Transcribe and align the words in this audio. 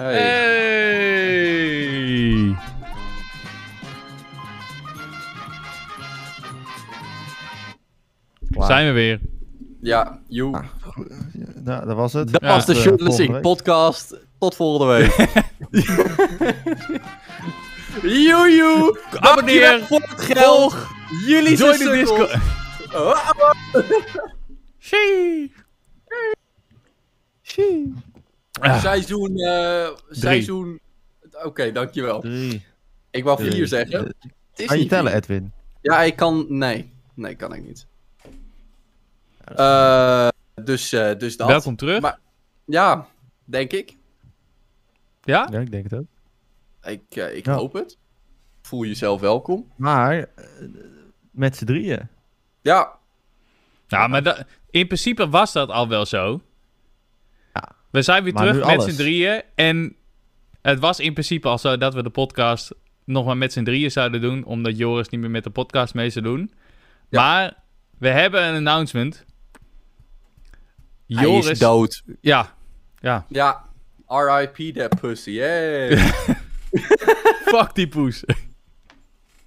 Hey. 0.00 0.16
Zijn 8.58 8.86
we 8.86 8.92
weer. 8.92 9.20
Ja, 9.80 10.18
joe. 10.28 10.54
Ah, 10.56 10.64
Nou, 11.64 11.86
dat 11.86 11.96
was 11.96 12.12
het. 12.12 12.32
Dat 12.32 12.40
Ja. 12.42 12.48
was 12.48 12.66
de 12.66 13.28
eh, 13.32 13.40
podcast. 13.40 14.16
Tot 14.38 14.54
volgende 14.54 14.92
week. 14.92 15.14
Joe, 18.02 18.50
joe. 18.56 18.98
Abonneer. 19.10 19.80
Voor 19.84 20.00
het 20.00 20.20
geld. 20.20 20.76
Jullie 21.26 21.56
zijn 21.56 21.70
de 21.72 21.76
sukkels. 21.78 21.98
Discord. 21.98 22.34
Oh, 22.94 23.30
Shee. 24.78 25.52
Ah, 28.60 28.80
Seizoen... 28.80 29.36
eh 29.36 29.88
seizoen... 30.10 30.80
Oké, 31.44 31.72
dankjewel. 31.72 32.20
Drie. 32.20 32.64
Ik 33.10 33.24
wou 33.24 33.36
Drie. 33.38 33.50
vier 33.52 33.66
zeggen. 33.66 34.04
Het 34.04 34.14
is 34.56 34.66
Kan 34.66 34.76
je 34.76 34.82
niet 34.82 34.90
tellen, 34.90 35.10
vier. 35.12 35.20
Edwin? 35.20 35.52
Ja, 35.80 36.02
ik 36.02 36.16
kan... 36.16 36.46
Nee. 36.48 36.92
Nee, 37.14 37.34
kan 37.34 37.54
ik 37.54 37.62
niet. 37.64 37.86
Eh, 39.44 40.28
dus, 40.64 40.92
eh, 40.92 41.18
dus 41.18 41.36
dat. 41.36 41.46
Welkom 41.48 41.76
terug. 41.76 42.00
Maar- 42.00 42.18
Ja, 42.64 43.06
denk 43.44 43.72
ik. 43.72 43.96
Ja? 45.22 45.48
Ja, 45.52 45.58
ik 45.58 45.70
denk 45.70 45.84
het 45.90 45.94
ook. 45.94 46.06
Ik, 46.82 47.02
eh, 47.16 47.36
ik 47.36 47.44
Ja. 47.46 47.54
hoop 47.54 47.72
het. 47.72 47.98
Voel 48.62 48.84
jezelf 48.84 49.20
welkom. 49.20 49.72
Maar, 49.76 50.18
eh, 50.18 50.24
met 51.30 51.56
z'n 51.56 51.64
drieën. 51.64 52.08
Ja, 52.62 52.98
Nou, 53.88 54.08
maar 54.08 54.46
in 54.70 54.86
principe 54.86 55.28
was 55.28 55.52
dat 55.52 55.68
al 55.68 55.88
wel 55.88 56.06
zo. 56.06 56.40
We 57.90 58.02
zijn 58.02 58.24
weer 58.24 58.32
Maar 58.32 58.46
terug 58.46 58.66
met 58.66 58.82
z'n 58.82 58.96
drieën. 58.96 59.42
En 59.54 59.96
het 60.62 60.78
was 60.78 61.00
in 61.00 61.12
principe 61.12 61.48
al 61.48 61.58
zo 61.58 61.76
dat 61.76 61.94
we 61.94 62.02
de 62.02 62.10
podcast 62.10 62.72
nog 63.04 63.24
maar 63.24 63.36
met 63.36 63.52
z'n 63.52 63.64
drieën 63.64 63.90
zouden 63.90 64.20
doen. 64.20 64.44
Omdat 64.44 64.76
Joris 64.76 65.08
niet 65.08 65.20
meer 65.20 65.30
met 65.30 65.44
de 65.44 65.50
podcast 65.50 65.94
mee 65.94 66.10
zou 66.10 66.24
doen. 66.24 66.52
Ja. 67.08 67.20
Maar 67.20 67.56
we 67.98 68.08
hebben 68.08 68.42
een 68.42 68.56
announcement. 68.56 69.24
hij 71.06 71.22
Joris. 71.24 71.46
is 71.46 71.58
dood. 71.58 72.02
Ja. 72.20 72.56
Ja. 73.00 73.26
Ja, 73.28 73.64
R.I.P. 74.06 74.76
that 74.76 75.00
pussy. 75.00 75.36
Hey. 75.36 75.96
Fuck 77.50 77.74
die 77.74 77.88
poes. 77.88 78.24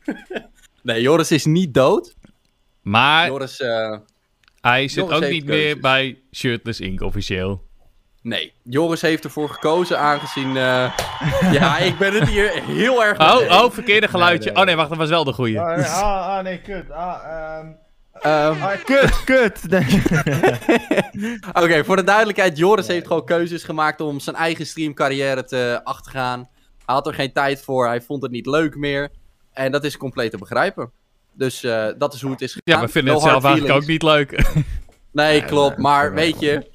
nee, 0.84 1.02
Joris 1.02 1.32
is 1.32 1.46
niet 1.46 1.74
dood. 1.74 2.16
Maar 2.82 3.28
Joris, 3.28 3.60
eh, 3.62 3.98
hij 4.62 4.88
zit 4.88 5.04
Joris 5.04 5.16
ook 5.18 5.32
niet 5.32 5.46
meer 5.46 5.80
bij 5.80 6.22
Shirtless 6.32 6.80
Inc. 6.80 7.02
officieel. 7.02 7.63
Nee. 8.24 8.54
Joris 8.64 9.02
heeft 9.02 9.24
ervoor 9.24 9.50
gekozen 9.50 10.00
aangezien... 10.00 10.58
eh, 10.58 10.98
ja, 11.52 11.78
ik 11.78 11.98
ben 11.98 12.14
het 12.14 12.28
hier 12.30 12.64
heel 12.64 13.04
erg... 13.04 13.20
Oh, 13.20 13.38
mee 13.38 13.50
oh, 13.50 13.72
verkeerde 13.72 14.08
geluidje. 14.08 14.50
nee. 14.52 14.60
Oh 14.60 14.66
nee, 14.66 14.76
wacht, 14.76 14.90
dat 14.90 14.98
was 14.98 15.10
wel 15.10 15.24
de 15.24 15.34
goeie. 15.34 15.60
Ah, 15.60 15.76
nee, 15.78 15.86
ah, 15.86 16.38
ah, 16.38 16.44
nee, 16.44 16.62
kut. 16.62 16.92
Ah, 16.92 17.24
ehm... 17.26 17.68
Ehm, 18.22 18.62
Ah, 18.62 18.72
kut, 18.84 19.24
kut. 19.24 19.60
Nee. 19.70 20.02
Oké, 21.64 21.84
voor 21.84 21.96
de 21.96 22.04
duidelijkheid. 22.04 22.58
Joris 22.58 22.88
heeft 22.88 23.08
gewoon 23.08 23.26
keuzes 23.26 23.64
gemaakt 23.64 24.02
om 24.02 24.20
zijn 24.20 24.36
eigen 24.36 24.66
streamcarrière 24.66 25.44
te 25.44 25.80
achtergaan. 25.84 26.50
Hij 26.86 26.96
had 26.96 27.08
er 27.08 27.14
geen 27.14 27.34
tijd 27.34 27.62
voor. 27.64 27.88
Hij 27.88 28.02
vond 28.02 28.22
het 28.22 28.32
niet 28.32 28.46
leuk 28.46 28.76
meer. 28.76 29.10
En 29.54 29.72
dat 29.72 29.84
is 29.84 29.98
compleet 29.98 30.32
te 30.32 30.38
begrijpen. 30.38 30.92
Dus 31.34 31.64
eh, 31.64 31.88
dat 31.98 32.14
is 32.14 32.22
hoe 32.22 32.32
het 32.32 32.42
is 32.42 32.54
gegaan. 32.54 32.80
Ja, 32.82 32.86
we 32.86 32.92
vinden 32.92 33.14
No 33.14 33.20
het 33.20 33.30
zelf 33.30 33.44
hard 33.44 33.56
eigenlijk 33.56 33.76
ook 33.80 33.84
feelings. 33.84 34.30
niet 34.30 34.42
leuk. 34.54 34.64
Nee, 35.12 35.44
klopt. 35.46 35.78
Maar 35.78 36.14
weet 36.14 36.40
je... 36.40 36.70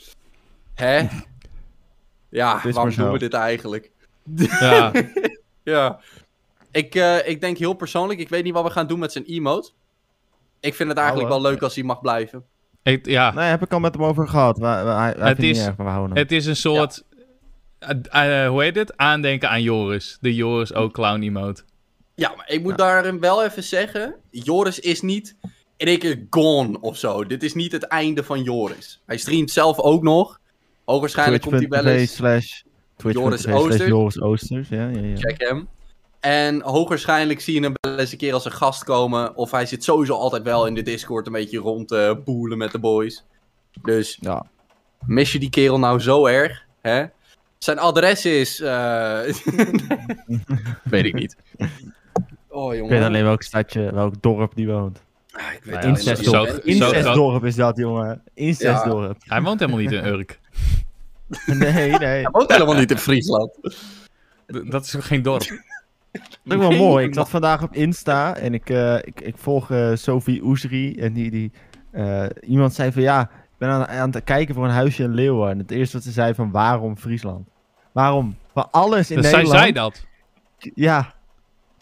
Hè? 0.74 1.06
Ja, 2.28 2.60
waarom 2.72 2.94
doen 2.94 3.12
we 3.12 3.18
dit 3.18 3.34
eigenlijk? 3.34 3.90
ja. 4.60 4.92
Ja. 5.62 5.98
Ik, 6.70 6.94
eh, 6.94 7.28
ik 7.28 7.40
denk 7.40 7.58
heel 7.58 7.72
persoonlijk, 7.74 8.20
ik 8.20 8.28
weet 8.28 8.44
niet 8.44 8.52
wat 8.52 8.64
we 8.64 8.70
gaan 8.70 8.86
doen 8.86 8.98
met 8.98 9.12
zijn 9.12 9.24
emote. 9.24 9.70
Ik 10.60 10.74
vind 10.74 10.88
het 10.88 10.98
eigenlijk 10.98 11.28
Ouwe. 11.30 11.42
wel 11.42 11.52
leuk 11.52 11.62
als 11.62 11.74
hij 11.74 11.84
mag 11.84 12.00
blijven. 12.00 12.44
Ik- 12.82 13.06
ja. 13.06 13.30
Nee, 13.34 13.44
heb 13.48 13.62
ik 13.62 13.72
al 13.72 13.80
met 13.80 13.94
hem 13.94 14.04
over 14.04 14.28
gehad. 14.28 14.58
Wij, 14.58 14.84
wij, 14.84 15.14
hij 15.18 15.28
Het 15.28 15.42
is- 15.42 15.58
niet 15.58 15.66
erg, 15.66 15.76
maar 15.76 15.86
we 15.86 15.92
houden 15.92 16.16
hem. 16.16 16.22
Het 16.24 16.32
is 16.32 16.46
een 16.46 16.56
soort... 16.56 17.04
eh, 17.78 18.44
eh, 18.44 18.48
hoe 18.50 18.62
heet 18.62 18.76
het? 18.76 18.96
Aandenken 18.96 19.48
aan 19.50 19.62
Joris. 19.62 20.18
De 20.20 20.34
Joris 20.34 20.74
ook 20.74 20.92
clown 20.92 21.22
emote. 21.22 21.62
Ja, 22.14 22.32
maar 22.36 22.50
ik 22.50 22.62
moet 22.62 22.78
daarin 22.78 23.20
wel 23.20 23.44
even 23.44 23.62
zeggen, 23.62 24.14
Joris 24.30 24.78
is 24.78 25.00
niet 25.00 25.36
in 25.76 25.86
één 25.86 25.98
keer 25.98 26.26
gone 26.30 26.80
of 26.80 26.96
zo. 26.96 27.24
Dit 27.24 27.42
is 27.42 27.54
niet 27.54 27.72
het 27.72 27.82
einde 27.84 28.24
van 28.24 28.42
Joris. 28.42 29.00
Hij 29.06 29.16
streamt 29.16 29.50
zelf 29.50 29.78
ook 29.78 30.02
nog. 30.02 30.40
Hoogwaarschijnlijk 30.88 31.42
komt 31.42 31.54
hij 31.58 31.68
wel 31.68 31.84
eens. 31.86 32.14
slash... 32.14 32.62
Joris 32.96 33.40
slash 33.42 33.54
Oosters. 33.54 33.88
Joris 33.88 34.20
Oosters, 34.20 34.68
ja, 34.68 34.88
ja, 34.88 35.00
ja. 35.00 35.16
Check 35.16 35.34
hem. 35.48 35.68
En 36.20 36.60
hoogwaarschijnlijk 36.62 37.40
zie 37.40 37.54
je 37.54 37.60
hem 37.60 37.72
wel 37.80 37.98
eens 37.98 38.12
een 38.12 38.18
keer 38.18 38.32
als 38.32 38.44
een 38.44 38.52
gast 38.52 38.84
komen. 38.84 39.36
Of 39.36 39.50
hij 39.50 39.66
zit 39.66 39.84
sowieso 39.84 40.14
altijd 40.14 40.42
wel 40.42 40.66
in 40.66 40.74
de 40.74 40.82
Discord 40.82 41.26
een 41.26 41.32
beetje 41.32 41.58
rond 41.58 41.88
te 41.88 42.20
boelen 42.24 42.58
met 42.58 42.72
de 42.72 42.78
boys. 42.78 43.24
Dus 43.82 44.18
Ja. 44.20 44.46
mis 45.06 45.32
je 45.32 45.38
die 45.38 45.50
kerel 45.50 45.78
nou 45.78 46.00
zo 46.00 46.26
erg? 46.26 46.64
Hè? 46.80 47.04
Zijn 47.58 47.78
adres 47.78 48.24
is. 48.26 48.60
eh, 48.60 49.20
weet 50.84 51.04
ik 51.04 51.14
niet. 51.14 51.36
Oh 52.48 52.72
Ik 52.72 52.78
jongen. 52.78 52.94
weet 52.98 53.04
alleen 53.06 53.24
welk 53.24 53.42
stadje, 53.42 53.92
welk 53.92 54.22
dorp 54.22 54.54
die 54.54 54.66
woont. 54.66 55.02
Ah, 55.30 55.42
ik 55.52 55.64
weet 55.64 55.74
Nou 55.74 55.86
ja. 55.86 55.88
Incestdorp. 55.92 56.48
Incestdorp 56.64 57.44
is 57.44 57.54
dat, 57.54 57.76
jongen. 57.76 58.22
Incestdorp. 58.34 59.16
Hij 59.26 59.42
woont 59.42 59.60
helemaal 59.60 59.80
niet 59.80 59.92
in 59.92 60.04
Urk. 60.06 60.40
Nee, 61.46 61.90
nee. 61.90 61.98
Hij 61.98 62.28
woont 62.30 62.52
helemaal 62.52 62.74
niet 62.74 62.90
in 62.90 62.98
Friesland. 62.98 63.50
D- 64.46 64.70
Dat 64.70 64.84
is 64.84 64.96
ook 64.96 65.04
geen 65.04 65.22
dorp. 65.22 65.40
Dat 66.12 66.22
is 66.44 66.52
ook 66.54 66.60
wel 66.60 66.70
mooi. 66.78 67.06
Ik 67.06 67.14
zat 67.14 67.28
vandaag 67.30 67.62
op 67.62 67.74
Insta 67.74 68.36
en 68.36 68.54
ik, 68.54 68.70
eh, 68.70 68.94
ik, 68.96 69.20
ik 69.20 69.36
volg 69.38 69.70
eh, 69.70 69.90
Sophie 69.94 70.42
Oesri. 70.42 70.94
En 70.96 71.12
die, 71.12 71.30
die, 71.30 71.52
eh, 71.90 72.24
iemand 72.40 72.74
zei 72.74 72.92
van 72.92 73.02
ja, 73.02 73.20
ik 73.22 73.58
ben 73.58 73.68
aan, 73.68 73.86
aan 73.86 74.10
het 74.10 74.24
kijken 74.24 74.54
voor 74.54 74.64
een 74.64 74.70
huisje 74.70 75.02
in 75.02 75.14
Leeuwen. 75.14 75.50
En 75.50 75.58
het 75.58 75.70
eerste 75.70 75.96
wat 75.96 76.04
ze 76.06 76.12
zei 76.12 76.34
van 76.34 76.50
waarom 76.50 76.96
Friesland? 76.96 77.48
Waarom? 77.92 78.36
Van 78.52 78.68
alles 78.70 79.10
in 79.10 79.16
Dus 79.16 79.28
zij 79.30 79.36
Nederland. 79.42 79.60
zei 79.62 79.72
dat. 79.72 80.06
Ja, 80.74 81.14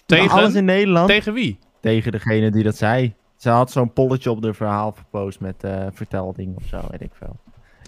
Tegen? 0.06 0.30
van 0.30 0.38
alles 0.38 0.54
in 0.54 0.64
Nederland. 0.64 1.08
Tegen 1.08 1.32
wie? 1.32 1.58
Tegen 1.80 2.12
degene 2.12 2.50
die 2.50 2.62
dat 2.62 2.76
zei. 2.76 3.14
Ze 3.36 3.50
had 3.50 3.70
zo'n 3.70 3.92
polletje 3.92 4.30
op 4.30 4.42
de 4.42 4.54
verhaal 4.54 4.92
gepost 4.92 5.40
met 5.40 5.64
eh 5.64 5.86
vertelding 5.92 6.56
of 6.56 6.62
zo, 6.66 6.80
weet 6.90 7.00
ik 7.02 7.10
veel. 7.12 7.36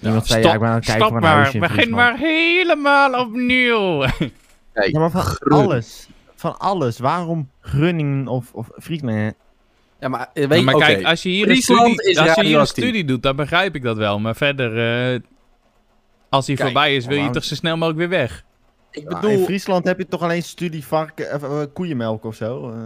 Iemand 0.03 0.27
zei 0.27 0.43
ja, 0.43 0.53
ik 0.55 0.61
ben 0.61 0.69
aan 0.69 0.75
het 0.75 0.85
kijken 0.85 1.05
stop 1.07 1.19
voor 1.19 1.29
een 1.29 1.35
huisje 1.35 1.59
maar. 1.59 1.69
in 1.71 1.77
Begin 1.77 1.91
maar 1.95 2.17
helemaal 2.19 3.21
opnieuw. 3.27 3.99
Kijk, 4.73 4.93
Ja, 4.93 4.99
maar 5.01 5.11
van 5.11 5.21
Groen. 5.23 5.59
alles. 5.63 6.09
Van 6.35 6.59
alles. 6.59 6.99
Waarom 6.99 7.51
Groningen 7.61 8.27
of, 8.29 8.53
of 8.53 8.69
Friesland? 8.79 9.35
ja, 10.01 10.09
maar 10.09 10.31
eh, 10.35 10.47
weet 10.47 10.65
maar 10.65 10.75
oké. 10.75 10.85
kijk, 10.85 11.05
als 11.05 11.23
je 11.23 11.29
hier 11.29 11.49
een 11.51 11.57
studie, 11.57 12.03
is 12.03 12.17
als 12.19 12.35
je 12.35 12.45
hier 12.45 12.59
een 12.59 12.67
studie 12.67 13.05
doet, 13.05 13.23
dan 13.23 13.37
begrijp 13.37 13.75
ik 13.75 13.83
dat 13.83 13.97
wel. 13.97 14.19
Maar 14.19 14.37
verder, 14.37 14.79
eh, 15.15 15.21
als 16.29 16.47
hij 16.47 16.57
Kijk, 16.57 16.69
voorbij 16.69 16.97
is, 16.97 17.07
wil 17.07 17.19
je 17.19 17.31
toch 17.31 17.45
zo 17.45 17.55
snel 17.55 17.75
mogelijk 17.77 17.99
weer 17.99 18.09
weg. 18.09 18.45
ik 18.91 19.03
Ja, 19.03 19.09
bedoel, 19.09 19.31
in 19.31 19.45
Friesland 19.45 19.85
heb 19.87 19.99
je 19.99 20.09
toch 20.09 20.23
alleen 20.23 20.43
studie 20.43 20.85
varken, 20.87 21.35
of, 21.35 21.43
eh, 21.43 21.63
koeienmelk 21.73 22.25
of 22.25 22.35
zo? 22.35 22.71
eh. 22.71 22.77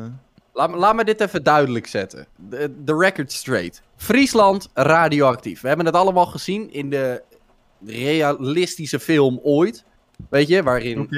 Laat, 0.52 0.70
me- 0.70 0.76
laat 0.76 0.94
me 0.94 1.04
dit 1.04 1.20
even 1.20 1.42
duidelijk 1.42 1.86
zetten. 1.86 2.26
De, 2.36 2.84
de 2.84 2.96
record 2.96 3.32
straight. 3.32 3.82
Friesland, 3.96 4.68
radioactief. 4.74 5.60
We 5.60 5.68
hebben 5.68 5.86
het 5.86 5.94
allemaal 5.94 6.26
gezien 6.26 6.72
in 6.72 6.90
de 6.90 7.22
realistische 7.86 9.00
film 9.00 9.40
ooit. 9.42 9.84
Weet 10.30 10.48
je, 10.48 10.62
waarin 10.62 11.08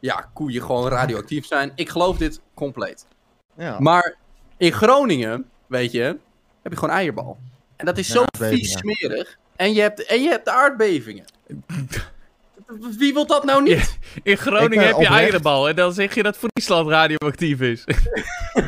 ja, 0.00 0.30
koeien 0.32 0.62
gewoon 0.62 0.88
radioactief 0.88 1.46
zijn. 1.46 1.72
Ik 1.74 1.88
geloof 1.88 2.16
dit 2.16 2.40
compleet. 2.54 3.06
Ja. 3.56 3.76
Maar 3.80 4.16
in 4.56 4.72
Groningen, 4.72 5.50
weet 5.66 5.92
je, 5.92 6.02
heb 6.62 6.72
je 6.72 6.78
gewoon 6.78 6.94
eierbal. 6.94 7.38
En 7.76 7.86
dat 7.86 7.98
is 7.98 8.06
Ja, 8.06 8.12
zo 8.14 8.24
vies 8.38 8.72
smerig. 8.72 9.38
En 9.56 9.72
je 9.74 9.80
hebt, 9.80 10.04
en 10.04 10.22
je 10.22 10.28
hebt 10.28 10.44
de 10.44 10.50
aardbevingen. 10.50 11.24
Wie 12.98 13.12
wil 13.12 13.26
dat 13.26 13.44
nou 13.44 13.62
niet? 13.62 13.98
In 14.22 14.36
Groningen 14.36 14.72
Ik 14.72 14.80
heb 14.80 14.88
je 14.88 14.94
oprecht- 14.94 15.14
eierenbal 15.14 15.68
en 15.68 15.76
dan 15.76 15.92
zeg 15.92 16.14
je 16.14 16.22
dat 16.22 16.36
Friesland 16.36 16.88
radioactief 16.88 17.60
is. 17.60 17.84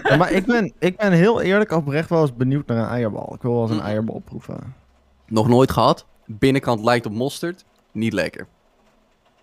Ja, 0.03 0.17
maar 0.17 0.33
ik 0.33 0.47
ben, 0.47 0.73
ik 0.79 0.97
ben 0.97 1.13
heel 1.13 1.41
eerlijk 1.41 1.71
oprecht 1.71 2.09
wel 2.09 2.21
eens 2.21 2.35
benieuwd 2.37 2.67
naar 2.67 2.77
een 2.77 2.89
eierbal. 2.89 3.35
Ik 3.35 3.43
wil 3.43 3.53
wel 3.53 3.63
eens 3.63 3.71
een 3.71 3.77
Mm. 3.77 3.83
eierbal 3.83 4.23
proeven. 4.25 4.75
Nog 5.27 5.49
nooit 5.49 5.71
gehad. 5.71 6.07
Binnenkant 6.27 6.85
lijkt 6.85 7.07
op 7.07 7.13
mosterd. 7.13 7.65
Niet 7.93 8.13
lekker. 8.13 8.47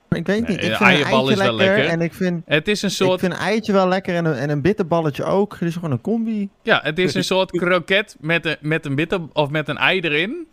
Ik 0.09 0.25
weet 0.25 0.27
Nee, 0.27 0.39
niet, 0.41 0.49
ik 0.49 0.75
vind 0.75 0.79
een 0.79 0.85
eierbal 0.87 1.17
eitje 1.27 1.31
is 1.33 1.37
wel 1.47 1.53
lekker, 1.55 1.75
lekker. 1.75 1.91
en 1.93 2.01
ik 2.01 2.13
vind, 2.13 2.43
Het 2.45 2.67
is 2.67 2.81
een 2.81 2.89
ik 2.89 2.95
soort, 2.95 3.19
vind 3.19 3.33
een 3.33 3.39
eitje 3.39 3.71
wel 3.73 3.87
lekker 3.87 4.15
en 4.15 4.25
een, 4.25 4.33
en 4.35 4.49
een 4.49 4.61
bitterballetje 4.61 5.23
ook. 5.23 5.51
Het 5.53 5.61
is 5.61 5.73
gewoon 5.73 5.91
een 5.91 6.01
combi. 6.01 6.49
ja, 6.61 6.79
het 6.83 6.99
is 6.99 7.13
een 7.13 7.23
soort 7.23 7.51
kroket 7.51 8.15
met 8.19 8.45
een, 8.45 8.57
met 8.61 8.85
een 8.85 8.95
bitter 8.95 9.19
of 9.33 9.49
met 9.49 9.67
een 9.69 9.77
ei 9.77 9.99
erin. 9.99 10.47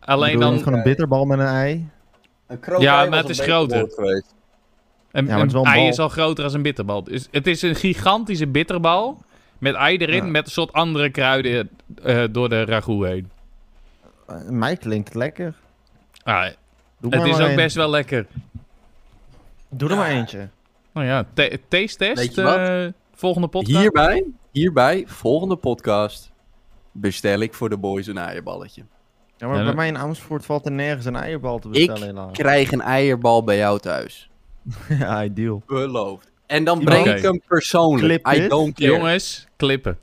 Alleen 0.00 0.38
dan 0.40 0.58
gewoon 0.58 0.74
een 0.78 0.82
bitterbal 0.84 1.24
met 1.24 1.38
een 1.38 1.46
ei. 1.46 1.88
Een 2.60 2.80
Ja, 2.80 3.04
maar 3.04 3.18
het 3.18 3.28
is 3.28 3.40
groter. 3.40 3.78
Een, 3.78 5.26
Ja, 5.26 5.38
een 5.40 5.54
een 5.56 5.64
ei 5.64 5.88
is 5.88 5.98
al 5.98 6.08
groter 6.08 6.44
als 6.44 6.52
een 6.54 6.62
bitterbal. 6.62 7.04
Dus 7.04 7.28
het 7.30 7.46
is 7.46 7.62
een 7.62 7.74
gigantische 7.74 8.46
bitterbal 8.46 9.22
met 9.58 9.74
ei 9.74 9.96
erin 9.96 10.24
Ja. 10.24 10.30
met 10.30 10.44
een 10.46 10.52
soort 10.52 10.72
andere 10.72 11.10
kruiden 11.10 11.70
eh, 12.02 12.24
door 12.30 12.48
de 12.48 12.64
ragout 12.64 13.04
heen. 13.06 13.30
Eh, 14.26 14.36
mij 14.48 14.76
klinkt 14.76 15.08
het 15.08 15.16
lekker. 15.16 15.54
Ah, 16.22 16.42
het 16.44 16.56
maar 17.00 17.26
is 17.26 17.32
maar 17.32 17.42
ook 17.42 17.48
een. 17.48 17.56
best 17.56 17.76
wel 17.76 17.90
lekker. 17.90 18.26
Doe 19.68 19.90
er 19.90 19.96
maar 19.96 20.08
eentje. 20.10 20.48
Nou 20.92 21.06
ja, 21.06 21.26
ta- 21.34 21.48
taste 21.68 22.04
Weet 22.04 22.14
test. 22.16 22.34
wat? 22.34 22.56
eh, 22.56 22.86
volgende 23.14 23.48
podcast. 23.48 23.78
Hierbij, 23.80 24.24
hierbij, 24.50 25.04
volgende 25.06 25.56
podcast, 25.56 26.32
bestel 26.92 27.40
ik 27.40 27.54
voor 27.54 27.68
de 27.68 27.76
boys 27.76 28.06
een 28.06 28.18
eierballetje. 28.18 28.82
Ja, 29.44 29.50
maar 29.50 29.58
Ja, 29.58 29.64
bij 29.64 29.74
dan- 29.74 29.74
mij 29.76 29.88
in 29.88 29.98
Amersfoort 29.98 30.44
valt 30.44 30.66
er 30.66 30.72
nergens 30.72 31.04
een 31.04 31.16
eierbal 31.16 31.58
te 31.58 31.68
bestellen 31.68 32.06
helaas. 32.06 32.32
Krijg 32.32 32.72
een 32.72 32.80
eierbal 32.80 33.44
bij 33.44 33.56
jou 33.56 33.78
thuis. 33.78 34.30
ja, 34.98 35.24
ideal. 35.24 35.62
Beloofd. 35.66 36.30
En 36.46 36.64
dan 36.64 36.84
breng 36.84 37.06
ik 37.06 37.22
hem 37.22 37.40
persoonlijk. 37.46 38.22
Clip 38.22 38.44
I 38.44 38.48
don't 38.48 38.74
care. 38.74 38.90
Jongens, 38.92 39.46
klippen. 39.56 39.98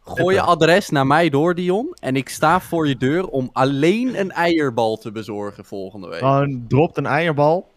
Gooi 0.00 0.34
je 0.34 0.40
adres 0.42 0.88
naar 0.88 1.06
mij 1.06 1.28
door, 1.28 1.54
Dion. 1.54 1.96
En 2.00 2.16
ik 2.16 2.28
sta 2.28 2.60
voor 2.60 2.88
je 2.88 2.96
deur 2.96 3.26
om 3.28 3.50
alleen 3.52 4.20
een 4.20 4.30
eierbal 4.30 4.96
te 4.96 5.12
bezorgen 5.12 5.64
volgende 5.64 6.08
week. 6.08 6.18
Gewoon 6.18 6.64
dropt 6.68 6.96
een 6.96 7.06
eierbal. 7.06 7.70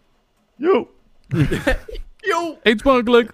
Yo. 0.56 0.88
Yo! 2.16 2.58
Eet 2.62 2.80
smakelijk. 2.80 3.32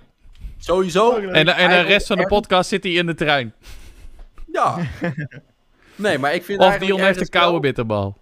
Sowieso. 0.58 1.16
En, 1.18 1.46
en 1.56 1.68
de 1.68 1.80
rest 1.80 2.06
van 2.06 2.16
de 2.16 2.26
podcast 2.26 2.68
zit 2.68 2.82
hij 2.82 2.92
in 2.92 3.06
de 3.06 3.14
trein. 3.14 3.52
Ja. 4.52 4.76
Nee, 6.00 6.18
maar 6.18 6.34
ik 6.34 6.44
vind 6.44 6.58
Of 6.58 6.64
eigenlijk 6.64 6.96
Dion 6.96 7.06
heeft 7.06 7.20
een 7.20 7.28
koude 7.28 7.50
wel- 7.50 7.60
bitterbal. 7.60 8.18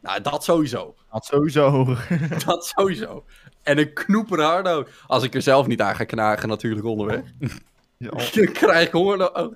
Nou, 0.00 0.20
dat 0.22 0.44
sowieso. 0.44 0.94
Dat 1.10 1.24
sowieso. 1.24 1.96
Dat 2.46 2.66
sowieso. 2.66 3.24
En 3.62 3.78
een 3.78 3.92
knoeperhardo. 3.92 4.86
Als 5.06 5.22
ik 5.22 5.34
er 5.34 5.42
zelf 5.42 5.66
niet 5.66 5.80
aan 5.80 5.94
ga 5.96 6.04
knagen 6.04 6.48
natuurlijk 6.48 6.86
onderweg. 6.86 7.22
Ja. 7.96 8.08
Dan 8.34 8.52
krijg 8.52 8.86
ik 8.86 8.92
honger. 8.92 9.34
oh. 9.34 9.52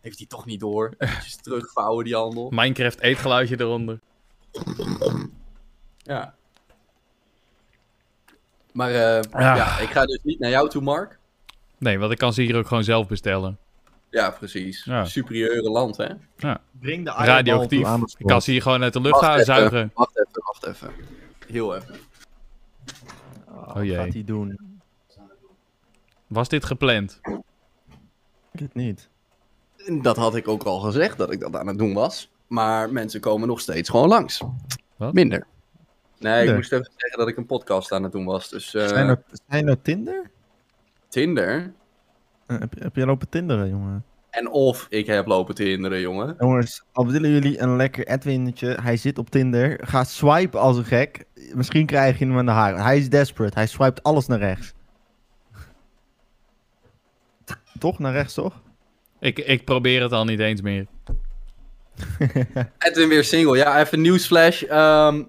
Heeft 0.00 0.18
hij 0.18 0.26
toch 0.26 0.46
niet 0.46 0.60
door. 0.60 0.94
Eventjes 0.98 1.36
terugvouwen 1.36 2.04
die 2.04 2.14
handel. 2.14 2.50
Minecraft 2.50 3.00
eetgeluidje 3.00 3.60
eronder. 3.60 4.00
Ja. 5.98 6.34
Maar 8.72 8.88
eh, 8.90 9.22
Ja. 9.32 9.56
ja, 9.56 9.78
ik 9.78 9.88
ga 9.90 10.04
dus 10.04 10.20
niet 10.22 10.38
naar 10.38 10.50
jou 10.50 10.68
toe, 10.68 10.82
Mark. 10.82 11.18
Nee, 11.78 11.98
want 11.98 12.12
ik 12.12 12.18
kan 12.18 12.32
ze 12.32 12.42
hier 12.42 12.56
ook 12.56 12.66
gewoon 12.66 12.84
zelf 12.84 13.06
bestellen. 13.06 13.58
Ja, 14.14 14.30
precies. 14.30 14.84
Ja. 14.84 15.04
Superieure 15.04 15.70
land, 15.70 15.96
hè? 15.96 16.06
Bring 16.80 17.04
de 17.04 17.10
Radioactief. 17.10 17.88
Ik 18.16 18.26
kan 18.26 18.42
ze 18.42 18.50
hier 18.50 18.62
gewoon 18.62 18.82
uit 18.82 18.92
de 18.92 19.00
lucht 19.00 19.14
Wacht 19.14 19.24
gaan 19.24 19.34
even, 19.34 19.46
zuigen. 19.46 19.90
Wacht 19.94 20.18
even, 20.18 20.42
wacht 20.44 20.66
even. 20.66 20.90
Heel 21.46 21.76
even. 21.76 21.94
Oh, 23.48 23.76
Oh 23.76 23.84
jee. 23.84 23.96
Wat 23.96 24.04
gaat 24.04 24.14
hij 24.14 24.24
doen? 24.24 24.80
Was 26.26 26.48
dit 26.48 26.64
gepland? 26.64 27.20
Ik 28.52 28.60
het 28.60 28.74
niet. 28.74 29.08
Dat 30.02 30.16
had 30.16 30.36
ik 30.36 30.48
ook 30.48 30.62
al 30.62 30.78
gezegd 30.80 31.18
dat 31.18 31.32
ik 31.32 31.40
dat 31.40 31.56
aan 31.56 31.66
het 31.66 31.78
doen 31.78 31.94
was. 31.94 32.30
Maar 32.46 32.92
mensen 32.92 33.20
komen 33.20 33.48
nog 33.48 33.60
steeds 33.60 33.88
gewoon 33.88 34.08
langs. 34.08 34.42
Wat? 34.96 35.12
Minder. 35.12 35.46
Nee, 36.18 36.48
ik 36.48 36.54
moest 36.54 36.72
even 36.72 36.90
zeggen 36.96 37.18
dat 37.18 37.28
ik 37.28 37.36
een 37.36 37.46
podcast 37.46 37.92
aan 37.92 38.02
het 38.02 38.12
doen 38.12 38.24
was. 38.24 38.48
Dus 38.48 38.74
eh, 38.74 38.86
Zijn 38.86 39.08
er, 39.08 39.22
zijn 39.48 39.68
er 39.68 39.82
Tinder? 39.82 40.30
Tinder. 41.08 41.72
Eh, 42.46 42.58
heb, 42.58 42.74
heb 42.78 42.96
je 42.96 43.06
lopen 43.06 43.28
Tinderen, 43.28 43.68
jongen? 43.68 44.04
En 44.34 44.50
of 44.50 44.86
ik 44.88 45.06
heb 45.06 45.26
lopen 45.26 45.54
tinderen, 45.54 46.00
jongen. 46.00 46.34
Jongens, 46.38 46.82
al 46.92 47.06
willen 47.06 47.30
jullie 47.30 47.60
een 47.60 47.76
lekker 47.76 48.06
Edwinnetje, 48.06 48.78
hij 48.82 48.96
zit 48.96 49.18
op 49.18 49.30
Tinder, 49.30 49.80
ga 49.82 50.04
swipen 50.04 50.60
als 50.60 50.76
een 50.76 50.84
gek. 50.84 51.24
Misschien 51.54 51.86
krijg 51.86 52.18
je 52.18 52.26
hem 52.26 52.38
aan 52.38 52.46
de 52.46 52.52
haar. 52.52 52.84
Hij 52.84 52.98
is 52.98 53.08
desperate, 53.08 53.54
hij 53.54 53.66
swipet 53.66 54.02
alles 54.02 54.26
naar 54.26 54.38
rechts. 54.38 54.72
toch? 57.78 57.98
Naar 57.98 58.12
rechts, 58.12 58.34
toch? 58.34 58.60
Ik, 59.20 59.38
ik 59.38 59.64
probeer 59.64 60.02
het 60.02 60.12
al 60.12 60.24
niet 60.24 60.40
eens 60.40 60.60
meer. 60.60 60.86
Edwin 62.78 63.08
weer 63.08 63.24
single. 63.24 63.56
Ja, 63.56 63.80
even 63.80 64.00
nieuwsflash. 64.00 64.62
Ehm 64.62 65.22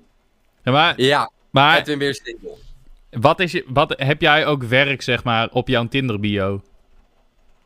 Ja, 0.64 0.72
maar 0.72 1.02
ja, 1.02 1.32
maar 1.50 1.78
Edwin 1.78 1.98
weer 1.98 2.14
single. 2.14 2.58
wat 3.10 3.40
is 3.40 3.52
je, 3.52 3.66
wat, 3.68 3.94
heb 3.98 4.22
jij 4.22 4.46
ook 4.46 4.64
werk, 4.64 5.02
zeg 5.02 5.24
maar, 5.24 5.50
op 5.52 5.68
jouw 5.68 5.88
Tinder 5.88 6.20
bio? 6.20 6.62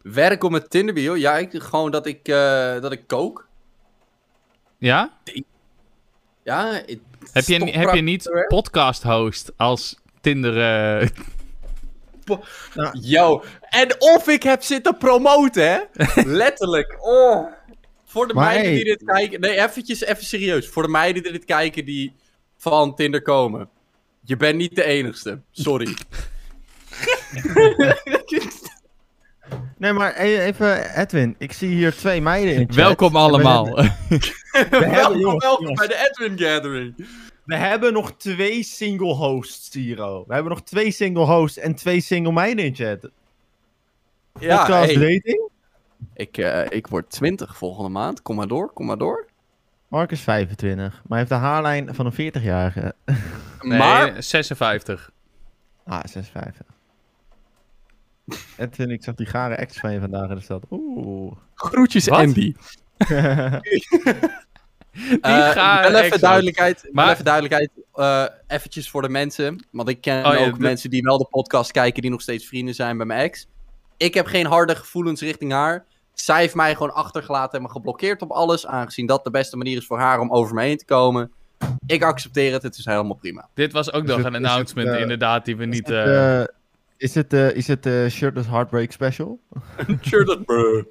Werk 0.02 0.44
op 0.44 0.52
mijn 0.52 0.68
Tinder 0.68 0.94
bio. 0.94 1.16
Ja, 1.18 1.38
ik, 1.38 1.54
gewoon 1.54 1.92
dat 1.92 2.06
ik, 2.06 2.28
eh, 2.28 2.82
dat 2.82 2.92
ik 2.92 3.08
kook. 3.08 3.48
Ja? 4.78 5.18
Ja, 6.44 6.82
ik- 6.86 7.02
Heb 7.32 7.44
je, 7.46 7.66
heb 7.66 7.94
je 7.94 8.02
niet 8.02 8.46
podcast 8.48 9.04
host 9.04 9.52
als 9.58 10.00
Tinder... 10.22 10.58
eh, 11.02 11.08
Yo, 13.02 13.44
en 13.62 13.96
of 14.02 14.28
ik 14.28 14.44
heb 14.44 14.62
zitten 14.64 14.98
promoten, 14.98 15.64
hè? 15.72 15.80
Letterlijk. 16.44 16.98
Oh. 17.02 17.52
Voor 18.06 18.28
de 18.28 18.34
Maar 18.34 18.46
meiden 18.46 18.66
hey. 18.68 18.76
die 18.76 18.84
dit 18.84 19.04
kijken. 19.06 19.40
Nee, 19.40 19.60
eventjes, 19.62 20.02
even 20.02 20.26
serieus. 20.26 20.68
Voor 20.68 20.84
de 20.84 20.90
meiden 20.90 21.24
die 21.24 21.32
dit 21.32 21.46
kijken 21.46 21.86
die 21.86 22.16
van 22.58 22.96
Tinder 22.96 23.22
komen. 23.22 23.70
Je 24.24 24.38
bent 24.38 24.58
niet 24.58 24.76
de 24.76 24.84
enigste. 24.84 25.42
Sorry. 25.52 25.96
Nee, 29.78 29.94
maar 29.94 30.14
e- 30.18 30.40
even 30.40 30.96
Edwin, 31.00 31.36
ik 31.38 31.52
zie 31.54 31.70
hier 31.70 31.96
twee 31.96 32.22
meiden 32.22 32.54
in 32.54 32.66
chat. 32.66 32.76
welkom 32.76 33.12
we 33.12 33.18
allemaal. 33.18 33.66
hebben- 33.66 35.22
welkom, 35.40 35.76
bij 35.76 35.88
de 35.88 36.10
Edwin 36.10 36.40
Gathering. 36.48 37.08
We 37.46 37.56
hebben 37.56 37.94
nog 37.94 38.14
twee 38.18 38.64
single 38.64 39.14
hosts, 39.14 39.72
Siro. 39.72 40.24
We 40.28 40.34
hebben 40.34 40.52
nog 40.52 40.64
twee 40.64 40.92
single 40.92 41.26
hosts 41.26 41.58
en 41.58 41.76
twee 41.76 42.02
single 42.02 42.32
meiden 42.32 42.66
in 42.66 42.76
chat. 42.76 43.10
Ja, 44.40 44.58
Podcast 44.58 44.86
hey, 44.86 44.94
dating. 45.14 45.50
ik, 46.14 46.38
eh, 46.38 46.66
ik 46.70 46.88
word 46.88 47.10
20 47.10 47.58
volgende 47.58 47.90
maand. 47.90 48.22
Kom 48.22 48.36
maar 48.36 48.48
door, 48.48 48.72
kom 48.74 48.86
maar 48.86 48.98
door. 48.98 49.28
Mark 49.88 50.12
is 50.12 50.22
25, 50.22 50.92
maar 50.94 51.02
hij 51.08 51.18
heeft 51.18 51.30
de 51.30 51.36
haarlijn 51.36 51.96
van 51.96 52.06
een 52.06 52.32
40-jarige. 52.32 52.94
Nee, 53.62 53.78
Maar 53.78 54.24
56. 54.24 55.12
Ah, 55.86 56.00
56. 56.06 56.66
Edwin, 58.58 58.90
ik 58.90 59.04
zag 59.04 59.16
die 59.16 59.26
gare 59.26 59.56
ex 59.56 59.80
van 59.80 59.92
je 59.94 60.00
vandaag 60.00 60.30
in 60.30 60.36
de 60.36 60.42
stad. 60.42 60.64
Oeh. 60.70 61.32
groetjes 61.56 62.08
Wat? 62.08 62.20
Andy. 62.20 62.54
Eh, 65.22 65.50
gare 65.50 65.92
wel 65.92 66.02
even 66.02 66.20
duidelijkheid, 66.20 66.90
Maar- 66.92 67.12
even 67.12 67.24
duidelijkheid 67.26 67.70
eh, 67.94 68.26
eventjes 68.48 68.90
voor 68.90 69.02
de 69.02 69.10
mensen. 69.10 69.66
Want 69.72 69.90
ik 69.90 70.02
ken 70.02 70.26
Oh 70.26 70.34
ja, 70.34 70.46
ook 70.46 70.54
de- 70.54 70.60
mensen 70.62 70.90
die 70.90 71.02
wel 71.02 71.18
de 71.18 71.28
podcast 71.30 71.72
kijken, 71.72 72.02
die 72.02 72.12
nog 72.12 72.22
steeds 72.22 72.48
vrienden 72.48 72.76
zijn 72.76 72.98
bij 72.98 73.06
mijn 73.06 73.20
ex. 73.20 73.48
Ik 73.98 74.14
heb 74.14 74.26
geen 74.26 74.46
harde 74.46 74.76
gevoelens 74.76 75.22
richting 75.22 75.52
haar. 75.52 75.86
Zij 76.14 76.40
heeft 76.40 76.56
mij 76.56 76.74
gewoon 76.74 76.94
achtergelaten 76.94 77.58
en 77.58 77.66
me 77.66 77.70
geblokkeerd 77.72 78.22
op 78.22 78.32
alles, 78.32 78.66
aangezien 78.68 79.06
dat 79.06 79.24
de 79.24 79.32
beste 79.32 79.58
manier 79.58 79.78
is 79.78 79.86
voor 79.86 80.00
haar 80.00 80.20
om 80.20 80.32
over 80.32 80.56
me 80.56 80.62
heen 80.62 80.78
te 80.78 80.86
komen. 80.86 81.32
Ik 81.86 82.04
accepteer 82.04 82.52
het, 82.54 82.64
het 82.64 82.78
is 82.78 82.86
helemaal 82.86 83.16
prima. 83.16 83.50
Dit 83.54 83.72
was 83.72 83.92
ook 83.94 84.04
nog 84.04 84.18
een 84.18 84.24
het, 84.26 84.36
announcement, 84.36 84.88
eh, 84.90 85.00
inderdaad, 85.02 85.46
die 85.46 85.58
we 85.58 85.66
niet... 85.66 85.88
Het, 85.88 86.54
is 87.00 87.16
het, 87.16 87.34
eh, 87.34 87.52
is 87.56 87.68
het 87.68 87.86
eh, 87.86 88.08
Shirtless 88.08 88.48
Heartbreak 88.48 88.92
Special? 88.92 89.40
That, 90.26 90.46
bro. 90.46 90.84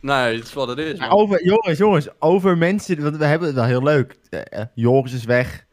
Nee, 0.00 0.34
het 0.36 0.44
is 0.46 0.52
wat 0.52 0.68
het 0.68 0.78
is. 0.78 0.98
Man. 0.98 1.10
over, 1.10 1.44
jongens, 1.44 1.78
jongens, 1.78 2.08
over 2.18 2.58
mensen, 2.58 3.02
want 3.02 3.16
we 3.16 3.24
hebben 3.24 3.46
het 3.46 3.56
wel 3.56 3.64
heel 3.66 3.82
leuk. 3.82 4.16
Eh, 4.30 4.64
Joris 4.74 5.12
is 5.12 5.24
weg. 5.24 5.64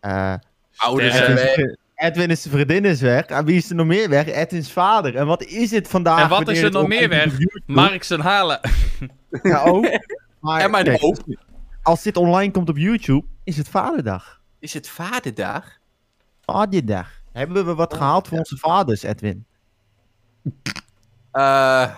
Eh, 0.00 0.34
Ouders 0.76 1.16
zijn 1.16 1.30
Edwin, 1.30 1.44
weg. 1.44 1.56
is, 1.56 1.76
Edwin 2.06 2.30
is 2.30 2.42
zijn 2.42 2.54
vriendin 2.54 2.84
is 2.84 3.00
weg. 3.00 3.26
En 3.26 3.44
wie 3.44 3.56
is 3.56 3.70
er 3.70 3.74
nog 3.76 3.86
meer 3.86 4.08
weg? 4.08 4.26
Edwin's 4.26 4.72
vader. 4.72 5.16
En 5.16 5.26
wat 5.26 5.42
is 5.44 5.70
het 5.70 5.88
vandaag? 5.88 6.22
En 6.22 6.28
wat 6.28 6.48
is 6.48 6.62
er 6.62 6.70
nog 6.70 6.88
meer 6.88 7.08
weg? 7.08 7.32
Mark 7.66 8.02
zijn 8.02 8.20
halen. 8.20 8.60
Ja, 9.42 9.62
ook. 9.62 9.86
Maar 10.40 10.60
En 10.60 10.70
mijn 10.70 10.84
kijk, 10.84 11.00
hoofd. 11.00 11.22
als 11.82 12.02
dit 12.02 12.16
online 12.16 12.52
komt 12.52 12.68
op 12.68 12.76
YouTube, 12.76 13.26
is 13.44 13.56
het 13.56 13.68
vaderdag. 13.68 14.40
Is 14.58 14.74
het 14.74 14.88
vaderdag? 14.88 15.78
Vaderdag. 16.40 17.19
Hebben 17.32 17.66
we 17.66 17.74
wat 17.74 17.94
gehaald 17.94 18.28
voor 18.28 18.38
onze 18.38 18.56
vaders, 18.56 19.02
Edwin? 19.02 19.46
Eh. 21.32 21.94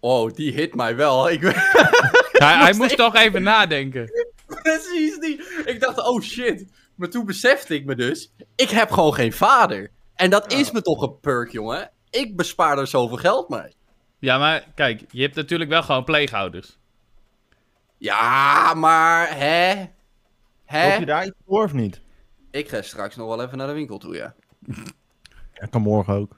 Oh, 0.00 0.32
die 0.32 0.52
hit 0.52 0.74
mij 0.74 0.96
wel. 0.96 1.28
Ik 1.30 1.42
hij 2.32 2.56
hij 2.56 2.74
moest 2.74 2.96
toch 2.96 3.14
even 3.14 3.42
nadenken. 3.42 4.10
Precies 4.62 5.18
die. 5.18 5.62
Ik 5.64 5.80
dacht, 5.80 6.06
oh 6.06 6.20
shit. 6.20 6.66
Maar 6.94 7.08
toen 7.08 7.26
besefte 7.26 7.74
ik 7.74 7.84
me 7.84 7.94
dus, 7.94 8.32
ik 8.54 8.68
heb 8.68 8.90
gewoon 8.90 9.14
geen 9.14 9.32
vader. 9.32 9.90
En 10.14 10.30
dat 10.30 10.52
is 10.52 10.70
me 10.70 10.82
toch 10.82 11.02
een 11.02 11.20
perk, 11.20 11.52
jongen. 11.52 11.90
Ik 12.10 12.36
bespaar 12.36 12.78
er 12.78 12.86
zoveel 12.86 13.16
geld 13.16 13.48
mee. 13.48 13.74
Ja, 14.18 14.38
maar 14.38 14.64
kijk, 14.74 15.04
je 15.10 15.22
hebt 15.22 15.34
natuurlijk 15.34 15.70
wel 15.70 15.82
gewoon 15.82 16.04
pleegouders. 16.04 16.78
Ja, 17.98 18.74
maar 18.74 19.36
hè? 19.36 19.84
Hè? 20.64 20.94
je 20.94 21.06
daar 21.06 21.26
iets 21.26 21.36
voor 21.46 21.64
of 21.64 21.72
niet? 21.72 22.00
Ik 22.52 22.68
ga 22.68 22.82
straks 22.82 23.16
nog 23.16 23.28
wel 23.28 23.42
even 23.42 23.58
naar 23.58 23.66
de 23.66 23.72
winkel 23.72 23.98
toe, 23.98 24.14
ja. 24.16 24.34
Ja, 25.54 25.66
kan 25.70 25.82
morgen 25.82 26.14
ook. 26.14 26.36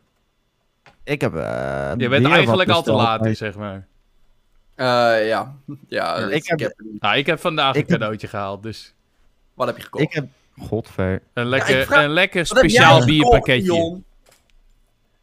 Ik 1.04 1.21
heb. 1.21 1.35
eh, 1.35 1.92
Je 1.97 2.09
bent 2.09 2.26
eigenlijk 2.26 2.71
al 2.71 2.83
te 2.83 2.92
laat, 2.92 3.23
dus, 3.23 3.38
zeg 3.38 3.56
maar. 3.56 3.87
Eh, 4.75 5.26
ja. 5.26 5.54
Ja, 5.88 6.16
Ik 6.16 6.33
ik 6.33 6.47
heb- 6.49 6.59
heb... 6.61 6.75
Nou, 7.00 7.16
ik 7.16 7.26
heb 7.26 7.40
vandaag 7.40 7.75
Ik 7.75 7.75
een 7.75 7.80
heb- 7.90 7.99
cadeautje 7.99 8.28
gehaald, 8.28 8.62
dus... 8.62 8.94
Wat 9.54 9.66
heb 9.66 9.76
je 9.76 9.83
gekocht? 9.83 10.04
Ik 10.04 10.12
heb. 10.12 10.26
Godver. 10.59 11.23
Een 11.33 11.47
lekker, 11.47 11.78
ik 11.80 11.87
vraag- 11.87 12.04
een 12.04 12.11
lekker 12.11 12.40
Wat 12.49 12.49
heb 12.62 12.71
jij 12.71 12.71
speciaal 12.71 13.04
bierpakketje. 13.04 14.00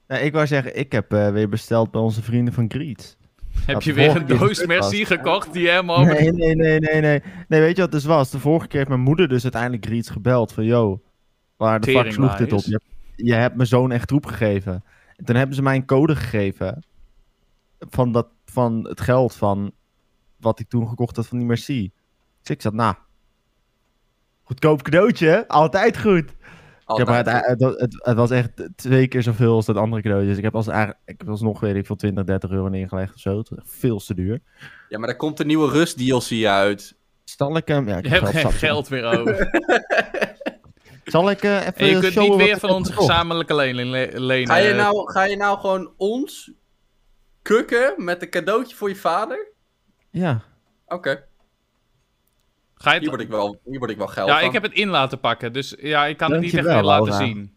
Nee, 0.07 0.21
ik 0.23 0.33
wou 0.33 0.47
zeggen, 0.47 0.77
ik 0.77 0.91
heb 0.91 1.13
eh, 1.13 1.31
weer 1.31 1.49
besteld 1.49 1.91
bij 1.91 2.01
onze 2.01 2.21
vrienden 2.23 2.53
van 2.53 2.65
Greets. 2.71 3.15
Heb 3.65 3.81
je 3.81 3.93
weer 3.93 4.15
een 4.15 4.25
doos. 4.25 4.65
Merci 4.65 5.05
gekocht 5.05 5.53
die 5.53 5.69
helemaal 5.69 5.97
over 5.97 6.13
Nee, 6.13 6.31
nee, 6.31 6.55
nee, 6.55 6.79
nee, 6.79 7.01
nee. 7.01 7.21
Nee, 7.47 7.59
weet 7.59 7.75
je 7.75 7.81
wat 7.81 7.91
het 7.93 8.01
dus 8.01 8.05
was? 8.05 8.29
De 8.29 8.39
vorige 8.39 8.67
keer 8.67 8.77
heeft 8.77 8.89
mijn 8.89 9.01
moeder 9.01 9.27
dus 9.27 9.43
uiteindelijk 9.43 9.85
Griets 9.85 10.09
gebeld 10.09 10.53
van... 10.53 10.63
Yo, 10.63 11.01
waar 11.57 11.79
de 11.79 11.91
fuck 11.91 12.11
sloeg 12.11 12.35
dit 12.35 12.53
op? 12.53 12.63
Je 12.63 12.71
hebt, 12.71 12.85
je 13.15 13.33
hebt 13.33 13.55
mijn 13.55 13.67
zoon 13.67 13.91
echt 13.91 14.07
troep 14.07 14.25
gegeven. 14.25 14.83
En 15.15 15.25
toen 15.25 15.35
hebben 15.35 15.55
ze 15.55 15.61
mij 15.61 15.75
een 15.75 15.85
code 15.85 16.15
gegeven 16.15 16.83
van, 17.79 18.11
dat, 18.11 18.27
van 18.45 18.87
het 18.87 19.01
geld 19.01 19.35
van 19.35 19.71
wat 20.37 20.59
ik 20.59 20.69
toen 20.69 20.87
gekocht 20.87 21.15
had 21.15 21.27
van 21.27 21.37
die 21.37 21.47
Merci. 21.47 21.91
Dus 22.41 22.55
ik 22.55 22.61
zat, 22.61 22.73
nou, 22.73 22.95
goedkoop 24.43 24.81
cadeautje, 24.81 25.47
altijd 25.47 25.99
goed. 25.99 26.35
Ik 26.91 26.97
heb 26.97 27.07
Altijd. 27.07 27.43
uite- 27.45 27.65
het, 27.65 27.79
het, 27.79 28.05
het 28.05 28.15
was 28.17 28.29
echt 28.31 28.49
twee 28.75 29.07
keer 29.07 29.23
zoveel 29.23 29.53
als 29.55 29.65
dat 29.65 29.75
andere 29.75 30.01
cadeautje. 30.01 30.27
Dus 30.29 30.37
ik 30.37 30.43
heb, 30.43 30.55
als, 30.55 30.67
eigenlijk, 30.67 30.99
ik 31.05 31.15
heb 31.17 31.29
alsnog, 31.29 31.59
weet 31.59 31.75
ik 31.75 31.85
veel, 31.85 31.95
20, 31.95 32.23
30 32.23 32.49
euro 32.49 32.67
neergelegd 32.67 33.13
of 33.13 33.19
zo. 33.19 33.37
Het 33.37 33.49
was 33.49 33.59
echt 33.59 33.69
veel 33.75 33.99
te 33.99 34.13
duur. 34.13 34.39
Ja, 34.89 34.99
maar 34.99 35.09
er 35.09 35.15
komt 35.15 35.39
een 35.39 35.47
nieuwe 35.47 35.69
Rust 35.71 35.97
DLC 35.97 36.45
uit. 36.45 36.95
Zal 37.23 37.57
ik 37.57 37.67
hem... 37.67 37.87
Ja, 37.87 37.97
ik 37.97 38.03
Je 38.03 38.09
hebt 38.09 38.31
heb 38.31 38.41
geen 38.43 38.51
geld 38.51 38.89
meer 38.89 39.19
over. 39.19 39.49
Zal 41.03 41.29
ik 41.29 41.41
eh, 41.43 41.55
even 41.57 41.75
En 41.75 41.87
je 41.87 41.99
kunt 41.99 42.15
niet 42.15 42.35
weer 42.35 42.53
ik 42.53 42.57
van 42.57 42.69
onze 42.69 42.93
gezamenlijke 42.93 43.55
lening 43.55 43.89
le- 43.89 44.09
lenen. 44.13 44.47
Ga 44.47 44.55
je, 44.55 44.73
nou, 44.73 45.11
ga 45.11 45.23
je 45.23 45.35
nou 45.35 45.59
gewoon 45.59 45.93
ons 45.97 46.51
kukken 47.41 47.93
met 47.97 48.21
een 48.21 48.29
cadeautje 48.29 48.75
voor 48.75 48.89
je 48.89 48.95
vader? 48.95 49.47
Ja. 50.09 50.41
Oké, 50.87 51.23
ga 52.81 52.93
je 52.93 52.99
hier, 52.99 53.09
word 53.09 53.21
ik 53.21 53.27
wel, 53.29 53.59
hier 53.65 53.79
word 53.79 53.91
ik 53.91 53.97
wel 53.97 54.07
geld 54.07 54.27
Ja, 54.29 54.37
van. 54.37 54.47
ik 54.47 54.53
heb 54.53 54.63
het 54.63 54.73
in 54.73 54.87
laten 54.89 55.19
pakken, 55.19 55.53
dus 55.53 55.75
ja, 55.79 56.05
ik 56.05 56.17
kan 56.17 56.31
het 56.31 56.41
niet 56.41 56.53
echt 56.53 56.65
meer 56.67 56.83
laten 56.83 57.07
Laura. 57.07 57.25
zien. 57.25 57.55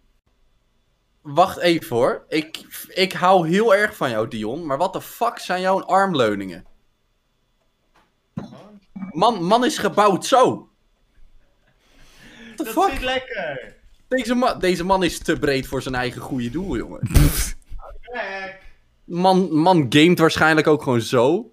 Wacht 1.23 1.59
even 1.59 1.97
hoor. 1.97 2.25
Ik, 2.29 2.61
ik 2.89 3.13
hou 3.13 3.49
heel 3.49 3.75
erg 3.75 3.97
van 3.97 4.11
jou, 4.11 4.29
Dion. 4.29 4.67
Maar 4.67 4.79
wat 4.79 4.93
de 4.93 5.01
fuck 5.01 5.39
zijn 5.39 5.61
jouw 5.61 5.83
armleuningen? 5.83 6.65
Man, 9.11 9.45
man 9.45 9.65
is 9.65 9.79
gebouwd 9.79 10.27
zo. 10.27 10.69
What 12.57 12.57
the 12.57 12.65
fuck? 12.73 13.01
lekker. 13.01 13.75
Deze, 14.09 14.35
ma 14.35 14.55
deze 14.55 14.85
man 14.85 15.03
is 15.05 15.19
te 15.19 15.39
breed 15.39 15.67
voor 15.67 15.83
zijn 15.83 15.95
eigen 15.95 16.21
goede 16.21 16.51
doel, 16.51 16.77
jongen. 16.77 17.01
Man, 19.05 19.55
man 19.57 19.87
gamet 19.89 20.19
waarschijnlijk 20.19 20.67
ook 20.67 20.83
gewoon 20.83 21.01
zo. 21.01 21.53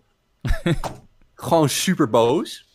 gewoon 1.36 1.70
super 1.70 2.10
boos. 2.10 2.70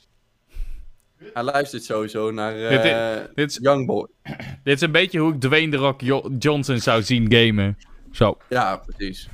Hij 1.37 1.45
luistert 1.45 1.85
sowieso 1.85 2.31
naar 2.31 2.55
Dit 2.55 2.85
eh 2.85 3.17
Dit 3.35 3.51
is, 3.51 3.59
Youngboy. 3.63 4.07
dit 4.65 4.75
is 4.75 4.81
een 4.81 4.93
beetje 4.93 5.19
hoe 5.19 5.33
ik 5.35 5.41
Dwayne 5.41 5.71
The 5.71 5.77
Rock 5.77 6.01
Jo- 6.01 6.31
Johnson 6.39 6.79
zou 6.79 7.03
zien 7.03 7.33
gamen. 7.33 7.79
Zo. 8.13 8.39
Ja, 8.49 8.77
precies. 8.77 9.29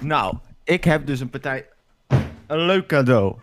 Nou, 0.00 0.38
ik 0.64 0.84
heb 0.84 1.06
dus 1.06 1.20
een 1.20 1.30
partij... 1.30 1.68
Een 2.46 2.66
leuk 2.66 2.86
cadeau. 2.86 3.36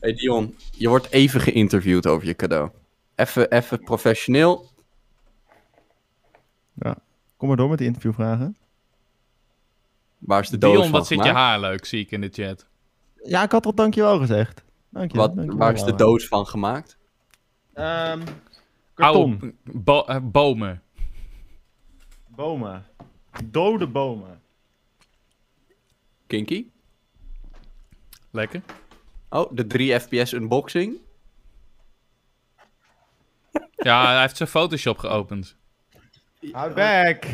Hey 0.00 0.12
Dion, 0.12 0.56
je 0.70 0.88
wordt 0.88 1.10
even 1.10 1.40
geïnterviewd 1.40 2.06
over 2.06 2.26
je 2.26 2.34
cadeau. 2.34 2.70
Even, 3.14 3.50
even 3.50 3.80
professioneel. 3.80 4.70
Kom 7.36 7.48
maar 7.48 7.56
door 7.56 7.68
met 7.68 7.78
de 7.78 7.84
interviewvragen. 7.84 8.56
Waar 10.18 10.40
is 10.40 10.48
de 10.48 10.58
doos 10.58 10.72
Dion, 10.72 10.82
van 10.82 10.92
wat 10.92 11.06
zit 11.06 11.24
je 11.24 11.30
haar 11.32 11.60
leuk, 11.60 11.84
zie 11.84 12.00
ik 12.00 12.10
in 12.10 12.20
de 12.20 12.28
chat. 12.32 12.66
Ja, 13.24 13.42
ik 13.42 13.52
had 13.52 13.66
al 13.66 13.74
dankjewel 13.74 14.18
gezegd. 14.18 14.62
Dank 14.90 15.12
je. 15.12 15.18
Wat, 15.18 15.34
dankjewel, 15.34 15.58
waar 15.58 15.72
is 15.74 15.82
de 15.84 15.94
doos 15.94 16.26
van 16.28 16.46
gemaakt? 16.46 16.98
Ehm, 17.72 18.20
karton. 18.94 19.32
Oude 19.32 19.54
bo- 19.64 20.04
eh, 20.04 20.18
bomen. 20.22 20.82
Bomen. 22.28 22.84
Dode 23.44 23.86
bomen. 23.86 24.40
Kinky? 26.26 26.66
Lekker. 28.30 28.62
Oh, 29.30 29.50
de 29.52 29.66
3 29.66 30.00
FPS 30.00 30.32
unboxing. 30.32 30.96
Ja, 33.76 34.06
hij 34.12 34.20
heeft 34.20 34.36
zijn 34.36 34.48
Photoshop 34.48 34.98
geopend. 34.98 35.56
Hou 36.52 36.74
back. 36.74 37.24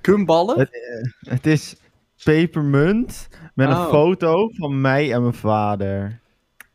Kumballen? 0.00 0.58
Het, 0.58 0.70
eh, 0.74 1.30
het 1.32 1.46
is 1.46 1.76
pepermunt 2.24 3.28
met 3.54 3.68
een 3.68 3.76
Oh. 3.76 3.88
foto 3.88 4.48
van 4.48 4.80
mij 4.80 5.12
en 5.12 5.22
mijn 5.22 5.34
vader. 5.34 6.20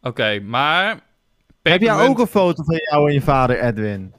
Oké, 0.08 0.40
maar... 0.40 1.00
Heb 1.62 1.82
jij 1.82 1.94
ook 1.94 2.20
een 2.20 2.28
foto 2.28 2.64
van 2.64 2.80
jou 2.90 3.08
en 3.08 3.14
je 3.14 3.22
vader, 3.22 3.60
Edwin? 3.60 4.14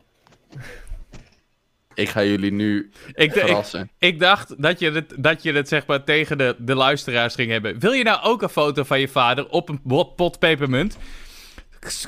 Ik 1.94 2.08
ga 2.08 2.24
jullie 2.24 2.52
nu 2.52 2.90
Ik, 3.14 3.32
verrassen. 3.32 3.90
ik 3.98 4.20
dacht 4.20 4.62
dat 4.62 4.78
je, 4.78 4.90
het, 4.90 5.14
dat 5.18 5.42
je 5.42 5.52
het 5.52 5.68
zeg 5.68 5.86
maar 5.86 6.04
tegen 6.04 6.38
de, 6.38 6.56
de 6.58 6.74
luisteraars 6.74 7.34
ging 7.34 7.50
hebben. 7.50 7.78
Wil 7.78 7.92
je 7.92 8.04
nou 8.04 8.22
ook 8.22 8.42
een 8.42 8.48
foto 8.48 8.82
van 8.82 9.00
je 9.00 9.08
vader 9.08 9.48
op 9.48 9.68
een 9.68 9.82
pot 10.16 10.38
pepermunt? 10.38 10.96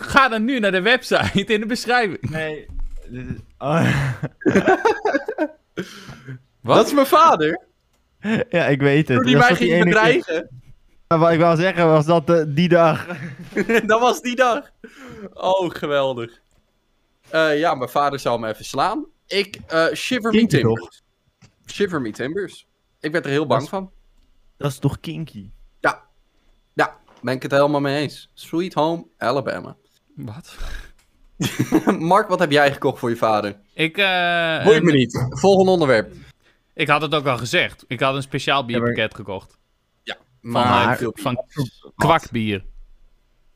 Ga 0.00 0.28
dan 0.28 0.44
nu 0.44 0.58
naar 0.58 0.73
de 0.73 0.82
website 0.82 1.52
in 1.52 1.61
de 1.61 1.66
beschrijving. 1.66 2.30
Nee. 2.30 2.66
Oh. 3.58 3.82
Wat? 6.61 6.76
Dat 6.76 6.87
is 6.87 6.92
mijn 6.92 7.06
vader. 7.06 7.61
ja, 8.49 8.66
ik 8.66 8.80
weet 8.80 9.08
het. 9.08 9.16
Toen 9.16 9.26
die 9.26 9.37
mij 9.37 9.54
ging 9.54 9.73
ene 9.73 9.85
bedreigen. 9.85 10.49
Maar 11.09 11.19
Wat 11.19 11.33
ik 11.33 11.38
wou 11.38 11.57
zeggen 11.57 11.87
was 11.87 12.07
dat 12.07 12.31
eh, 12.31 12.43
die 12.49 12.69
dag. 12.69 13.07
dat 13.87 14.00
was 14.00 14.21
die 14.21 14.37
dag. 14.37 14.71
Oh, 15.33 15.71
geweldig. 15.71 16.41
Eh, 17.31 17.59
ja, 17.59 17.75
mijn 17.75 17.91
vader 17.91 18.19
zou 18.19 18.41
me 18.41 18.49
even 18.49 18.65
slaan. 18.65 19.07
Ik, 19.27 19.59
eh 19.67 19.93
shiver 19.95 20.33
me 20.33 20.47
timbers. 20.47 21.03
Shiver 21.67 22.00
me 22.00 22.11
timbers. 22.11 22.67
Ik 23.00 23.12
werd 23.12 23.25
er 23.25 23.31
heel 23.31 23.47
bang 23.47 23.61
Dat 23.61 23.69
van. 23.69 23.91
Dat 24.57 24.71
is 24.71 24.79
toch 24.79 25.00
kinky? 25.00 25.50
Ja. 25.81 26.03
Ja, 26.75 26.97
ben 27.23 27.35
ik 27.35 27.43
het 27.43 27.50
helemaal 27.50 27.81
mee 27.81 28.00
eens. 28.00 28.31
Sweet 28.35 28.75
Home 28.75 29.07
Alabama. 29.19 29.77
Wat? 30.15 30.57
Mark, 31.99 32.29
wat 32.29 32.38
heb 32.38 32.50
jij 32.50 32.73
gekocht 32.73 32.99
voor 32.99 33.11
je 33.11 33.17
vader? 33.17 33.61
Ik, 33.75 33.97
eh, 33.97 34.65
Boeit 34.65 34.83
me 34.83 34.93
niet. 34.93 35.27
Volgende 35.29 35.71
onderwerp. 35.71 36.12
ik 36.75 36.88
had 36.88 37.03
het 37.03 37.15
ook 37.15 37.27
al 37.27 37.38
gezegd. 37.38 37.85
Ik 37.87 38.00
had 38.00 38.15
een 38.15 38.23
speciaal 38.23 38.65
bierpakket 38.65 39.15
gekocht. 39.15 39.50
Maar, 39.50 39.58
van 41.14 41.45
kwakbier. 41.97 42.64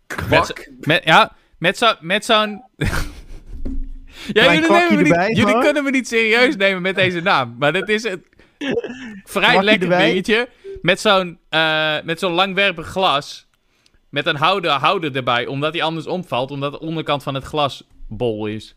kwak. 0.07 0.71
Met, 0.81 1.05
ja, 1.05 1.33
met 1.59 1.79
zo'n... 1.79 1.95
Met 2.01 2.25
zo'n... 2.25 2.65
ja, 4.33 4.45
jullie, 4.45 4.61
kwakje 4.63 4.89
nemen 4.89 4.97
me 4.97 5.03
niet, 5.03 5.13
erbij, 5.13 5.33
jullie 5.33 5.59
kunnen 5.59 5.85
me 5.85 5.91
niet 5.91 6.09
serieus 6.09 6.57
nemen 6.57 6.83
met 6.83 6.95
deze 6.95 7.21
naam. 7.21 7.57
Maar 7.59 7.73
dit 7.73 7.89
is 7.89 8.05
een 8.05 8.25
vrij 9.25 9.49
Kwakje 9.49 9.63
lekker 9.63 9.91
erbij? 9.91 10.07
dingetje. 10.07 10.49
Met 10.83 11.01
zo'n 11.01 11.39
eh, 11.49 11.97
met 12.05 12.19
zo'n 12.19 12.33
langwerpig 12.33 12.87
glas. 12.87 13.47
Met 14.09 14.27
een 14.27 14.37
houder, 14.37 14.71
houder 14.71 15.17
erbij. 15.17 15.47
Omdat 15.47 15.73
hij 15.73 15.83
anders 15.83 16.07
omvalt. 16.07 16.51
Omdat 16.51 16.73
de 16.73 16.81
onderkant 16.81 17.23
van 17.23 17.35
het 17.35 17.45
glas 17.45 17.87
bol 18.09 18.47
is. 18.47 18.75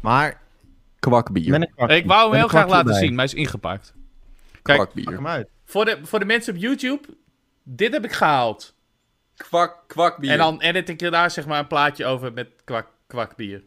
Maar 0.00 0.40
Kwakbier. 0.98 1.68
Ik 1.90 2.06
wou 2.06 2.30
hem 2.30 2.38
heel 2.38 2.48
graag 2.48 2.68
laten 2.68 2.86
erbij. 2.86 2.98
zien. 3.00 3.14
Maar 3.14 3.24
hij 3.24 3.34
is 3.34 3.40
ingepakt. 3.40 3.94
Kijk, 4.62 4.78
Pak 4.78 4.90
Kwakbier. 4.90 5.16
hem 5.16 5.26
uit. 5.26 5.48
Voor 5.72 5.84
de, 5.84 5.98
voor 6.02 6.18
de 6.18 6.24
mensen 6.24 6.54
op 6.54 6.60
YouTube. 6.60 7.08
Dit 7.62 7.92
heb 7.92 8.04
ik 8.04 8.12
gehaald. 8.12 8.74
Kwak, 9.36 9.84
kwakbier. 9.86 10.30
En 10.30 10.38
dan 10.38 10.60
edit 10.60 10.88
ik 10.88 11.00
er 11.00 11.10
daar 11.10 11.30
zeg 11.30 11.46
maar 11.46 11.58
een 11.58 11.66
plaatje 11.66 12.04
over 12.06 12.32
met 12.32 12.48
kwak, 12.64 12.86
kwakbier. 13.06 13.62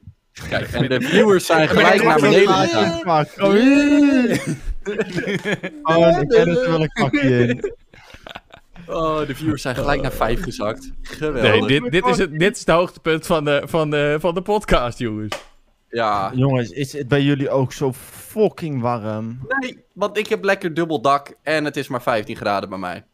Kijk, 0.49 0.71
en 0.71 0.89
de 0.89 1.01
viewers 1.01 1.45
zijn 1.45 1.67
gelijk 1.67 2.03
naar 2.03 2.17
kwak- 2.17 2.19
beneden 2.21 2.43
Kwak, 2.45 2.67
gegaan. 2.69 2.99
kwak. 3.01 3.27
Oh, 5.83 6.19
ik 6.21 6.29
ken 6.29 6.47
er 6.47 6.69
wel 6.69 6.81
een 6.81 6.89
kwakje 6.89 7.47
in. 7.47 7.73
Oh, 8.87 9.27
de 9.27 9.35
viewers 9.35 9.61
zijn 9.61 9.75
gelijk 9.75 10.01
naar 10.01 10.11
vijf 10.11 10.41
gezakt. 10.43 10.91
Geweldig. 11.01 11.59
Nee, 11.59 11.81
dit, 11.81 11.91
dit, 11.91 12.05
is 12.05 12.17
het, 12.17 12.39
dit 12.39 12.53
is 12.53 12.59
het 12.59 12.69
hoogtepunt 12.69 13.25
van 13.25 13.45
de, 13.45 13.63
van 13.65 13.89
de, 13.89 14.17
van 14.19 14.33
de 14.33 14.41
podcast, 14.41 14.99
jongens. 14.99 15.37
Ja. 15.95 16.31
Jongens, 16.33 16.69
is 16.69 16.93
het 16.93 17.07
bij 17.07 17.21
jullie 17.21 17.49
ook 17.49 17.73
zo 17.73 17.93
fucking 17.93 18.81
warm? 18.81 19.39
Nee, 19.59 19.83
want 19.93 20.17
ik 20.17 20.27
heb 20.27 20.43
lekker 20.43 20.73
dubbel 20.73 21.01
dak 21.01 21.33
en 21.43 21.65
het 21.65 21.77
is 21.77 21.87
maar 21.87 22.01
15 22.01 22.35
graden 22.35 22.69
bij 22.69 22.77
mij. 22.77 23.05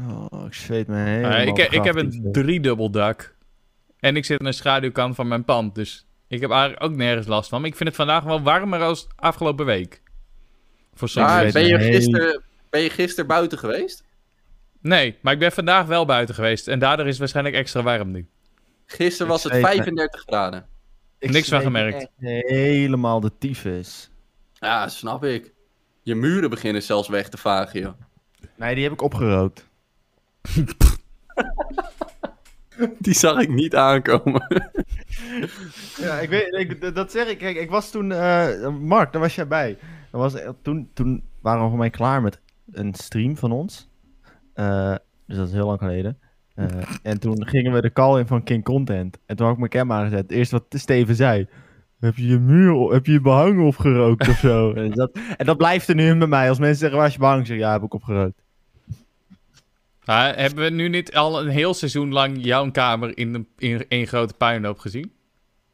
Oh, 0.00 0.46
ik 0.46 0.54
zweet 0.54 0.86
me 0.86 0.96
helemaal 0.96 1.32
Eh, 1.32 1.46
ik, 1.46 1.58
ik 1.58 1.84
heb 1.84 1.96
een 1.96 2.28
driedubbel 2.32 2.90
dak. 2.90 3.34
En 3.98 4.16
ik 4.16 4.24
zit 4.24 4.38
aan 4.40 4.46
de 4.46 4.52
schaduwkant 4.52 5.14
van 5.14 5.28
mijn 5.28 5.44
pand. 5.44 5.74
Dus 5.74 6.06
ik 6.28 6.40
heb 6.40 6.50
eigenlijk 6.50 6.82
ook 6.82 6.96
nergens 6.96 7.26
last 7.26 7.48
van. 7.48 7.60
Maar 7.60 7.70
ik 7.70 7.76
vind 7.76 7.88
het 7.88 7.98
vandaag 7.98 8.24
wel 8.24 8.42
warmer 8.42 8.80
als 8.82 9.06
afgelopen 9.16 9.66
week. 9.66 10.02
Voor 10.94 11.08
weet 11.14 11.52
ben 11.52 11.66
je, 11.66 11.78
gisteren, 11.80 12.42
ben 12.70 12.80
je 12.80 12.90
gisteren 12.90 13.26
buiten 13.26 13.58
geweest? 13.58 14.04
Nee, 14.80 15.18
maar 15.20 15.32
ik 15.32 15.38
ben 15.38 15.52
vandaag 15.52 15.86
wel 15.86 16.04
buiten 16.04 16.34
geweest. 16.34 16.68
En 16.68 16.78
daardoor 16.78 17.04
is 17.04 17.10
het 17.10 17.18
waarschijnlijk 17.18 17.56
extra 17.56 17.82
warm 17.82 18.10
nu. 18.10 18.28
Gisteren 18.86 19.28
was 19.28 19.42
het 19.42 19.52
zweet 19.52 19.64
me. 19.64 19.70
35 19.70 20.20
graden. 20.20 20.66
Ik 21.26 21.32
niks 21.32 21.48
van 21.48 21.60
gemerkt. 21.60 22.08
Helemaal 22.18 23.20
de 23.20 23.30
tyfus. 23.38 24.10
Ja, 24.52 24.88
snap 24.88 25.24
ik. 25.24 25.52
Je 26.02 26.14
muren 26.14 26.50
beginnen 26.50 26.82
zelfs 26.82 27.08
weg 27.08 27.28
te 27.28 27.36
vagen, 27.36 27.80
joh. 27.80 27.92
Nee, 28.56 28.74
die 28.74 28.84
heb 28.84 28.92
ik 28.92 29.02
opgerookt. 29.02 29.68
Die 32.98 33.14
zag 33.14 33.40
ik 33.40 33.48
niet 33.48 33.74
aankomen. 33.74 34.46
Ja, 35.96 36.18
ik 36.18 36.28
weet, 36.28 36.54
ik, 36.54 36.94
dat 36.94 37.10
zeg 37.10 37.28
ik. 37.28 37.38
Kijk, 37.38 37.56
ik 37.56 37.70
was 37.70 37.90
toen, 37.90 38.12
eh, 38.12 38.68
Mark, 38.68 39.12
daar 39.12 39.20
was 39.20 39.34
jij 39.34 39.46
bij. 39.46 39.78
Dat 40.10 40.20
was, 40.20 40.34
eh, 40.34 40.50
toen, 40.62 40.90
toen 40.92 41.24
waren 41.40 41.62
we 41.62 41.68
voor 41.68 41.78
mij 41.78 41.90
klaar 41.90 42.22
met 42.22 42.40
een 42.72 42.94
stream 42.94 43.36
van 43.36 43.52
ons. 43.52 43.88
Eh, 44.54 44.94
dus 45.26 45.36
dat 45.36 45.46
is 45.46 45.52
heel 45.52 45.66
lang 45.66 45.78
geleden. 45.78 46.18
Eh, 46.56 46.66
en 47.02 47.20
toen 47.20 47.46
gingen 47.46 47.72
we 47.72 47.80
de 47.80 47.92
call 47.92 48.18
in 48.18 48.26
van 48.26 48.42
King 48.42 48.64
Content. 48.64 49.18
En 49.26 49.36
toen 49.36 49.44
had 49.46 49.54
ik 49.54 49.60
mijn 49.60 49.70
cam 49.70 49.92
aangezet. 49.92 50.18
Het 50.18 50.30
eerste 50.30 50.54
wat 50.68 50.80
Steven 50.80 51.14
zei. 51.14 51.46
Heb 52.00 52.16
je 52.16 52.26
je 52.26 52.38
muur, 52.38 52.92
heb 52.92 53.06
je 53.06 53.12
je 53.12 53.20
behang 53.20 53.66
opgerookt 53.66 54.28
of 54.28 54.38
zo? 54.38 54.72
en, 54.74 54.90
dat, 54.90 55.10
en 55.36 55.46
dat 55.46 55.56
blijft 55.56 55.88
er 55.88 55.94
nu 55.94 56.06
in 56.06 56.18
bij 56.18 56.28
mij. 56.28 56.48
Als 56.48 56.58
mensen 56.58 56.78
zeggen, 56.78 56.98
waar 56.98 57.06
is 57.06 57.12
je 57.12 57.18
behang? 57.18 57.46
Zeg 57.46 57.56
ik, 57.56 57.62
ja, 57.62 57.72
heb 57.72 57.82
ik 57.82 57.94
opgerookt. 57.94 58.42
Maar 60.04 60.36
hebben 60.36 60.64
we 60.64 60.70
nu 60.70 60.88
niet 60.88 61.14
al 61.14 61.40
een 61.40 61.48
heel 61.48 61.74
seizoen 61.74 62.12
lang 62.12 62.36
jouw 62.44 62.70
kamer 62.70 63.18
in, 63.18 63.34
een- 63.34 63.48
in 63.58 63.84
één 63.88 64.06
grote 64.06 64.34
puinhoop 64.34 64.78
gezien? 64.78 65.12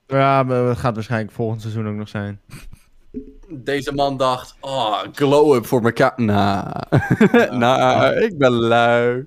Ja, 0.07 0.43
maar 0.43 0.57
het 0.57 0.79
gaat 0.79 0.95
waarschijnlijk 0.95 1.33
volgend 1.33 1.61
seizoen 1.61 1.89
ook 1.89 1.95
nog 1.97 2.09
zijn. 2.09 2.41
Deze 3.49 3.95
man 3.95 4.17
dacht, 4.17 4.57
oh, 4.61 4.99
glow-up 5.13 5.67
voor 5.67 5.83
mijn 5.83 5.95
ka... 5.95 6.13
Nou, 6.17 6.73
nou, 7.59 8.15
ik 8.25 8.39
ben 8.39 8.51
lui. 8.53 9.27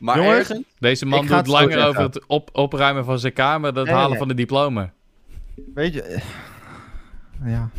Maar 0.00 0.16
Jongens, 0.16 0.38
ergens... 0.38 0.62
Deze 0.78 1.06
man 1.06 1.26
doet 1.26 1.46
langer 1.46 1.86
over 1.86 2.02
het 2.02 2.26
op, 2.26 2.48
opruimen 2.52 3.04
van 3.04 3.18
zijn 3.18 3.32
kamer 3.32 3.72
dan 3.72 3.78
het 3.82 3.86
Nee, 3.86 3.94
halen 3.94 4.10
nee. 4.10 4.18
van 4.18 4.28
de 4.28 4.34
diploma. 4.34 4.92
Weet 5.74 5.94
je... 5.94 6.02
eh, 6.02 6.22
Ja. 7.44 7.70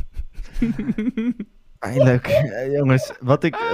Eindelijk. 1.79 2.27
Eh, 2.27 2.71
jongens, 2.71 3.11
wat 3.19 3.43
ik... 3.43 3.57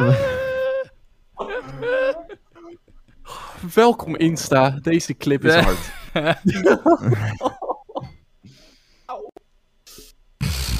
Welkom 3.73 4.15
Insta, 4.15 4.69
deze 4.81 5.17
clip 5.17 5.45
is 5.45 5.55
hard. 5.55 5.91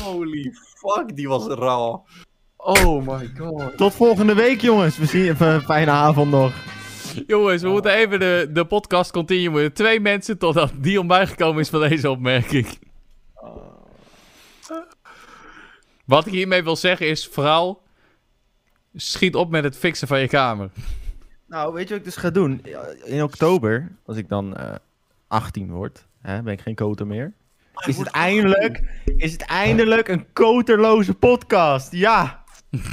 Holy 0.03 0.53
fuck, 0.75 1.15
die 1.15 1.27
was 1.27 1.47
raw. 1.47 1.99
Oh 2.57 3.07
my 3.07 3.31
god. 3.37 3.77
tot 3.77 3.93
volgende 3.93 4.33
week, 4.33 4.61
jongens. 4.61 4.97
We 4.97 5.05
zien 5.05 5.23
even 5.23 5.47
een 5.47 5.61
fijne 5.61 5.91
avond 5.91 6.31
nog. 6.31 6.53
Jongens, 7.27 7.61
we 7.61 7.69
moeten 7.69 7.91
even 7.91 8.19
de, 8.19 8.49
de 8.53 8.65
podcast 8.65 9.11
continuen. 9.11 9.73
Twee 9.73 9.99
mensen 9.99 10.37
totdat 10.37 10.71
Dion 10.77 11.07
bijgekomen 11.07 11.61
is 11.61 11.69
van 11.69 11.79
deze 11.79 12.09
opmerking. 12.09 12.67
Wat 16.05 16.25
ik 16.25 16.33
hiermee 16.33 16.63
wil 16.63 16.75
zeggen 16.75 17.07
is, 17.07 17.27
vooral, 17.27 17.81
schiet 18.95 19.35
op 19.35 19.49
met 19.49 19.63
het 19.63 19.77
fixen 19.77 20.07
van 20.07 20.19
je 20.19 20.27
kamer. 20.27 20.69
Nou, 21.47 21.73
weet 21.73 21.83
je 21.83 21.89
wat 21.89 21.97
ik 21.97 22.03
dus 22.03 22.15
ga 22.15 22.29
doen? 22.29 22.65
In 23.03 23.23
oktober, 23.23 23.91
als 24.05 24.17
ik 24.17 24.29
dan 24.29 24.55
eh 24.55 24.75
18 25.27 25.71
word, 25.71 26.05
hè, 26.21 26.41
ben 26.41 26.53
ik 26.53 26.61
geen 26.61 26.75
koter 26.75 27.07
meer. 27.07 27.33
Is 27.85 27.97
het, 27.97 28.07
eindelijk, 28.07 28.83
is 29.17 29.31
het 29.31 29.41
eindelijk 29.41 30.07
een 30.07 30.25
koterloze 30.33 31.13
podcast? 31.13 31.91
Ja! 31.91 32.43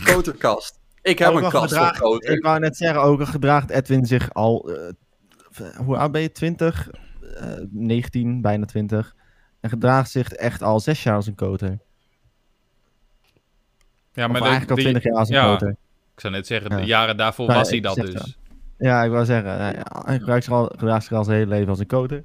Koterkast. 0.05 0.81
Ik 1.03 1.19
heb 1.19 1.29
Ook 1.29 1.41
een 1.43 1.51
kast 1.51 1.73
gedraagt-. 1.73 2.29
Ik 2.29 2.43
wou 2.43 2.59
net 2.59 2.77
zeggen, 2.77 3.03
ook 3.03 3.21
al 3.21 3.27
gedraagt 3.27 3.71
Edwin 3.71 4.07
zich 4.07 4.33
al... 4.35 4.71
eh, 4.71 5.77
hoe 5.77 5.97
oud 5.97 6.13
ben 6.13 6.21
je? 6.21 6.33
20? 6.33 6.91
Eh, 7.37 7.53
19, 7.71 8.41
bijna 8.41 8.65
20. 8.65 9.15
En 9.61 9.71
gedraagt 9.71 10.11
zich 10.11 10.33
echt 10.33 10.63
al 10.63 10.81
6 10.81 11.03
jaar 11.03 11.15
als 11.15 11.27
een 11.27 11.35
koter. 11.35 11.79
Ja, 14.13 14.27
Maar 14.27 14.41
de- 14.41 14.47
eigenlijk 14.49 14.71
al 14.71 14.77
20 14.77 15.03
jaar 15.03 15.15
als 15.15 15.29
een 15.29 15.35
ja, 15.35 15.47
koter. 15.53 15.69
Ik 16.15 16.21
zou 16.21 16.33
net 16.33 16.47
zeggen, 16.47 16.71
Ja. 16.71 16.77
de 16.77 16.85
jaren 16.87 17.17
daarvoor 17.17 17.47
Nou, 17.47 17.59
was 17.59 17.71
hij 17.71 17.81
dat 17.81 17.95
dus. 17.97 18.39
Ja, 18.79 19.03
ik 19.05 19.11
wou 19.11 19.25
zeggen, 19.25 19.53
ja, 19.57 20.03
hij 20.05 20.19
gebruikt 20.19 20.45
zich 20.45 20.53
al, 20.53 20.65
gedraagt 20.77 21.03
zich 21.07 21.17
al 21.17 21.25
zijn 21.25 21.37
hele 21.39 21.51
leven 21.51 21.69
als 21.69 21.79
een 21.79 21.87
koter. 21.87 22.25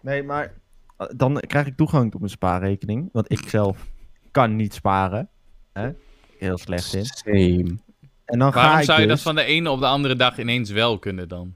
Nee, 0.00 0.22
maar 0.22 0.52
eh, 0.96 1.06
dan 1.16 1.40
krijg 1.46 1.66
ik 1.66 1.76
toegang 1.76 2.10
tot 2.10 2.20
mijn 2.20 2.32
spaarrekening. 2.32 3.08
Want 3.12 3.32
ik 3.32 3.48
zelf 3.48 3.86
kan 4.30 4.56
niet 4.56 4.74
sparen. 4.74 5.28
Hè? 5.72 5.90
Heel 6.38 6.58
slecht 6.58 6.94
in. 6.94 7.04
Same. 7.04 7.78
En 8.28 8.38
dan 8.38 8.52
ga 8.52 8.60
Waarom 8.60 8.78
ik 8.78 8.84
zou 8.84 9.00
je 9.00 9.06
dat 9.06 9.16
dus- 9.16 9.24
van 9.24 9.34
de 9.34 9.44
ene 9.44 9.70
op 9.70 9.80
de 9.80 9.86
andere 9.86 10.16
dag 10.16 10.38
ineens 10.38 10.70
wel 10.70 10.98
kunnen 10.98 11.28
dan? 11.28 11.54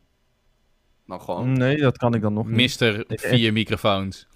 Nou 1.07 1.21
gewoon. 1.21 1.53
Nee, 1.53 1.77
dat 1.77 1.99
kan 1.99 2.15
ik 2.15 2.21
dan 2.23 2.33
nog 2.33 2.47
niet. 2.47 2.55
Mister 2.57 3.05
Ik- 3.11 3.21
vier 3.21 3.53
microfoons. 3.53 4.27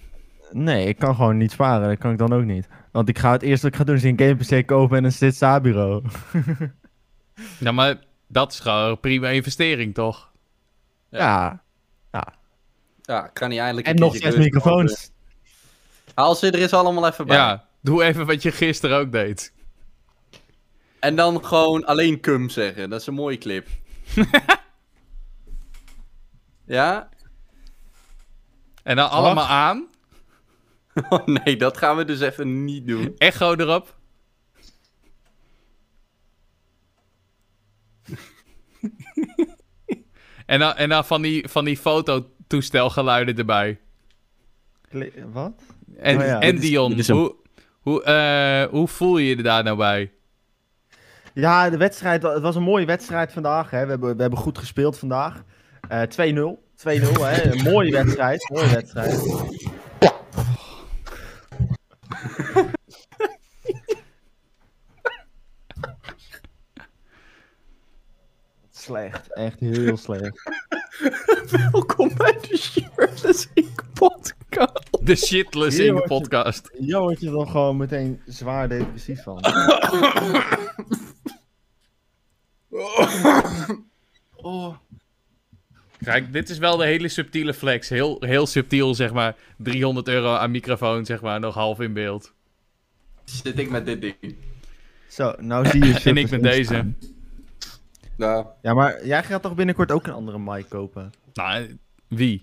Nee, 0.51 0.87
ik 0.87 0.99
kan 0.99 1.15
gewoon 1.15 1.37
niet 1.37 1.51
sparen. 1.51 1.89
Dat 1.89 1.99
kan 1.99 2.13
ik 2.13 2.19
dan 2.19 2.33
ook 2.33 2.45
niet. 2.45 2.69
Want 2.93 3.09
ik 3.09 3.19
ga 3.19 3.33
het 3.33 3.43
eerste 3.43 3.63
wat 3.65 3.73
ik 3.73 3.79
ga 3.79 3.85
doen 3.85 3.97
is 3.97 4.03
een 4.03 4.19
game 4.19 4.61
PC 4.61 4.67
kopen 4.67 4.97
en 4.97 5.05
een 5.05 5.13
Stitch 5.13 5.61
bureau. 5.61 6.05
Ja, 7.59 7.73
maar 7.73 7.97
dat 8.27 8.53
is 8.53 8.61
gewoon 8.61 8.91
een 8.91 9.01
prima 9.01 9.29
investering, 9.29 9.95
toch? 9.95 10.33
Ja. 11.11 11.65
Ja, 13.07 13.31
kan 13.33 13.49
niet 13.49 13.59
eindelijk 13.59 13.87
En 13.87 13.97
nog 13.97 14.17
zes 14.17 14.37
microfoons. 14.37 15.11
Haal 16.15 16.35
ze 16.35 16.51
er 16.51 16.61
eens 16.61 16.73
allemaal 16.73 17.07
even 17.07 17.27
bij. 17.27 17.37
Ja, 17.37 17.65
doe 17.81 18.05
even 18.05 18.27
wat 18.27 18.43
je 18.43 18.53
gisteren 18.53 18.99
ook 18.99 19.13
deed. 19.13 19.53
En 21.07 21.17
dan 21.17 21.45
gewoon 21.45 21.85
alleen 21.85 22.21
cum 22.21 22.49
zeggen. 22.49 22.91
Dat 22.91 23.01
is 23.01 23.07
een 23.07 23.15
mooie 23.15 23.39
clip. 23.39 23.69
ja? 26.67 27.09
En 28.83 28.97
dan 28.97 29.11
allemaal 29.11 29.47
aan. 29.47 29.87
Oh 31.09 31.27
nee, 31.27 31.57
dat 31.57 31.77
gaan 31.77 31.97
we 31.97 32.05
dus 32.05 32.21
even 32.21 32.65
niet 32.65 32.87
doen. 32.87 33.15
Echo 33.19 33.55
erop. 33.55 33.97
en, 40.47 40.59
dan, 40.59 40.75
en 40.75 40.89
dan 40.89 41.05
van 41.05 41.23
die, 41.23 41.49
van 41.49 41.65
die 41.65 41.77
fototoestelgeluiden 41.77 43.37
erbij. 43.37 43.81
Wat? 45.33 45.63
En, 45.97 46.17
Oh 46.19 46.25
ja. 46.25 46.41
en 46.41 46.55
is- 46.55 46.61
Dion, 46.61 46.91
dit 46.91 46.99
is 46.99 47.09
een- 47.09 47.17
hoe, 47.17 47.35
hoe, 47.81 48.03
eh, 48.03 48.65
hoe 48.71 48.89
voel 48.89 49.19
je 49.19 49.37
je 49.37 49.43
daar 49.43 49.63
nou 49.65 49.77
bij? 49.77 50.13
Ja, 51.37 51.71
de 51.71 51.77
wedstrijd, 51.77 52.23
het 52.23 52.43
was 52.43 52.57
een 52.57 52.63
mooie 52.63 52.87
wedstrijd 52.87 53.33
vandaag. 53.33 53.71
Hè. 53.71 53.85
We, 53.85 53.91
hebben, 53.91 54.17
we 54.17 54.21
hebben 54.21 54.39
goed 54.39 54.59
gespeeld 54.59 54.99
vandaag. 54.99 55.43
Eh 55.89 56.03
2-0. 56.03 56.05
2-0, 56.05 56.09
hè. 57.21 57.51
Een 57.53 57.63
mooie 57.73 57.93
wedstrijd. 57.93 58.51
Mooie 58.51 58.71
wedstrijd. 58.71 59.21
Slecht. 68.71 69.33
Echt 69.35 69.61
heel 69.61 69.97
slecht. 69.97 70.51
Welkom 71.73 72.11
bij 72.17 72.39
de 72.41 72.57
Shirtless 72.57 73.49
Ink 73.55 73.83
podcast. 73.93 74.99
De 75.07 75.17
shitless 75.17 75.77
Hier 75.77 75.87
in 75.87 75.95
de 75.95 75.99
word 75.99 76.09
je- 76.11 76.19
podcast. 76.19 76.71
Hier 76.79 76.99
word 77.01 77.21
je 77.21 77.31
dan 77.31 77.49
gewoon 77.49 77.77
meteen 77.77 78.21
zwaar 78.27 78.69
depressief 78.69 79.23
van. 79.23 79.41
Oh. 84.37 84.77
Kijk, 86.05 86.33
dit 86.33 86.49
is 86.49 86.59
wel 86.59 86.77
de 86.77 86.85
hele 86.85 87.09
subtiele 87.09 87.55
flex. 87.55 87.89
Heel, 87.89 88.17
heel 88.21 88.47
subtiel, 88.47 88.95
zeg 88.95 89.13
maar. 89.13 89.37
300 89.57 90.09
euro 90.09 90.35
aan 90.35 90.51
microfoon, 90.51 91.05
zeg 91.05 91.21
maar, 91.21 91.41
nog 91.41 91.55
half 91.55 91.81
in 91.81 91.93
beeld. 91.93 92.33
Zit 93.25 93.59
ik 93.59 93.71
met 93.71 93.87
dit 93.87 94.01
ding. 94.01 94.37
Zo, 95.09 95.35
nou 95.39 95.69
zie 95.69 95.85
je... 95.85 96.01
En 96.05 96.17
ik 96.17 96.31
met 96.31 96.33
Ink 96.33 96.43
deze. 96.43 96.93
Nou, 98.17 98.47
Ja, 98.63 98.75
maar 98.75 99.07
jij 99.07 99.23
gaat 99.23 99.43
toch 99.43 99.55
binnenkort 99.55 99.93
ook 99.93 100.07
een 100.07 100.13
andere 100.13 100.39
mic 100.39 100.69
kopen? 100.69 101.13
Nou, 101.35 101.79
wie? 102.09 102.43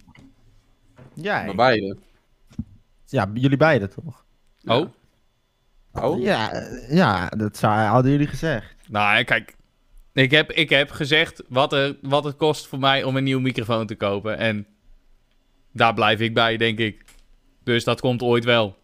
Jij? 1.13 1.45
maar 1.45 1.55
beide. 1.55 1.97
Ja, 3.05 3.29
jullie 3.33 3.57
beiden 3.57 3.89
toch? 3.89 4.25
Oh? 4.65 4.89
Oh? 5.91 6.21
Ja, 6.21 6.51
eh, 6.51 6.95
ja 6.95 7.29
dat 7.29 7.57
zou, 7.57 7.79
hadden 7.79 8.11
jullie 8.11 8.27
gezegd. 8.27 8.75
Nou, 8.87 9.23
kijk. 9.23 9.55
Ik 10.13 10.32
heb, 10.32 10.52
ik 10.52 10.69
heb 10.69 10.91
gezegd 10.91 11.43
wat, 11.47 11.73
er, 11.73 11.97
wat 12.02 12.23
het 12.23 12.36
kost 12.36 12.67
voor 12.67 12.80
mij 12.80 13.04
om 13.04 13.17
een 13.17 13.23
nieuwe 13.23 13.41
microfoon 13.41 13.88
te 13.88 13.95
kopen. 13.95 14.38
En 14.38 14.67
daar 15.71 15.93
blijf 15.93 16.19
ik 16.19 16.34
bij, 16.34 16.58
denk 16.58 16.80
ik. 16.80 17.04
Dus 17.63 17.84
dat 17.84 18.02
komt 18.02 18.21
ooit 18.21 18.43
wel. 18.43 18.78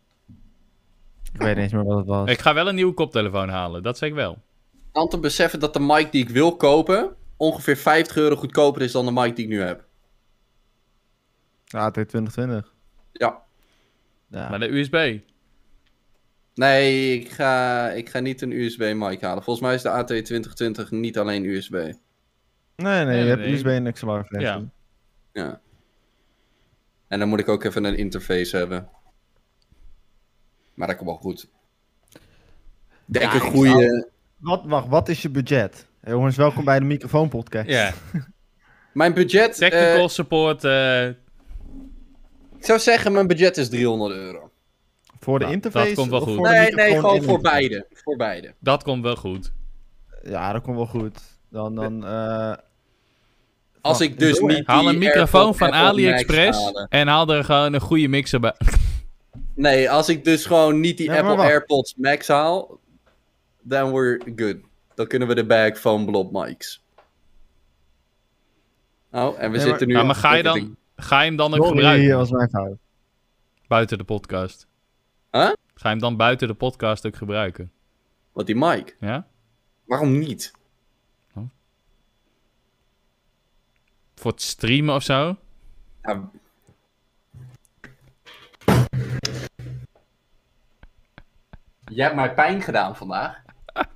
Ik 1.34 1.42
weet 1.42 1.56
niet 1.56 1.64
eens 1.64 1.74
meer 1.74 1.84
wat 1.84 1.98
het 1.98 2.08
was. 2.08 2.30
Ik 2.30 2.40
ga 2.40 2.54
wel 2.54 2.68
een 2.68 2.76
nieuwe 2.76 2.94
koptelefoon 2.94 3.50
halen, 3.50 3.84
dat 3.84 3.98
zeg 3.98 4.10
ik 4.10 4.16
wel. 4.16 4.38
Aan 4.92 5.08
te 5.08 5.20
beseffen 5.20 5.60
dat 5.60 5.74
de 5.74 5.80
mic 5.80 6.12
die 6.12 6.24
ik 6.24 6.30
wil 6.30 6.56
kopen 6.56 7.16
ongeveer 7.38 7.78
50 7.78 8.16
euro 8.18 8.36
goedkoper 8.36 8.82
is 8.82 8.92
dan 8.92 9.06
de 9.06 9.12
mic 9.12 9.36
die 9.36 9.46
ik 9.46 9.52
nu 9.52 9.62
heb. 9.62 9.84
AT 11.70 11.94
2020. 11.94 12.74
Ja. 13.12 13.42
Ja. 14.28 14.50
Maar 14.50 14.60
de 14.60 14.78
USB. 14.78 15.20
Nee, 16.60 17.20
ik 17.20 17.30
ga, 17.30 17.90
ik 17.90 18.10
ga 18.10 18.20
niet 18.20 18.42
een 18.42 18.52
USB 18.52 18.94
mic 18.96 19.22
halen. 19.22 19.44
Volgens 19.44 19.66
mij 19.66 19.76
is 19.76 19.82
de 19.82 19.90
AT 19.90 20.08
2020 20.08 20.92
niet 20.92 21.18
alleen 21.18 21.46
USB. 21.46 21.72
Nee, 21.72 21.94
nee, 22.76 23.06
Nee, 23.06 23.24
je 23.24 23.30
hebt. 23.30 23.46
USB 23.46 23.66
en 23.66 23.94
XLR 23.94 24.26
versie. 24.26 24.40
Ja. 24.40 24.70
Ja. 25.34 25.62
En 27.08 27.20
dan 27.20 27.28
moet 27.30 27.40
ik 27.40 27.50
ook 27.50 27.64
even 27.64 27.84
een 27.84 27.98
interface 27.98 28.58
hebben. 28.58 28.90
Maar 30.74 30.88
dat 30.88 30.96
komt 30.96 31.10
wel 31.10 31.20
goed. 31.20 31.50
Denk 33.06 33.26
Ja, 33.26 33.34
een 33.34 33.42
goede. 33.42 34.10
Wat, 34.38 34.66
wacht, 34.66 34.88
wat 34.88 35.10
is 35.10 35.22
je 35.22 35.30
budget? 35.30 35.88
Hey, 36.00 36.14
jongens, 36.14 36.36
welkom 36.36 36.64
bij 36.64 36.80
de 36.80 36.86
Microfoon 36.86 37.30
Podcast. 37.30 37.70
Ja. 37.70 37.94
Mijn 38.94 39.14
budget. 39.14 39.58
Technical 39.58 40.04
eh, 40.04 40.08
support. 40.08 40.64
eh, 40.64 41.08
ik 42.58 42.66
zou 42.66 42.80
zeggen, 42.80 43.12
mijn 43.12 43.28
budget 43.28 43.58
is 43.58 43.70
300 43.70 44.14
euro. 44.14 44.49
Voor 45.30 45.40
de 45.40 45.46
Nou, 45.46 45.56
interface? 45.56 45.86
dat 45.88 45.96
komt 45.96 46.10
wel 46.10 46.22
goed. 46.22 46.40
Nee, 46.42 46.72
nee, 46.74 46.94
gewoon 47.00 47.24
voor 47.24 47.42
beide. 47.42 47.86
Voor 47.94 48.16
beide. 48.18 48.54
dat 48.60 48.84
komt 48.84 49.04
wel 49.04 49.16
goed. 49.16 49.52
Ja, 50.24 50.54
dat 50.54 50.62
komt 50.62 50.76
wel 50.76 50.86
goed. 50.86 51.20
Dan, 51.50 51.76
dan, 51.76 52.06
eh, 52.06 52.54
Als 53.82 54.02
ik 54.02 54.20
dus 54.20 54.40
niet 54.40 54.66
Haal 54.68 54.90
een 54.90 54.98
microfoon 54.98 55.40
AirPod 55.42 55.58
van 55.58 55.72
AliExpress 55.74 56.72
en 56.90 57.08
haal 57.08 57.34
er 57.34 57.44
gewoon 57.44 57.74
een 57.74 57.82
goede 57.82 58.08
mixer 58.08 58.40
bij. 58.40 58.54
Nee, 59.56 59.90
als 59.90 60.10
ik 60.10 60.24
dus 60.24 60.46
gewoon 60.46 60.80
niet 60.80 60.98
die 60.98 61.12
Ja, 61.12 61.18
Apple. 61.22 61.44
AirPods 61.44 61.94
Max 61.98 62.28
haal, 62.28 62.80
then 63.68 63.92
we're 63.92 64.22
good. 64.36 64.56
Dan 64.96 65.08
kunnen 65.08 65.28
we 65.28 65.36
de 65.36 65.46
bag 65.46 65.80
van 65.80 66.06
blob 66.06 66.32
mics. 66.32 66.84
Oh, 69.12 69.36
en 69.42 69.52
we 69.52 69.58
Nee, 69.58 69.68
zitten 69.68 69.88
nu... 69.88 69.94
Ja, 69.94 70.04
maar 70.04 70.16
ga 70.16 70.34
je 70.34 70.44
dan, 70.44 70.76
ga 70.96 71.20
je 71.22 71.28
hem 71.28 71.36
dan 71.36 71.54
ook 71.54 71.64
sorry, 71.66 71.76
gebruiken? 71.76 72.18
was 72.18 72.30
mijn 72.32 72.50
fout. 72.50 72.78
Buiten 73.68 73.98
de 73.98 74.04
podcast. 74.04 74.68
Huh? 75.32 75.42
Ga 75.74 75.74
je 75.74 75.88
hem 75.90 76.00
dan 76.00 76.18
buiten 76.18 76.48
de 76.48 76.54
podcast 76.54 77.06
ook 77.06 77.16
gebruiken? 77.16 77.72
Wat 78.32 78.46
die 78.46 78.56
mic? 78.56 78.96
Ja? 79.00 79.28
Waarom 79.86 80.20
niet? 80.20 80.58
Voor 84.16 84.32
het 84.32 84.42
streamen 84.42 84.96
of 84.96 85.04
zo? 85.04 85.36
Ja. 86.02 86.30
Jij 91.86 92.04
hebt 92.04 92.16
mij 92.16 92.34
pijn 92.34 92.62
gedaan 92.62 92.96
vandaag. 92.96 93.42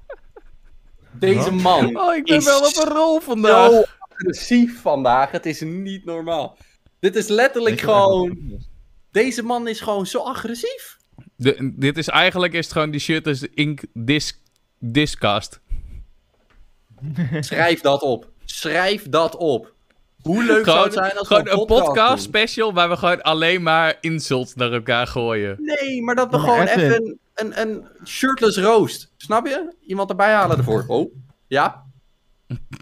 Deze 1.12 1.52
man 1.52 1.98
Oh, 1.98 2.16
ik 2.16 2.24
ben 2.26 2.36
is 2.38 2.46
wel 2.46 2.68
op 2.68 2.76
een 2.76 2.94
rol 2.94 3.20
vandaag. 3.20 3.72
zo 3.72 3.84
agressief 4.00 4.82
vandaag. 4.82 5.32
Het 5.32 5.46
is 5.46 5.62
niet 5.62 6.06
normaal. 6.06 6.58
Dit 7.00 7.16
is 7.16 7.28
letterlijk 7.28 7.80
gewoon... 7.80 8.38
Deze 9.12 9.44
man 9.44 9.68
is 9.68 9.82
gewoon 9.82 10.06
zo 10.06 10.20
agressief. 10.20 11.00
De- 11.44 11.74
dit 11.76 11.98
is 11.98 12.08
eigenlijk 12.08 12.54
is 12.54 12.64
het 12.66 12.74
gewoon 12.74 12.92
die 12.92 13.00
shit 13.00 13.28
als 13.28 13.48
Ink 13.54 13.82
Disc, 13.94 14.38
Discast. 14.80 15.60
Schrijf 17.40 17.82
dat 17.82 18.02
op. 18.02 18.28
Schrijf 18.46 19.10
dat 19.10 19.36
op. 19.36 19.74
Hoe 20.22 20.44
leuk 20.44 20.66
zou 20.66 20.84
het 20.84 20.94
zijn 20.94 21.18
als 21.18 21.28
we 21.30 21.36
gewoon 21.36 21.60
een 21.60 21.66
podcast 21.66 22.08
doen? 22.10 22.18
special 22.34 22.74
waar 22.74 22.90
we 22.90 22.98
gewoon 22.98 23.22
alleen 23.22 23.62
maar 23.64 23.98
insults 24.02 24.56
naar 24.56 24.72
elkaar 24.74 25.08
gooien. 25.08 25.58
Nee, 25.60 26.02
maar 26.02 26.16
dat 26.16 26.30
we 26.32 26.38
Maar 26.38 26.46
gewoon 26.48 26.66
even 26.66 26.96
een, 27.06 27.20
een, 27.36 27.62
een 27.62 27.88
shirtless 28.06 28.58
roast. 28.58 29.12
Snap 29.18 29.48
je? 29.48 29.74
Iemand 29.86 30.10
erbij 30.10 30.34
halen 30.34 30.58
ervoor. 30.58 30.84
Oh, 30.98 31.14
ja? 31.48 31.84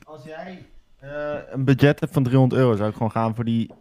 Als 0.04 0.24
jij 0.24 0.66
eh, 1.00 1.34
een 1.50 1.66
budget 1.66 2.00
hebt 2.00 2.14
van 2.14 2.24
300 2.24 2.62
euro, 2.62 2.76
zou 2.76 2.88
ik 2.90 2.94
gewoon 2.96 3.12
gaan 3.12 3.36
voor 3.36 3.46
die... 3.46 3.72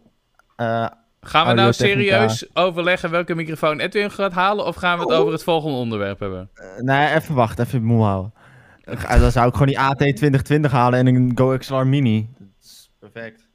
eh, 0.55 0.87
Gaan 1.21 1.47
we 1.47 1.53
nou 1.53 1.73
serieus 1.73 2.55
overleggen 2.55 3.09
welke 3.11 3.35
microfoon 3.35 3.79
Edwin 3.79 4.11
gaat 4.11 4.31
halen? 4.33 4.65
Of 4.65 4.75
gaan 4.75 4.97
we 4.97 5.03
het 5.03 5.13
Oh. 5.13 5.19
over 5.19 5.31
het 5.33 5.43
volgende 5.43 5.77
onderwerp 5.77 6.19
hebben? 6.19 6.49
eh, 6.53 6.65
nee, 6.77 7.13
even 7.15 7.35
wachten, 7.35 7.65
even 7.65 7.83
moe 7.83 8.03
houden. 8.03 8.33
Eh, 8.81 9.19
Dan 9.19 9.31
zou 9.31 9.47
ik 9.47 9.51
gewoon 9.53 9.67
die 9.67 9.79
AT 9.79 9.97
2020 9.97 10.71
halen 10.71 10.99
en 10.99 11.07
een 11.07 11.31
Go 11.35 11.57
XLR 11.57 11.87
Mini. 11.87 12.29
Dat 12.37 12.47
is 12.61 12.91
perfect. 12.99 13.47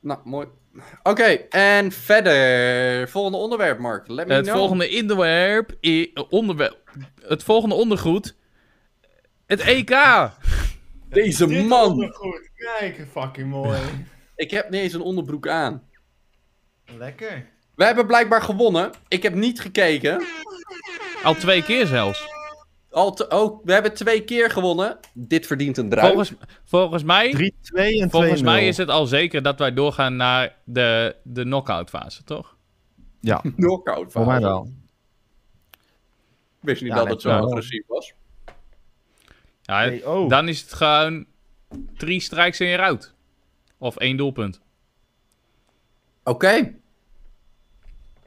Nou, 0.00 0.18
mooi. 0.24 0.46
Oké, 1.02 1.22
en 1.48 1.92
verder. 1.92 3.08
Volgende 3.08 3.38
onderwerp, 3.38 3.78
Mark. 3.78 4.08
Let 4.08 4.26
me 4.26 4.34
Het 4.34 4.44
know. 4.44 4.56
volgende 4.56 4.96
onderwerp, 5.00 5.72
onderwerp, 6.28 6.76
het 7.22 7.42
volgende 7.42 7.74
ondergoed, 7.74 8.36
het 9.46 9.60
EK. 9.60 9.96
Deze 11.08 11.46
man. 11.46 12.10
Goed, 12.12 12.50
kijk, 12.54 13.06
fucking 13.10 13.48
mooi. 13.48 13.78
Ik 14.36 14.50
heb 14.50 14.70
niet 14.70 14.80
eens 14.80 14.92
een 14.92 15.00
onderbroek 15.00 15.48
aan. 15.48 15.82
Lekker. 16.98 17.46
We 17.74 17.84
hebben 17.84 18.06
blijkbaar 18.06 18.42
gewonnen. 18.42 18.90
Ik 19.08 19.22
heb 19.22 19.34
niet 19.34 19.60
gekeken. 19.60 20.22
Al 21.22 21.34
twee 21.34 21.62
keer 21.62 21.86
zelfs. 21.86 22.28
Al 22.90 23.14
te- 23.14 23.28
oh, 23.28 23.64
we 23.64 23.72
hebben 23.72 23.94
twee 23.94 24.24
keer 24.24 24.50
gewonnen. 24.50 24.98
Dit 25.12 25.46
verdient 25.46 25.76
een 25.76 25.88
druif. 25.88 26.06
Volgens, 26.06 26.32
volgens 26.64 27.02
mij, 27.02 27.32
3-2 27.32 28.00
en 28.00 28.06
2-0. 28.08 28.10
volgens 28.10 28.42
mij 28.42 28.68
is 28.68 28.76
het 28.76 28.88
al 28.88 29.06
zeker 29.06 29.42
dat 29.42 29.58
wij 29.58 29.72
doorgaan 29.74 30.16
naar 30.16 30.56
de, 30.64 31.16
de 31.22 31.42
knockout 31.42 31.88
fase, 31.88 32.24
toch? 32.24 32.56
Ja, 33.20 33.42
Knockout. 33.56 34.12
voor 34.12 34.26
mij 34.26 34.34
fase. 34.40 34.46
wel. 34.46 34.72
Ik 36.60 36.66
wist 36.66 36.82
niet 36.82 36.90
Ja, 36.92 36.96
dat 36.98 37.08
het 37.08 37.20
zo 37.20 37.28
wel. 37.28 37.46
agressief 37.46 37.86
was. 37.86 38.12
Ja, 39.62 39.76
Hey, 39.76 40.04
oh. 40.04 40.28
Dan 40.28 40.48
is 40.48 40.60
het 40.60 40.72
gewoon 40.72 41.26
drie 41.96 42.20
strikes 42.20 42.60
en 42.60 42.66
je 42.66 42.76
rout. 42.76 43.14
Of 43.78 43.96
één 43.96 44.16
doelpunt. 44.16 44.60
Oké. 46.30 46.74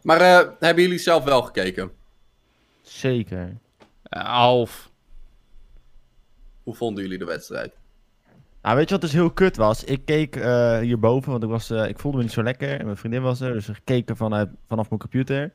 Maar 0.01 0.21
eh, 0.21 0.49
hebben 0.59 0.83
jullie 0.83 0.97
zelf 0.99 1.23
wel 1.23 1.41
gekeken? 1.41 1.91
Zeker. 2.81 3.57
Eh, 4.03 4.25
half. 4.25 4.89
Hoe 6.63 6.75
vonden 6.75 7.03
jullie 7.03 7.17
de 7.17 7.25
wedstrijd? 7.25 7.73
Nou, 8.61 8.75
weet 8.75 8.85
je 8.85 8.91
wat 8.91 9.01
dus 9.01 9.11
heel 9.11 9.31
kut 9.31 9.55
was? 9.55 9.83
Ik 9.83 10.05
keek 10.05 10.35
eh, 10.35 10.79
hierboven, 10.79 11.31
want 11.31 11.43
ik, 11.43 11.49
was, 11.49 11.69
eh, 11.69 11.87
ik 11.87 11.99
voelde 11.99 12.17
me 12.17 12.23
niet 12.23 12.31
zo 12.31 12.43
lekker. 12.43 12.79
En 12.79 12.85
mijn 12.85 12.97
vriendin 12.97 13.21
was 13.21 13.41
er, 13.41 13.53
dus 13.53 13.67
we 13.67 13.73
keken 13.83 14.17
vanuit, 14.17 14.49
vanaf 14.67 14.89
mijn 14.89 15.01
computer. 15.01 15.53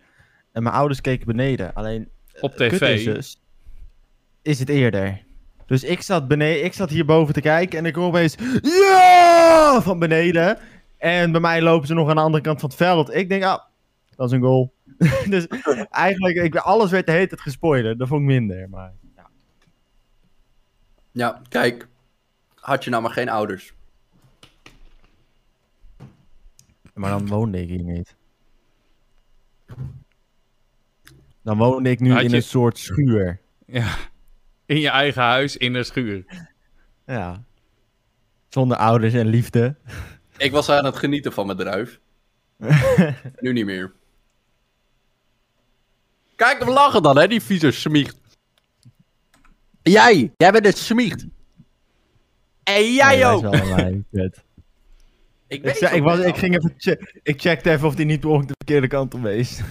En 0.52 0.62
mijn 0.62 0.74
ouders 0.74 1.00
keken 1.00 1.26
beneden. 1.26 1.74
Alleen, 1.74 2.08
Op 2.40 2.56
tv. 2.56 2.80
is 2.80 3.04
dus, 3.04 3.40
is 4.42 4.58
het 4.58 4.68
eerder. 4.68 5.22
Dus 5.66 5.84
ik 5.84 6.02
zat, 6.02 6.28
beneden, 6.28 6.64
ik 6.64 6.72
zat 6.72 6.90
hierboven 6.90 7.34
te 7.34 7.40
kijken 7.40 7.78
en 7.78 7.86
ik 7.86 7.94
hoor 7.94 8.06
opeens... 8.06 8.34
Ja! 8.62 9.80
Van 9.82 9.98
beneden. 9.98 10.58
En 10.98 11.32
bij 11.32 11.40
mij 11.40 11.62
lopen 11.62 11.86
ze 11.86 11.94
nog 11.94 12.08
aan 12.08 12.16
de 12.16 12.22
andere 12.22 12.42
kant 12.42 12.60
van 12.60 12.68
het 12.68 12.78
veld. 12.78 13.14
Ik 13.14 13.28
denk, 13.28 13.42
ah, 13.42 13.64
dat 14.16 14.26
is 14.26 14.32
een 14.32 14.42
goal. 14.42 14.74
dus 15.30 15.46
eigenlijk, 15.90 16.36
ik, 16.36 16.56
alles 16.56 16.90
werd 16.90 17.06
de 17.06 17.12
hele 17.12 17.26
tijd 17.26 17.40
gespoilerd. 17.40 17.98
Dat 17.98 18.08
vond 18.08 18.20
ik 18.20 18.26
minder, 18.26 18.68
maar... 18.68 18.92
Ja. 19.16 19.26
Ja, 21.10 21.42
kijk. 21.48 21.88
Had 22.54 22.84
je 22.84 22.90
nou 22.90 23.02
maar 23.02 23.12
geen 23.12 23.28
ouders. 23.28 23.72
Maar 26.94 27.10
dan 27.10 27.26
woonde 27.26 27.60
ik 27.60 27.68
hier 27.68 27.82
niet. 27.82 28.16
Dan 31.42 31.58
woonde 31.58 31.90
ik 31.90 32.00
nu 32.00 32.18
in 32.18 32.34
een 32.34 32.42
soort 32.42 32.78
schuur. 32.78 33.40
Ja. 33.66 33.96
In 34.66 34.80
je 34.80 34.88
eigen 34.88 35.22
huis, 35.22 35.56
in 35.56 35.74
een 35.74 35.84
schuur. 35.84 36.24
Ja. 37.06 37.44
Zonder 38.48 38.76
ouders 38.76 39.14
en 39.14 39.26
liefde. 39.26 39.76
Ik 40.38 40.52
was 40.52 40.68
aan 40.68 40.84
het 40.84 40.96
genieten 40.96 41.32
van 41.32 41.46
mijn 41.46 41.58
druif. 41.58 42.00
nu 43.40 43.52
niet 43.52 43.64
meer. 43.64 43.92
Kijk 46.36 46.58
hem 46.58 46.68
lachen 46.68 47.02
dan, 47.02 47.18
hè, 47.18 47.28
die 47.28 47.42
vieze 47.42 47.70
smiecht. 47.70 48.16
Jij, 49.82 50.32
jij 50.36 50.52
bent 50.52 50.66
het 50.66 50.78
smiecht. 50.78 51.26
En 52.62 52.92
jij 52.94 53.26
ook. 53.26 53.54
is 53.54 53.60
een. 53.70 54.06
Ik, 55.46 55.56
Ik, 55.58 55.62
weet 55.64 55.76
zei- 55.76 55.96
ik, 55.96 56.04
het 56.04 56.16
was, 56.16 56.26
ik, 56.26 56.36
ging 56.36 56.54
even 56.56 56.74
che- 56.76 57.20
ik 57.22 57.40
checkte 57.40 57.70
even 57.70 57.86
of 57.88 57.94
hij 57.94 58.04
niet 58.04 58.22
de 58.22 58.44
verkeerde 58.46 58.86
kant 58.86 59.14
op 59.14 59.20
wees. 59.22 59.60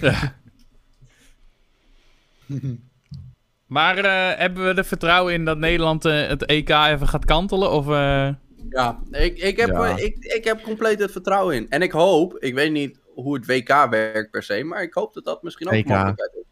Maar 3.66 3.98
eh, 3.98 4.38
hebben 4.38 4.64
we 4.64 4.74
er 4.74 4.84
vertrouwen 4.84 5.34
in 5.34 5.44
dat 5.44 5.58
Nederland 5.58 6.04
eh, 6.04 6.26
het 6.26 6.44
EK 6.46 6.68
even 6.68 7.08
gaat 7.08 7.24
kantelen? 7.24 7.70
Of, 7.70 7.88
eh, 7.88 8.28
Ja, 8.70 8.98
ik, 9.10 9.38
ik, 9.38 9.56
heb, 9.56 9.68
Ja. 9.68 9.96
eh, 9.96 10.04
Ik, 10.04 10.16
ik 10.18 10.44
heb 10.44 10.62
compleet 10.62 10.98
het 11.00 11.12
vertrouwen 11.12 11.54
in. 11.56 11.66
En 11.70 11.82
ik 11.82 11.92
hoop, 11.92 12.36
ik 12.38 12.54
weet 12.54 12.72
niet 12.72 12.98
hoe 13.14 13.34
het 13.34 13.46
WK 13.46 13.86
werkt 13.90 14.30
per 14.30 14.42
se, 14.42 14.64
maar 14.64 14.82
ik 14.82 14.94
hoop 14.94 15.14
dat 15.14 15.24
dat 15.24 15.42
misschien 15.42 15.66
ook 15.66 15.72
WK. 15.74 15.86
mogelijkheid 15.86 16.30
is. 16.34 16.46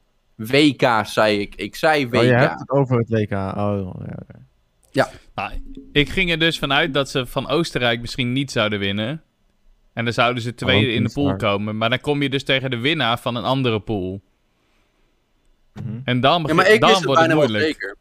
WK, 0.50 1.07
zei 1.07 1.40
ik. 1.40 1.55
Ik 1.55 1.76
zei 1.76 2.07
WK. 2.09 2.14
Oh, 2.14 2.22
je 2.24 2.33
hebt 2.35 2.61
het 2.61 2.70
over 2.70 2.98
het 2.98 3.09
WK. 3.09 3.31
Oh, 3.33 3.94
ja. 4.90 5.05
oké. 5.05 5.11
nou, 5.35 5.50
ik 5.92 6.09
ging 6.09 6.31
er 6.31 6.38
dus 6.38 6.59
vanuit 6.59 6.94
dat 6.94 7.09
ze 7.11 7.26
van 7.26 7.48
Oostenrijk 7.48 8.00
misschien 8.00 8.33
niet 8.33 8.50
zouden 8.50 8.79
winnen. 8.79 9.22
En 9.92 10.05
dan 10.05 10.12
zouden 10.12 10.42
ze 10.42 10.55
tweede 10.55 10.87
ook 10.87 10.92
in 10.92 11.05
de 11.05 11.11
pool 11.12 11.24
waar. 11.26 11.37
komen. 11.37 11.76
Maar 11.76 11.90
dan 11.90 12.00
kom 12.00 12.22
je 12.22 12.29
dus 12.31 12.44
tegen 12.44 12.70
de 12.70 12.79
winnaar 12.79 13.18
van 13.18 13.37
een 13.37 13.44
andere 13.44 13.81
pool. 13.81 14.20
Mhm. 15.72 16.00
En 16.05 16.20
dan, 16.20 16.33
Ja, 16.37 16.40
begin, 16.42 16.57
maar 16.57 16.70
ik 16.70 16.81
dan 16.81 16.88
wist 16.88 17.00
het 17.00 17.09
wordt 17.09 17.20
het 17.20 17.31
bijna 17.31 17.42
wel 17.42 17.50
moeilijk. 17.50 17.74
zeker. 17.81 17.96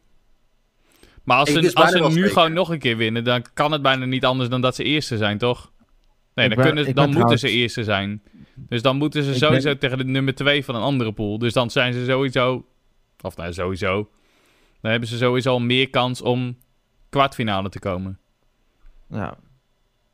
Maar 1.26 1.36
als 1.38 1.48
Ik 1.48 1.64
ze, 1.70 1.74
als 1.74 1.90
ze 1.90 2.08
nu 2.20 2.28
gewoon 2.28 2.52
nog 2.52 2.68
een 2.68 2.78
keer 2.78 2.96
winnen, 2.96 3.24
dan 3.24 3.44
kan 3.54 3.72
het 3.72 3.82
bijna 3.82 4.04
niet 4.04 4.24
anders 4.24 4.48
dan 4.48 4.60
dat 4.60 4.74
ze 4.74 4.82
eerste 4.82 5.16
zijn, 5.16 5.38
toch? 5.38 5.72
Nee, 6.34 6.48
Ik 6.48 6.54
dan, 6.54 6.64
ben- 6.64 6.74
kunnen, 6.74 6.94
dan 6.94 7.10
moeten 7.12 7.38
ze 7.38 7.48
eerste 7.50 7.84
zijn. 7.84 8.22
Dus 8.54 8.82
dan 8.82 8.96
moeten 8.96 9.22
ze 9.22 9.30
Ik 9.30 9.36
sowieso 9.36 9.68
ben- 9.68 9.78
tegen 9.78 9.98
de 9.98 10.04
nummer 10.04 10.34
2 10.34 10.64
van 10.64 10.74
een 10.74 10.82
andere 10.82 11.12
pool. 11.12 11.38
Dus 11.38 11.52
dan 11.52 11.70
zijn 11.70 11.92
ze 11.92 12.04
sowieso. 12.04 12.66
Of 13.20 13.36
nou, 13.36 13.52
sowieso. 13.52 14.08
Dan 14.80 14.90
hebben 14.90 15.08
ze 15.08 15.16
sowieso 15.16 15.50
al 15.50 15.60
meer 15.60 15.90
kans 15.90 16.22
om 16.22 16.56
kwartfinale 17.08 17.68
te 17.68 17.78
komen. 17.78 18.18
Ja. 19.08 19.36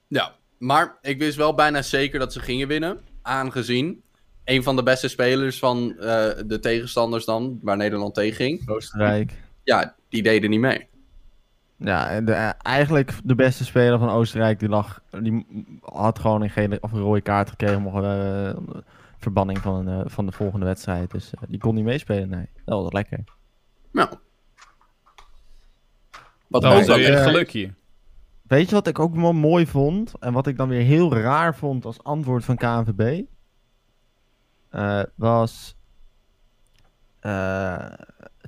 Ja, 0.09 0.35
maar 0.59 0.99
ik 1.03 1.19
wist 1.19 1.37
wel 1.37 1.55
bijna 1.55 1.83
zeker 1.83 2.19
dat 2.19 2.33
ze 2.33 2.41
gingen 2.41 2.69
winnen. 2.69 3.01
Aangezien 3.23 4.03
een 4.45 4.63
van 4.63 4.77
de 4.77 4.83
beste 4.83 5.09
spelers 5.09 5.59
van 5.59 5.99
eh, 5.99 6.29
de 6.47 6.59
tegenstanders 6.61 7.25
dan, 7.25 7.59
waar 7.63 7.77
Nederland 7.77 8.15
tegen 8.15 8.35
ging, 8.37 8.69
Oostenrijk. 8.69 9.33
ja, 9.65 9.95
die 10.09 10.23
deden 10.23 10.51
niet 10.51 10.61
mee. 10.61 10.87
Ja, 11.85 12.11
en 12.11 12.25
de, 12.25 12.33
eh, 12.33 12.51
eigenlijk 12.63 13.13
de 13.25 13.35
beste 13.35 13.65
speler 13.65 13.99
van 13.99 14.11
Oostenrijk, 14.11 14.59
die 14.59 14.69
lag, 14.69 15.01
die 15.23 15.47
had 15.81 16.19
gewoon 16.19 16.43
een, 16.43 16.51
gele, 16.51 16.79
of 16.81 16.93
een 16.93 17.01
rode 17.01 17.21
kaart 17.21 17.51
gekregen, 17.51 17.83
mocht 17.83 18.05
eh, 18.05 18.51
verbanning 19.19 19.59
van, 19.59 19.89
eh, 19.89 20.01
van 20.05 20.27
de 20.27 20.33
volgende 20.33 20.67
wedstrijd. 20.67 21.11
Dus 21.11 21.35
eh, 21.35 21.43
die 21.49 21.59
kon 21.59 21.75
niet 21.75 21.85
meespelen, 21.85 22.29
nee. 22.29 22.49
Dat 22.65 22.83
was 22.83 22.93
lekker. 22.93 23.19
Nou. 23.91 24.09
Wat 26.49 26.63
Dat 26.63 26.71
ook 26.73 26.79
was 26.79 26.87
wel 26.87 26.97
weer 26.97 27.13
eh, 27.13 27.19
een 27.19 27.29
gelukje. 27.31 27.75
Weet 28.43 28.69
je 28.69 28.75
wat 28.75 28.87
ik 28.87 28.99
ook 28.99 29.15
wel 29.15 29.33
mooi 29.33 29.67
vond? 29.67 30.13
En 30.21 30.33
wat 30.33 30.47
ik 30.47 30.57
dan 30.57 30.69
weer 30.69 30.83
heel 30.83 31.15
raar 31.15 31.55
vond 31.55 31.85
als 31.85 32.03
antwoord 32.05 32.45
van 32.45 32.57
KNVB? 32.57 33.23
Eh, 34.71 35.03
was... 35.15 35.77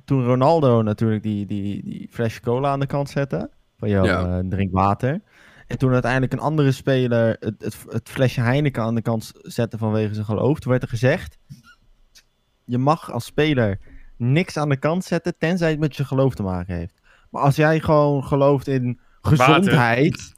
eh, 0.05 0.17
toen 0.17 0.25
Ronaldo 0.25 0.81
natuurlijk 0.81 1.23
die, 1.23 1.45
die, 1.45 1.83
die 1.83 2.07
flesje 2.11 2.41
cola 2.41 2.69
aan 2.71 2.79
de 2.79 2.87
kant 2.87 3.09
zette. 3.09 3.49
Van, 3.77 3.89
joh, 3.89 4.05
Ja. 4.05 4.37
eh, 4.39 4.47
drink 4.49 4.71
water. 4.71 5.21
En 5.67 5.77
toen 5.77 5.91
uiteindelijk 5.93 6.33
een 6.33 6.39
andere 6.39 6.71
speler 6.71 7.37
het, 7.39 7.55
het, 7.57 7.85
het 7.89 8.09
flesje 8.09 8.41
Heineken 8.41 8.83
aan 8.83 8.95
de 8.95 9.01
kant 9.01 9.31
zette 9.41 9.77
vanwege 9.77 10.13
zijn 10.13 10.25
geloof. 10.25 10.59
Toen 10.59 10.71
werd 10.71 10.83
er 10.83 10.89
gezegd... 10.89 11.37
Je 12.65 12.77
mag 12.77 13.11
als 13.11 13.25
speler 13.25 13.79
niks 14.17 14.57
aan 14.57 14.69
de 14.69 14.77
kant 14.77 15.03
zetten, 15.03 15.37
tenzij 15.37 15.69
het 15.69 15.79
met 15.79 15.95
je 15.95 16.05
geloof 16.05 16.35
te 16.35 16.43
maken 16.43 16.75
heeft. 16.75 16.99
Maar 17.29 17.41
als 17.41 17.55
jij 17.55 17.79
gewoon 17.79 18.23
gelooft 18.23 18.67
in 18.67 18.99
gezondheid... 19.21 20.33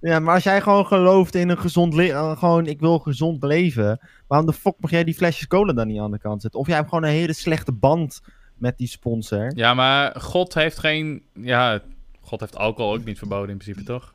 Ja, 0.00 0.18
maar 0.18 0.34
als 0.34 0.44
jij 0.44 0.60
gewoon 0.60 0.86
gelooft 0.86 1.34
in 1.34 1.48
een 1.48 1.58
gezond 1.58 1.94
leven, 1.94 2.36
gewoon 2.38 2.66
ik 2.66 2.80
wil 2.80 2.98
gezond 2.98 3.42
leven, 3.42 4.00
waarom 4.26 4.46
de 4.46 4.52
fuck 4.52 4.74
mag 4.78 4.90
jij 4.90 5.04
die 5.04 5.14
flesjes 5.14 5.46
cola 5.46 5.72
dan 5.72 5.86
niet 5.86 6.00
aan 6.00 6.10
de 6.10 6.18
kant 6.18 6.42
zetten? 6.42 6.60
Of 6.60 6.66
jij 6.66 6.76
hebt 6.76 6.88
gewoon 6.88 7.04
een 7.04 7.10
hele 7.10 7.32
slechte 7.32 7.72
band 7.72 8.20
met 8.64 8.78
die 8.78 8.88
sponsor. 8.88 9.52
Ja, 9.56 9.74
maar 9.74 10.20
God 10.20 10.54
heeft 10.54 10.78
geen... 10.78 11.22
Ja, 11.34 11.80
God 12.20 12.40
heeft 12.40 12.56
alcohol 12.56 12.94
ook 12.94 13.04
niet 13.04 13.18
verboden 13.18 13.48
in 13.50 13.56
principe, 13.58 13.84
toch? 13.86 14.12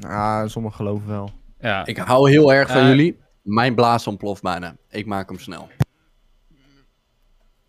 Ah, 0.00 0.46
sommigen 0.48 0.76
geloven 0.76 1.08
wel. 1.08 1.30
Ja. 1.60 1.86
Ik 1.86 1.96
hou 1.96 2.30
heel 2.30 2.52
erg 2.52 2.68
van 2.70 2.80
Eh. 2.80 2.88
jullie. 2.88 3.18
Mijn 3.42 3.74
blaas 3.74 4.06
ontploft 4.06 4.42
bijna. 4.42 4.76
Ik 4.90 5.06
maak 5.06 5.28
hem 5.28 5.38
snel. 5.38 5.68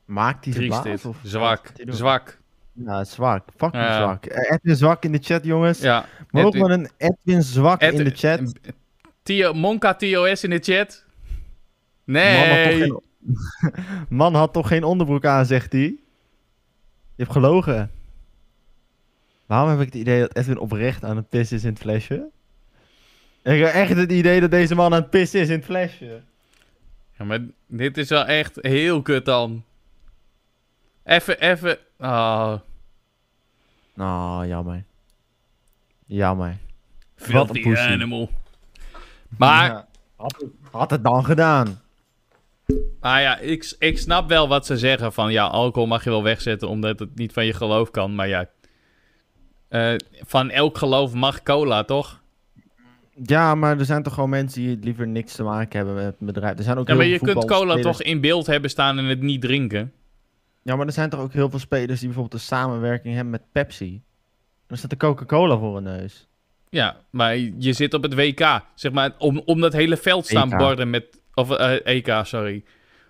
Maakt 0.06 0.44
die 0.44 0.54
Triest 0.54 0.70
blaas, 0.82 0.84
dit. 1.02 1.06
of- 1.06 1.18
Zwak. 1.24 1.72
Zwak. 1.86 2.40
Ja, 2.74 3.04
zwak. 3.04 3.48
Fucking 3.58 3.84
Ja. 3.84 3.98
zwak. 3.98 4.26
Eh, 4.26 4.52
Edwin 4.52 4.76
Zwak 4.76 5.04
in 5.04 5.12
de 5.12 5.20
chat, 5.22 5.44
jongens. 5.46 5.80
Ja. 5.80 6.06
Mogen 6.32 6.64
we 6.64 6.74
een 6.74 6.90
Edwin 6.98 7.42
Zwak 7.44 7.82
Ed- 7.82 7.94
in 8.00 8.04
de 8.04 8.12
chat? 8.16 8.42
Tio, 9.24 9.54
Monka 9.54 9.94
TOS 9.94 10.44
in 10.44 10.50
de 10.50 10.60
chat. 10.60 11.06
Nee. 12.04 12.78
geen... 12.80 13.02
Man 14.10 14.36
had 14.36 14.54
toch 14.54 14.68
geen 14.68 14.84
onderbroek 14.84 15.26
aan, 15.26 15.46
zegt 15.46 15.72
hij. 15.72 15.82
Je 15.82 17.24
hebt 17.24 17.32
gelogen. 17.32 17.92
Waarom 19.46 19.70
heb 19.70 19.80
ik 19.80 19.86
het 19.86 19.96
idee 19.96 20.20
dat 20.20 20.36
Edwin 20.36 20.58
oprecht 20.58 21.04
aan 21.04 21.16
het 21.16 21.30
pissen 21.30 21.58
is 21.58 21.64
in 21.64 21.70
het 21.70 21.80
flesje? 21.80 22.30
Ik 23.44 23.60
heb 23.60 23.74
echt 23.74 23.96
het 23.96 24.12
idee 24.12 24.40
dat 24.42 24.52
deze 24.52 24.76
man 24.76 24.94
aan 24.94 25.02
het 25.02 25.10
pissen 25.10 25.40
is 25.40 25.50
in 25.50 25.56
het 25.56 25.66
flesje. 25.66 26.22
Ja, 27.18 27.26
maar 27.26 27.40
dit 27.68 27.98
is 27.98 28.10
wel 28.10 28.26
echt 28.26 28.58
heel 28.62 29.02
kut 29.02 29.26
dan. 29.26 29.64
Even, 31.04 31.40
even. 31.40 31.78
Oh, 31.98 32.54
Nou, 33.94 34.48
jammer. 34.48 34.84
Jammer. 36.06 36.58
filthy 37.16 37.62
pussy. 37.62 37.82
animal. 37.92 38.30
Maar, 39.38 39.70
Ja, 39.70 39.88
had, 40.16 40.36
het, 40.40 40.52
had 40.72 40.90
het 40.92 41.04
dan 41.04 41.26
gedaan. 41.26 41.82
Maar 43.00 43.22
ja, 43.22 43.38
ik, 43.38 43.76
ik 43.80 43.98
snap 43.98 44.30
wel 44.30 44.48
wat 44.48 44.66
ze 44.66 44.78
zeggen 44.78 45.14
van 45.14 45.32
ja, 45.32 45.46
alcohol 45.46 45.88
mag 45.88 46.04
je 46.04 46.10
wel 46.10 46.24
wegzetten 46.24 46.70
omdat 46.70 47.00
het 47.00 47.16
niet 47.16 47.34
van 47.34 47.46
je 47.46 47.54
geloof 47.54 47.92
kan. 47.92 48.16
Maar 48.16 48.28
ja, 48.28 48.50
eh, 49.68 49.94
van 50.26 50.50
elk 50.50 50.78
geloof 50.78 51.14
mag 51.14 51.44
cola, 51.44 51.84
toch? 51.84 52.24
Ja, 53.24 53.56
maar 53.56 53.80
er 53.80 53.86
zijn 53.86 54.04
toch 54.04 54.14
gewoon 54.14 54.30
mensen 54.30 54.62
die 54.62 54.78
liever 54.82 55.08
niks 55.08 55.36
te 55.36 55.44
maken 55.44 55.78
hebben 55.78 55.96
met 55.96 56.06
het 56.06 56.18
bedrijf. 56.20 56.58
Er 56.58 56.64
zijn 56.64 56.78
ook 56.78 56.88
Ja, 56.88 56.96
maar 56.96 57.06
je 57.06 57.20
kunt 57.20 57.46
cola 57.46 57.80
toch 57.80 58.02
in 58.02 58.22
beeld 58.22 58.46
hebben 58.46 58.70
staan 58.70 58.98
en 58.98 59.06
het 59.06 59.22
niet 59.22 59.42
drinken. 59.42 59.94
Ja, 60.62 60.76
maar 60.76 60.86
er 60.86 60.92
zijn 60.92 61.10
toch 61.10 61.20
ook 61.20 61.34
heel 61.34 61.50
veel 61.50 61.60
spelers 61.60 62.00
die 62.00 62.08
bijvoorbeeld 62.08 62.42
een 62.42 62.48
samenwerking 62.48 63.14
hebben 63.14 63.32
met 63.32 63.52
Pepsi. 63.52 64.02
Dan 64.68 64.78
staat 64.78 64.90
de 64.90 64.98
Coca-Cola 64.98 65.58
voor 65.58 65.74
hun 65.74 65.84
neus. 65.84 66.28
Ja, 66.70 66.98
maar 67.10 67.38
je 67.38 67.74
zit 67.74 67.94
op 67.94 68.04
het 68.04 68.14
WK. 68.14 68.62
Zeg 68.76 68.92
maar, 68.92 69.12
om, 69.18 69.42
om 69.46 69.62
dat 69.62 69.74
hele 69.74 69.98
veld 69.98 70.26
staan 70.26 70.50
borden 70.50 70.90
met... 70.90 71.22
Of 71.36 71.52
eh, 71.52 71.96
EK, 71.96 72.26
sorry. 72.26 72.64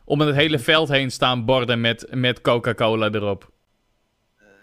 Om 0.06 0.20
het 0.20 0.36
hele 0.36 0.60
veld 0.60 0.90
heen 0.90 1.12
staan 1.12 1.46
borden 1.46 1.82
met, 1.82 2.08
met 2.12 2.42
Coca-Cola 2.42 3.10
erop. 3.10 3.54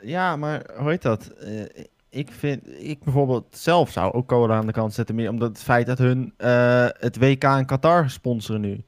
Ja, 0.02 0.36
maar 0.36 0.70
hoe 0.76 0.90
heet 0.90 1.02
dat? 1.02 1.26
Eh, 1.26 1.84
ik 2.12 2.30
vind, 2.30 2.68
ik 2.68 3.04
bijvoorbeeld 3.04 3.56
zelf 3.56 3.90
zou 3.90 4.12
ook 4.12 4.28
cola 4.28 4.56
aan 4.56 4.66
de 4.66 4.72
kant 4.72 4.94
zetten, 4.94 5.14
meer 5.14 5.30
omdat 5.30 5.48
het 5.48 5.62
feit 5.62 5.86
dat 5.86 5.98
hun 5.98 6.34
eh, 6.36 6.86
het 6.92 7.18
WK 7.18 7.44
in 7.44 7.66
Qatar 7.66 8.10
sponsoren 8.10 8.60
nu. 8.60 8.84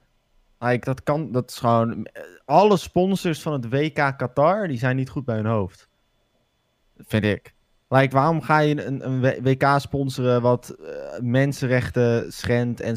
Like, 0.59 0.85
dat 0.85 1.03
kan, 1.03 1.33
dat 1.33 1.51
is 1.51 1.57
gewoon, 1.57 2.05
eh, 2.05 2.23
alle 2.45 2.77
sponsors 2.77 3.43
van 3.43 3.53
het 3.53 3.69
WK 3.69 4.15
Qatar, 4.17 4.69
die 4.69 4.79
zijn 4.79 4.97
niet 4.97 5.09
goed 5.09 5.25
bij 5.25 5.37
hun 5.37 5.47
hoofd. 5.47 5.89
Vind 6.97 7.25
ik. 7.25 7.54
Like, 8.01 8.15
waarom 8.15 8.43
ga 8.43 8.59
je 8.59 8.85
een, 8.87 9.07
een 9.07 9.21
WK 9.43 9.75
sponsoren 9.79 10.43
wat 10.43 10.71
eh, 10.81 11.21
mensenrechten 11.21 12.33
schendt 12.33 12.81
en 12.81 12.97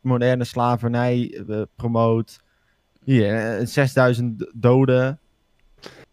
moderne 0.00 0.44
slavernij 0.44 1.42
eh, 1.48 1.62
promoot? 1.76 2.40
Hier, 3.04 3.34
eh, 3.58 3.66
6000 3.66 4.50
doden 4.54 5.18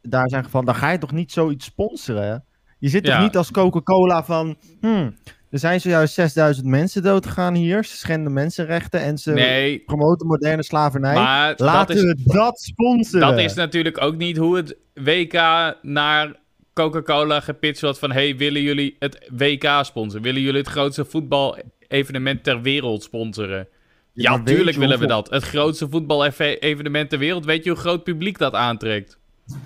daar 0.02 0.30
zijn 0.30 0.44
gevallen, 0.44 0.66
dan 0.68 0.76
ga 0.76 0.90
je 0.92 0.98
toch 0.98 1.12
niet 1.12 1.32
zoiets 1.32 1.66
sponsoren? 1.66 2.44
Je 2.80 2.90
zit 2.90 3.06
Ja. 3.06 3.14
toch 3.16 3.24
niet 3.24 3.38
als 3.38 3.52
Coca-Cola 3.52 4.24
van... 4.24 4.58
Hmm, 4.82 5.16
er 5.50 5.60
zijn 5.60 5.82
zojuist 5.82 6.14
6000 6.14 6.66
mensen 6.68 7.04
doodgegaan 7.04 7.54
hier. 7.56 7.84
Ze 7.84 7.98
schenden 7.98 8.34
mensenrechten 8.34 9.02
en 9.02 9.18
ze 9.18 9.32
Nee, 9.32 9.80
promoten 9.80 10.28
moderne 10.28 10.64
slavernij. 10.64 11.14
maar 11.16 11.50
dat 11.50 11.60
Laten 11.60 11.96
is, 11.96 12.02
we 12.02 12.16
dat 12.24 12.60
sponsoren. 12.60 13.28
dat 13.28 13.40
is 13.40 13.54
natuurlijk 13.54 14.02
ook 14.02 14.18
niet 14.18 14.38
hoe 14.38 14.56
het 14.56 14.76
WK 14.94 15.34
naar 15.82 16.36
Coca-Cola 16.74 17.40
gepitcht 17.40 17.82
wordt 17.82 18.00
van... 18.00 18.12
Hey, 18.12 18.38
willen 18.38 18.62
jullie 18.62 18.96
het 19.00 19.30
WK 19.32 19.80
sponsoren? 19.82 20.22
Willen 20.24 20.42
jullie 20.42 20.60
het 20.60 20.70
grootste 20.70 21.06
voetbal-evenement 21.06 22.44
ter 22.44 22.62
wereld 22.62 23.04
sponsoren? 23.04 23.68
Ja, 24.14 24.36
weet 24.38 24.46
tuurlijk 24.46 24.78
willen 24.78 25.00
we 25.00 25.08
dat. 25.08 25.30
Het 25.30 25.44
grootste 25.44 25.90
voetbal-evenement 25.90 27.10
ter 27.10 27.20
wereld. 27.20 27.46
Weet 27.46 27.64
je 27.64 27.70
hoe 27.70 27.80
groot 27.80 28.04
publiek 28.04 28.38
dat 28.38 28.54
aantrekt? 28.54 29.20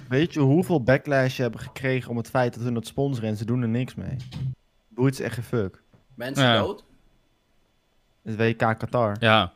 Weet 0.09 0.33
je 0.33 0.39
hoeveel 0.39 0.83
backlash 0.83 1.35
je 1.35 1.41
hebben 1.41 1.59
gekregen 1.59 2.09
om 2.09 2.17
het 2.17 2.29
feit 2.29 2.53
dat 2.53 2.63
hun 2.63 2.75
het 2.75 2.87
sponsoren 2.87 3.29
en 3.29 3.37
ze 3.37 3.45
doen 3.45 3.61
er 3.61 3.67
niks 3.67 3.95
mee? 3.95 4.15
Boeit 4.87 5.15
ze 5.15 5.23
echt 5.23 5.33
geen 5.33 5.43
fuck. 5.43 5.81
Mensen 6.15 6.43
Ja. 6.45 6.57
dood? 6.59 6.83
Het 8.23 8.35
WK 8.35 8.57
Qatar. 8.57 9.15
Ja. 9.19 9.53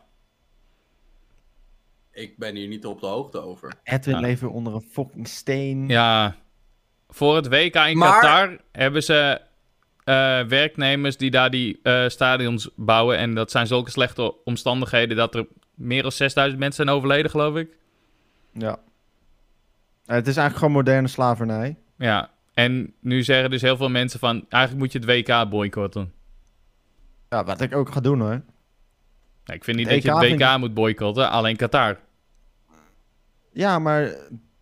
Ik 2.12 2.38
ben 2.38 2.56
hier 2.56 2.68
niet 2.68 2.86
op 2.86 3.00
de 3.00 3.06
hoogte 3.08 3.40
over. 3.40 3.74
Edwin 3.84 4.16
Ja. 4.16 4.22
leeft 4.22 4.42
weer 4.42 4.50
onder 4.50 4.74
een 4.76 4.86
fucking 4.92 5.28
steen. 5.28 5.88
Ja, 5.88 6.36
voor 7.10 7.36
het 7.36 7.48
WK 7.48 7.76
in 7.76 7.98
Maar- 7.98 8.12
Qatar 8.20 8.58
hebben 8.72 9.04
ze 9.04 9.42
eh, 10.04 10.40
werknemers 10.42 11.18
die 11.18 11.32
daar 11.32 11.50
die 11.50 11.80
eh, 11.84 12.08
stadions 12.08 12.70
bouwen. 12.76 13.18
En 13.18 13.34
dat 13.36 13.52
zijn 13.52 13.68
zulke 13.68 13.92
slechte 13.92 14.44
omstandigheden 14.44 15.18
dat 15.18 15.36
er 15.36 15.46
meer 15.74 16.02
dan 16.02 16.12
6000 16.12 16.60
mensen 16.60 16.86
zijn 16.86 16.98
overleden, 16.98 17.32
geloof 17.32 17.56
ik. 17.56 17.78
Ja. 18.52 18.80
Het 20.06 20.28
is 20.28 20.38
eigenlijk 20.38 20.58
gewoon 20.58 20.72
moderne 20.72 21.08
slavernij. 21.08 21.76
Ja, 21.98 22.30
en 22.54 22.94
nu 23.00 23.24
zeggen 23.24 23.50
dus 23.50 23.62
heel 23.62 23.78
veel 23.78 23.90
mensen 23.90 24.20
van... 24.20 24.46
Eigenlijk 24.50 24.84
moet 24.84 24.92
je 24.92 25.00
het 25.00 25.28
WK 25.28 25.50
boycotten. 25.50 26.14
Ja, 27.30 27.44
wat 27.44 27.62
ik 27.62 27.76
ook 27.76 27.92
ga 27.92 28.00
doen 28.00 28.20
hoor. 28.20 28.42
Nou, 29.46 29.60
ik 29.60 29.64
vind 29.64 29.78
niet 29.78 29.88
Het 29.88 30.04
dat 30.04 30.22
je 30.22 30.28
het 30.28 30.40
WK 30.42 30.58
moet 30.58 30.74
boycotten, 30.74 31.30
alleen 31.30 31.56
Qatar. 31.56 31.98
Ja, 33.54 33.80
maar 33.80 34.16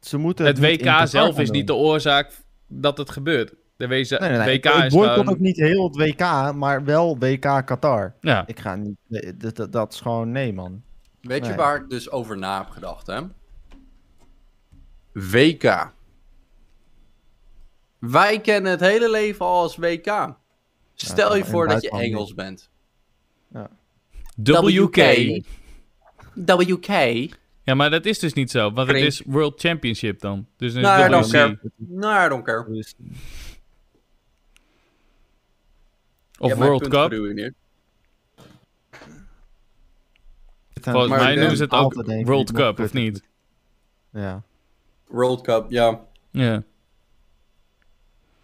ze 0.07 0.17
moeten 0.17 0.45
Het 0.45 0.59
WK 0.59 1.07
zelf 1.07 1.39
is 1.39 1.49
niet 1.49 1.67
de 1.67 1.73
oorzaak 1.73 2.31
dat 2.67 2.97
het 2.97 3.09
gebeurt. 3.09 3.53
De 3.77 3.87
wezen, 3.87 4.21
Nee, 4.21 4.29
nee, 4.29 4.37
nee. 4.39 4.57
WK 4.57 4.65
ik, 4.65 4.89
boycott 4.89 5.29
ook 5.29 5.39
niet 5.39 5.57
heel 5.57 5.83
het 5.83 5.95
WK, 5.95 6.53
maar 6.55 6.83
wel 6.83 7.17
WK 7.17 7.41
Qatar. 7.65 8.15
Ja, 8.21 8.47
Ik 8.47 8.59
ga 8.59 8.75
niet... 8.75 8.95
Dat, 9.37 9.55
dat, 9.55 9.71
dat 9.71 9.93
is 9.93 10.01
gewoon... 10.01 10.31
Nee, 10.31 10.53
man. 10.53 10.83
Weet 11.21 11.45
je 11.45 11.55
waar 11.55 11.75
ik 11.75 11.89
dus 11.89 12.09
over 12.09 12.37
na 12.37 12.57
heb 12.57 12.69
gedacht, 12.69 13.07
hè? 13.07 13.21
WK. 15.13 15.93
Wij 17.99 18.41
kennen 18.41 18.71
het 18.71 18.79
hele 18.79 19.09
leven 19.09 19.45
al 19.45 19.61
als 19.61 19.75
WK. 19.75 20.35
Stel 20.93 21.29
Ja, 21.31 21.35
je 21.37 21.45
voor 21.45 21.67
dat 21.67 21.81
je 21.81 21.89
Engels 21.89 22.33
bent. 22.33 22.69
WK. 24.35 24.97
WK? 26.33 26.87
Ja, 27.65 27.73
maar 27.75 27.89
dat 27.89 28.05
is 28.05 28.19
dus 28.19 28.33
niet 28.33 28.51
zo, 28.51 28.71
want 28.71 28.87
het 28.87 28.97
is 28.97 29.21
World 29.25 29.59
Championship 29.59 30.19
dan. 30.19 30.47
Dus 30.57 30.73
dan 30.73 30.81
is 30.81 30.87
Nou, 30.87 30.99
I 31.01 31.03
WC. 31.05 31.11
don't 31.11 31.31
care. 31.31 31.59
Nou, 31.75 32.25
I 32.25 32.29
don't 32.29 32.43
care. 32.43 32.71
Dus, 32.73 32.95
Of 36.37 36.49
mijn 36.57 36.59
World 36.69 36.87
Cup. 36.87 37.09
geruïneerd. 37.09 37.53
Volgens 40.81 41.11
mij 41.21 41.35
noemen 41.35 41.57
ze 41.57 41.63
het 41.63 41.71
ook 41.71 41.93
World 42.23 42.51
Cup, 42.51 42.79
of 42.79 42.93
niet? 42.93 43.23
Ja. 44.09 44.43
World 45.07 45.41
Cup, 45.41 45.65
ja. 45.69 46.05
Ja. 46.31 46.63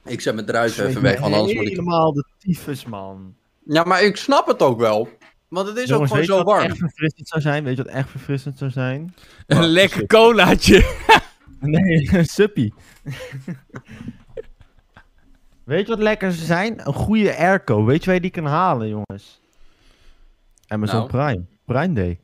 Ik 0.03 0.21
zet 0.21 0.33
mijn 0.33 0.45
druis 0.45 0.77
even 0.77 1.01
weg, 1.01 1.19
want 1.19 1.33
anders 1.35 1.53
word 1.53 1.65
ik... 1.67 1.71
Helemaal 1.75 2.13
de 2.13 2.25
tyfus, 2.37 2.85
man. 2.85 3.35
Ja, 3.65 3.83
maar 3.83 4.03
ik 4.03 4.15
snap 4.17 4.47
het 4.47 4.61
ook 4.61 4.79
wel. 4.79 5.09
Want 5.51 5.67
het 5.67 5.77
is 5.77 5.89
Jongens, 5.89 6.11
ook 6.11 6.17
weet 6.17 6.25
je 6.25 6.31
gewoon 6.31 6.45
zo 6.45 6.51
wat 6.51 6.55
warm. 6.55 6.69
echt 6.71 6.77
verfrissend 6.79 7.27
zou 7.27 7.41
zijn? 7.41 7.63
Weet 7.63 7.77
je 7.77 7.83
wat 7.83 7.91
echt 7.91 8.09
verfrissend 8.09 8.57
zou 8.57 8.71
zijn? 8.71 9.13
Een 9.47 9.63
lekker 9.63 10.07
colaatje. 10.07 10.83
Nee, 11.59 12.09
een 12.13 12.25
suppie. 12.25 12.73
Weet 13.03 13.15
Weet 15.63 15.79
je 15.79 15.87
wat 15.87 15.99
lekker 15.99 16.31
ze 16.31 16.45
zijn? 16.45 16.87
Een 16.87 16.93
goede 16.93 17.35
airco. 17.35 17.85
Weet 17.85 17.99
je 17.99 18.05
waar 18.05 18.15
je 18.15 18.21
die 18.21 18.31
kan 18.31 18.45
halen, 18.45 18.87
jongens? 18.87 19.41
Amazon 20.67 20.97
Nou? 20.97 21.09
Prime. 21.09 21.45
Prime 21.65 21.93
Day. 21.93 22.19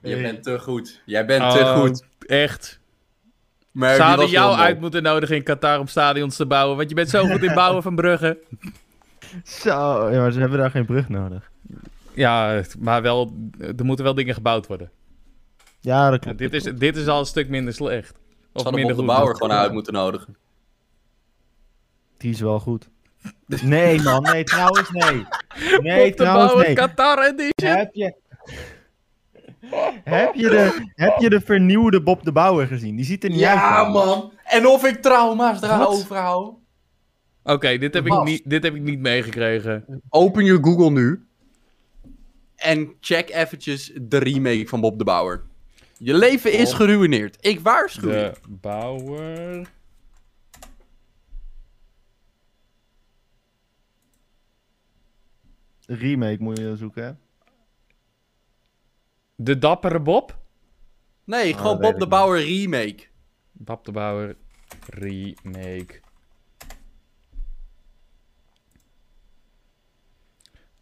Je 0.00 0.20
bent 0.22 0.42
te 0.42 0.58
goed. 0.58 1.02
Jij 1.04 1.26
bent 1.26 1.50
te 1.52 1.58
Oh, 1.58 1.80
goed. 1.80 2.04
Echt. 2.26 2.80
Maar 3.70 3.94
Ze 3.94 4.02
hadden 4.02 4.28
jou 4.28 4.56
uit 4.56 4.80
moeten 4.80 5.02
nodigen 5.02 5.36
in 5.36 5.42
Qatar 5.42 5.78
om 5.78 5.86
stadions 5.86 6.36
te 6.36 6.46
bouwen. 6.46 6.76
Want 6.76 6.88
je 6.88 6.94
bent 6.94 7.08
zo 7.08 7.26
goed 7.26 7.42
in 7.42 7.54
bouwen 7.54 7.82
van 7.88 7.94
bruggen. 7.94 8.38
Zo, 9.44 10.10
ja, 10.10 10.20
maar 10.20 10.32
ze 10.32 10.40
hebben 10.40 10.58
daar 10.58 10.70
geen 10.70 10.86
brug 10.86 11.08
nodig. 11.08 11.50
Ja, 12.14 12.62
maar 12.78 13.02
wel, 13.02 13.34
er 13.76 13.84
moeten 13.84 14.04
wel 14.04 14.14
dingen 14.14 14.34
gebouwd 14.34 14.66
worden. 14.66 14.90
Ja, 15.80 16.10
dat 16.10 16.12
Ja, 16.12 16.18
klopt. 16.34 16.38
dit, 16.38 16.52
is, 16.54 16.62
dit 16.78 16.96
is 16.96 17.06
al 17.06 17.18
een 17.18 17.26
stuk 17.26 17.48
minder 17.48 17.74
slecht. 17.74 18.18
Of 18.52 18.64
minder 18.64 18.80
Bob 18.80 18.88
de 18.88 18.94
goed. 18.94 19.06
Bauer 19.06 19.36
gewoon 19.36 19.52
uit 19.52 19.72
moeten 19.72 19.92
nodigen. 19.92 20.36
Die 22.16 22.30
is 22.30 22.40
wel 22.40 22.60
goed. 22.60 22.88
Nee, 23.62 24.02
man. 24.02 24.22
Nee, 24.22 24.44
trouwens, 24.44 24.90
nee. 24.90 25.26
Nee, 25.80 25.98
Bob 26.08 26.16
de 26.16 26.22
trouwens, 26.22 26.66
nee. 26.66 26.74
Qatar 26.74 27.18
en 27.18 27.36
die 27.36 27.52
shit. 27.62 27.74
Heb 27.76 27.94
je... 27.94 28.14
Heb 30.04 30.34
je, 30.34 30.48
de, 30.48 30.88
heb 30.94 31.18
je 31.18 31.30
de 31.30 31.40
vernieuwde 31.40 32.02
Bob 32.02 32.24
de 32.24 32.32
Bauer 32.32 32.66
gezien? 32.66 32.96
Die 32.96 33.04
ziet 33.04 33.24
er 33.24 33.30
niet 33.30 33.42
uit. 33.42 33.58
Ja, 33.58 33.84
man. 33.88 34.32
En 34.44 34.66
of 34.66 34.84
ik 34.84 35.02
trauma's 35.02 35.60
Wat? 35.60 35.70
eraan 35.70 35.86
overhoud. 35.86 36.54
Oké, 37.42 37.78
dit, 37.78 37.94
heb 37.94 38.06
ik 38.06 38.22
niet- 38.22 38.50
dit 38.50 38.62
heb 38.62 38.74
ik 38.74 38.82
niet 38.82 38.98
meegekregen. 38.98 39.84
Open 40.08 40.44
je 40.44 40.58
Google 40.62 40.90
nu. 40.90 41.26
En 42.56 42.94
check 43.00 43.30
eventjes 43.30 43.92
de 44.02 44.18
remake 44.18 44.66
van 44.68 44.80
Bob 44.80 44.98
de 44.98 45.04
Bauer. 45.04 45.42
Je 45.98 46.14
leven 46.14 46.52
is 46.52 46.68
Bob. 46.70 46.80
geruineerd. 46.80 47.36
Ik 47.46 47.60
waarschuw 47.60 48.10
je. 48.10 48.32
De 48.42 48.50
Bauer. 48.60 49.66
Remake 55.86 56.42
moet 56.42 56.58
je 56.58 56.76
zoeken, 56.76 57.04
hè? 57.04 57.12
De 59.36 59.58
Dappere 59.58 60.00
Bob. 60.00 60.38
Nee, 61.24 61.52
Oh, 61.52 61.58
gewoon 61.60 61.80
Bob 61.80 61.98
de 61.98 62.06
Bauer 62.06 62.40
remake. 62.42 63.06
Bob 63.52 63.84
de 63.84 63.92
Bauer 63.92 64.36
remake. 64.86 66.00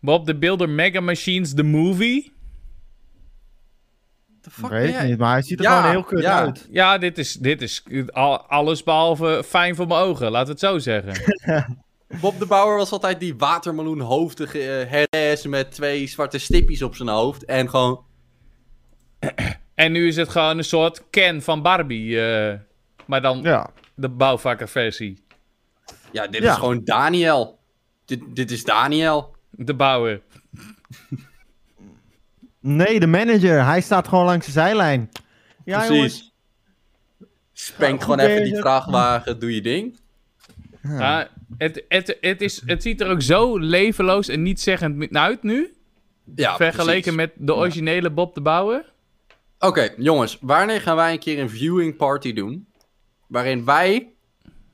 Bob 0.03 0.27
the 0.27 0.35
Builder 0.35 0.69
Mega 0.69 1.01
Machines 1.01 1.55
the 1.55 1.63
movie. 1.63 2.33
The 4.41 4.51
fuck 4.51 4.71
Weet 4.71 5.03
niet, 5.03 5.19
maar 5.19 5.33
hij 5.33 5.43
ziet 5.43 5.59
er 5.59 5.65
Ja, 5.65 5.77
gewoon 5.77 5.91
heel 5.91 6.03
kut 6.05 6.23
ja. 6.23 6.39
uit. 6.39 6.67
Ja, 6.71 6.99
dit 6.99 7.19
is, 7.19 7.33
dit 7.35 7.63
is 7.63 7.83
al- 8.13 8.41
alles 8.47 8.83
behalve 8.83 9.43
fijn 9.47 9.75
voor 9.75 9.87
mijn 9.87 10.01
ogen, 10.01 10.31
laten 10.31 10.47
we 10.47 10.53
het 10.53 10.61
zo 10.61 10.79
zeggen. 10.79 11.35
Bob 12.21 12.39
de 12.39 12.47
Bauer 12.47 12.77
was 12.77 12.91
altijd 12.91 13.21
die 13.21 13.37
watermeloenhoofdige 13.37 14.59
eh 14.71 14.91
herres 14.91 15.47
met 15.47 15.71
twee 15.71 16.07
zwarte 16.07 16.39
stippies 16.39 16.83
op 16.83 16.95
zijn 16.97 17.09
hoofd. 17.09 17.45
En 17.45 17.71
gewoon... 17.71 18.05
En 19.75 19.93
nu 19.93 20.07
is 20.07 20.17
het 20.17 20.29
gewoon 20.29 20.59
een 20.59 20.65
soort 20.65 21.03
Ken 21.11 21.43
van 21.43 21.63
Barbie, 21.63 22.21
eh, 22.27 22.59
maar 23.07 23.23
dan 23.23 23.43
Ja. 23.43 23.71
de 23.95 24.09
bouwvakkerversie. 24.09 25.25
Ja, 26.13 26.27
dit 26.27 26.43
Ja. 26.43 26.51
is 26.53 26.59
gewoon 26.59 26.85
Daniel. 26.85 27.59
Dit, 28.05 28.21
dit 28.29 28.51
is 28.51 28.65
Daniel. 28.65 29.35
De 29.57 29.75
Bauer. 29.75 30.21
Nee, 32.61 33.01
de 33.01 33.07
manager. 33.07 33.65
Hij 33.65 33.81
staat 33.81 34.09
gewoon 34.09 34.25
langs 34.25 34.47
de 34.47 34.53
zijlijn. 34.53 35.11
Ja, 35.65 35.87
jongens. 35.87 35.99
Precies. 35.99 36.33
Spank 37.53 37.91
Goed 37.91 38.03
gewoon 38.03 38.19
even 38.19 38.45
die 38.45 38.57
vrachtwagen, 38.57 39.39
doe 39.39 39.55
je 39.55 39.61
ding. 39.61 39.99
Ja. 40.83 40.99
Ja, 40.99 41.29
het, 41.59 41.85
het, 41.89 42.17
het, 42.21 42.41
is, 42.41 42.63
het 42.67 42.83
ziet 42.83 43.01
er 43.01 43.11
ook 43.11 43.23
zo 43.23 43.59
levenloos 43.59 44.29
en 44.29 44.43
niet 44.43 44.61
zeggend 44.61 45.17
uit 45.17 45.43
nu. 45.43 45.75
Ja, 46.35 46.57
vergeleken 46.57 47.15
precies. 47.15 47.35
met 47.37 47.47
de 47.47 47.55
originele 47.55 48.11
Bob 48.11 48.35
de 48.35 48.41
Bauer. 48.41 48.93
Oké, 49.59 49.89
jongens. 49.97 50.39
Wanneer 50.41 50.81
gaan 50.81 50.97
wij 50.97 51.13
een 51.13 51.19
keer 51.19 51.39
een 51.39 51.51
viewing 51.51 51.97
party 51.97 52.33
doen? 52.33 52.67
Waarin 53.27 53.65
wij 53.65 54.13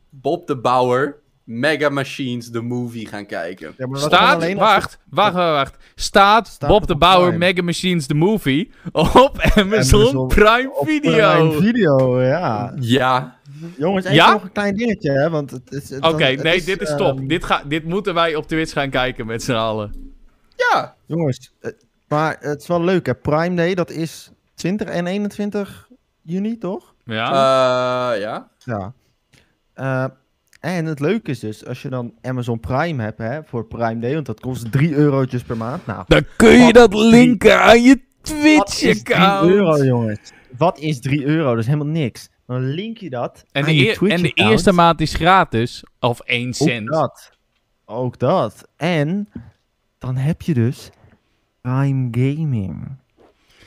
Bob 0.09 0.47
de 0.47 0.57
Bauer 0.57 1.17
Mega 1.51 1.89
Machines 1.89 2.51
the 2.51 2.61
movie 2.61 3.07
gaan 3.07 3.27
kijken. 3.27 3.75
Ja, 3.77 3.87
Staat, 3.97 4.53
wacht, 4.55 4.55
wacht, 4.55 4.99
wacht, 5.11 5.35
wacht. 5.35 5.77
Staat, 5.95 6.47
Staat 6.49 6.69
Bob 6.71 6.87
de 6.87 6.97
Bauer 6.97 7.23
Prime? 7.29 7.39
Mega 7.39 7.63
Machines 7.63 8.07
the 8.07 8.15
movie 8.15 8.71
op 8.93 9.39
Amazon, 9.57 10.01
Amazon 10.01 10.29
Prime 10.29 10.71
op 10.75 10.87
Video. 10.87 11.13
Prime 11.13 11.53
Video, 11.53 12.23
ja. 12.23 12.73
Ja. 12.81 13.37
Jongens, 13.77 14.05
even 14.05 14.17
Ja? 14.17 14.33
nog 14.33 14.43
een 14.43 14.53
klein 14.53 14.77
dingetje, 14.77 15.11
hè, 15.11 15.31
want 15.31 15.51
het 15.51 15.73
is... 15.73 15.91
het- 15.91 16.05
Oké, 16.05 16.25
nee, 16.31 16.63
dit 16.63 16.81
is 16.81 16.95
top. 16.97 17.19
ehm, 17.19 17.27
dit, 17.27 17.45
ga, 17.45 17.63
dit 17.67 17.85
moeten 17.85 18.15
wij 18.15 18.35
op 18.35 18.47
Twitch 18.49 18.73
gaan 18.73 18.91
kijken 18.91 19.27
met 19.27 19.43
z'n 19.43 19.53
allen. 19.53 20.13
Ja. 20.57 20.95
Jongens, 21.07 21.53
eh, 21.61 21.71
maar 22.09 22.37
het 22.41 22.61
is 22.61 22.67
wel 22.67 22.83
leuk, 22.85 23.07
hè. 23.07 23.15
Prime 23.15 23.55
Day, 23.57 23.75
dat 23.75 23.91
is 23.91 24.31
20 24.55 24.89
en 24.89 25.07
21 25.07 25.89
juni, 26.23 26.59
toch? 26.59 26.95
Ja? 27.05 27.27
Eh, 28.15 28.21
ja. 28.21 28.49
Ja. 28.65 28.93
Eh, 29.75 30.05
en 30.61 30.85
het 30.85 31.01
leuke 31.01 31.31
is 31.31 31.39
dus, 31.39 31.67
als 31.67 31.83
je 31.83 31.89
dan 31.89 32.13
Amazon 32.23 32.61
Prime 32.61 33.03
hebt, 33.03 33.19
hè, 33.19 33.45
voor 33.45 33.65
Prime 33.67 33.99
Day, 33.99 34.15
want 34.15 34.27
dat 34.27 34.41
kost 34.41 34.73
3 34.73 34.95
eurotjes 34.95 35.43
per 35.43 35.57
maand. 35.57 35.87
Nou, 35.87 36.05
Dan 36.07 36.25
kun 36.37 36.67
je 36.67 36.73
dat 36.73 36.91
drie- 36.91 37.11
linken 37.11 37.61
aan 37.61 37.83
je 37.83 37.89
wat 38.21 38.29
is 38.33 38.41
3 38.41 38.63
Twitch-account. 38.65 39.51
euro, 39.51 39.85
jongens? 39.85 40.33
Wat 40.57 40.79
is 40.79 41.01
3 41.01 41.25
euro? 41.25 41.51
Dat 41.51 41.59
is 41.59 41.67
helemaal 41.67 41.87
niks. 41.93 42.29
Dan 42.47 42.63
link 42.69 42.99
je 42.99 43.11
dat 43.11 43.45
En 43.53 43.63
de, 43.63 43.69
aan 43.69 43.75
je 43.75 43.81
en 43.87 43.89
de 43.93 43.97
Twitch-account. 43.99 44.51
eerste 44.51 44.73
maand 44.73 45.01
is 45.01 45.15
gratis. 45.15 45.85
Of 46.01 46.21
1 46.21 46.49
Ook 46.49 46.55
cent. 46.55 46.87
dat. 46.89 47.31
Ook 47.85 48.19
dat. 48.19 48.69
En 48.77 49.29
dan 49.99 50.17
heb 50.17 50.43
je 50.43 50.55
dus 50.55 50.91
Prime 51.61 52.09
Gaming. 52.11 52.97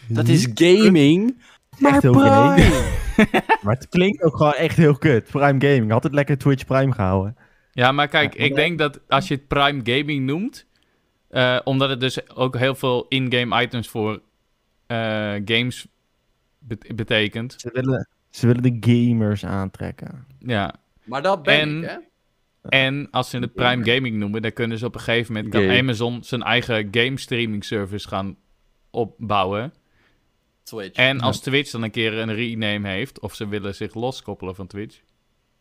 Dat 0.08 0.28
is 0.28 0.48
gaming. 0.54 1.38
Maar 1.82 1.92
Echt 1.94 2.02
heel 2.02 2.12
Prime. 2.12 2.62
gay. 2.62 2.90
Maar 3.64 3.74
het 3.76 3.90
klinkt 3.90 4.22
ook 4.24 4.38
gewoon 4.38 4.54
echt 4.54 4.78
heel 4.78 4.98
kut. 4.98 5.24
Prime 5.32 5.68
Gaming. 5.68 5.92
Had 5.92 6.04
het 6.04 6.14
lekker 6.14 6.38
Twitch 6.38 6.66
Prime 6.66 6.92
gehouden. 6.94 7.36
Ja, 7.72 7.92
maar 7.92 8.08
kijk, 8.08 8.38
Ja, 8.38 8.44
ik 8.44 8.56
denk 8.56 8.78
dat 8.78 9.00
als 9.08 9.28
je 9.28 9.34
het 9.34 9.48
Prime 9.48 9.80
Gaming 9.84 10.26
noemt, 10.26 10.66
eh, 11.30 11.60
omdat 11.64 11.90
het 11.90 12.00
dus 12.00 12.30
ook 12.36 12.58
heel 12.58 12.76
veel 12.76 13.06
in-game 13.10 13.62
items 13.64 13.88
voor 13.90 14.22
eh, 14.88 14.98
games 15.46 15.88
bet- 16.60 16.96
betekent. 16.96 17.56
Ze 17.58 17.70
willen, 17.74 18.08
ze 18.30 18.48
willen 18.48 18.64
de 18.64 18.78
gamers 18.80 19.46
aantrekken. 19.46 20.26
Ja. 20.40 20.76
Maar 21.04 21.22
dat 21.22 21.44
ben 21.44 21.60
En- 21.60 21.84
ik, 21.84 21.90
hè? 21.90 21.98
En 22.70 23.08
als 23.12 23.30
ze 23.30 23.38
het 23.38 23.54
Prime 23.54 23.92
Gaming 23.94 24.18
noemen, 24.18 24.42
dan 24.42 24.54
kunnen 24.54 24.78
ze 24.78 24.86
op 24.86 24.96
een 24.96 25.02
gegeven 25.02 25.34
moment 25.34 25.54
kan 25.54 25.62
Game. 25.64 25.78
Amazon 25.80 26.24
zijn 26.24 26.42
eigen 26.44 26.88
game 26.92 27.20
streaming 27.20 27.66
service 27.66 28.08
gaan 28.08 28.36
opbouwen. 28.90 29.74
Twitch. 30.64 30.96
En 30.98 31.20
als 31.22 31.40
Twitch 31.40 31.72
dan 31.72 31.84
een 31.84 31.92
keer 31.92 32.14
een 32.18 32.34
rename 32.34 32.90
heeft, 32.90 33.20
of 33.20 33.36
ze 33.36 33.48
willen 33.48 33.76
zich 33.76 33.94
loskoppelen 33.94 34.56
van 34.56 34.68
Twitch. 34.68 35.00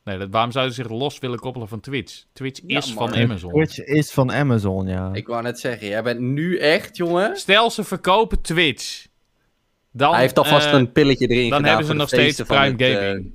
Nee, 0.05 0.19
dat, 0.19 0.29
waarom 0.31 0.53
zouden 0.53 0.75
ze 0.75 0.83
zich 0.83 0.91
los 0.91 1.19
willen 1.19 1.39
koppelen 1.39 1.69
van 1.69 1.81
Twitch? 1.81 2.25
Twitch 2.33 2.61
Ja, 2.67 2.79
is 2.79 2.95
man. 2.95 3.09
van 3.09 3.19
Amazon. 3.19 3.53
Twitch 3.53 3.79
is 3.79 4.11
van 4.11 4.33
Amazon, 4.33 4.87
ja. 4.87 5.11
Ik 5.13 5.27
wou 5.27 5.43
net 5.43 5.61
zeggen, 5.61 5.89
jij 5.89 6.03
bent 6.03 6.21
nu 6.21 6.59
echt, 6.59 6.97
jongen. 6.97 7.37
Stel 7.37 7.71
ze 7.71 7.85
verkopen 7.85 8.41
Twitch. 8.41 9.07
Dan, 9.93 10.13
Hij 10.13 10.21
heeft 10.21 10.39
alvast 10.39 10.67
eh, 10.67 10.73
een 10.73 10.93
pilletje 10.93 11.27
erin 11.27 11.49
Dan 11.49 11.59
gedaan 11.59 11.65
hebben 11.65 11.87
ze 11.87 11.95
nog 11.95 12.09
steeds 12.09 12.43
Prime 12.43 12.77
eh, 12.77 12.95
Gaming. 12.97 13.33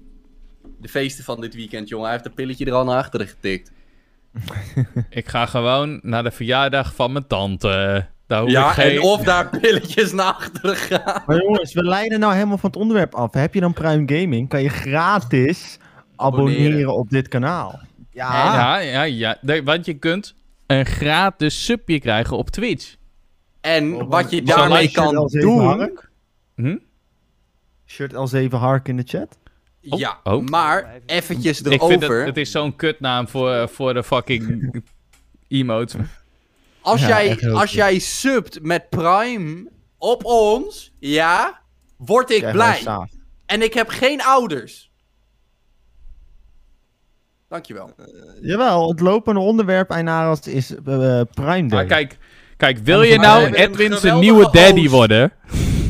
de 0.82 0.88
feesten 0.88 1.24
van 1.24 1.42
dit 1.42 1.56
weekend, 1.56 1.90
jongen. 1.90 2.06
Hij 2.06 2.14
heeft 2.16 2.26
een 2.30 2.34
pilletje 2.34 2.66
er 2.66 2.74
al 2.74 2.84
naar 2.86 2.98
achteren 2.98 3.28
getikt. 3.28 3.72
Ik 5.10 5.28
ga 5.28 5.46
gewoon 5.46 6.00
naar 6.04 6.24
de 6.24 6.32
verjaardag 6.32 6.96
van 6.96 7.12
mijn 7.12 7.28
tante. 7.28 8.08
Daar 8.28 8.44
ik 8.44 8.50
Ja, 8.50 8.72
geen... 8.72 8.92
en 8.92 9.02
of 9.02 9.22
daar 9.24 9.50
pilletjes 9.60 10.12
naar 10.12 10.26
achteren 10.26 10.76
gaan. 10.76 11.24
Maar 11.26 11.42
jongens, 11.42 11.74
we 11.74 11.84
leiden 11.84 12.20
nou 12.20 12.34
helemaal 12.34 12.58
van 12.58 12.70
het 12.70 12.80
onderwerp 12.80 13.16
af. 13.16 13.34
Heb 13.34 13.54
je 13.54 13.60
dan 13.60 13.74
Prime 13.74 14.20
Gaming, 14.20 14.50
kan 14.50 14.62
je 14.62 14.70
gratis 14.70 15.78
abonneren, 16.16 16.62
Abonneren. 16.62 16.96
op 16.96 17.10
dit 17.10 17.28
kanaal. 17.28 17.80
Ja, 18.12 18.54
Ja, 18.56 18.78
ja, 18.78 19.04
ja. 19.04 19.38
Nee, 19.42 19.64
Want 19.64 19.86
je 19.86 19.94
kunt 19.94 20.36
een 20.68 20.86
gratis 20.86 21.66
subje 21.66 22.00
krijgen 22.00 22.38
op 22.38 22.50
Twitch. 22.50 22.96
En 23.62 24.08
wat 24.08 24.30
je 24.32 24.44
daarmee 24.44 24.92
kan 24.92 25.30
L7 25.30 25.40
doen... 25.40 26.00
Hm? 26.56 26.78
Shirt 27.86 28.14
L7 28.14 28.50
Hark 28.50 28.88
in 28.88 28.98
de 28.98 29.04
chat. 29.06 29.38
Oh, 29.90 30.00
Ja, 30.00 30.20
oh. 30.24 30.46
maar 30.46 31.02
eventjes 31.06 31.62
Ik 31.62 31.82
vind 31.82 31.82
het, 31.82 32.02
erover. 32.02 32.26
het 32.26 32.38
is 32.38 32.52
zo'n 32.52 32.76
kutnaam 32.76 33.28
voor, 33.28 33.70
voor 33.70 33.94
de 33.94 34.04
fucking 34.04 34.76
emotes. 35.48 35.96
Als, 36.86 37.02
Ja, 37.02 37.08
jij, 37.24 37.52
als 37.52 37.72
jij 37.72 38.00
subt 38.00 38.62
met 38.62 38.90
Prime 38.90 39.70
op 39.98 40.26
ons, 40.26 40.94
ja, 41.00 41.62
word 41.98 42.30
ik 42.32 42.38
Krijg 42.40 42.54
blij. 42.84 43.08
En 43.46 43.62
ik 43.62 43.74
heb 43.74 43.88
geen 43.90 44.22
ouders. 44.24 44.92
Dankjewel. 47.48 47.94
Jawel, 48.42 48.90
het 48.90 49.00
lopende 49.00 49.40
onderwerp 49.40 49.90
Einaras 49.92 50.48
is 50.48 50.76
eh, 50.76 51.20
eh, 51.20 51.28
Prime 51.34 51.68
Day. 51.70 51.78
Maar 51.80 51.86
kijk, 51.86 52.18
kijk, 52.58 52.78
wil 52.78 53.02
je 53.02 53.20
nou 53.20 53.54
Edwin 53.54 53.98
zijn 53.98 54.20
nieuwe 54.20 54.50
daddy 54.52 54.80
host. 54.80 54.92
worden? 54.92 55.32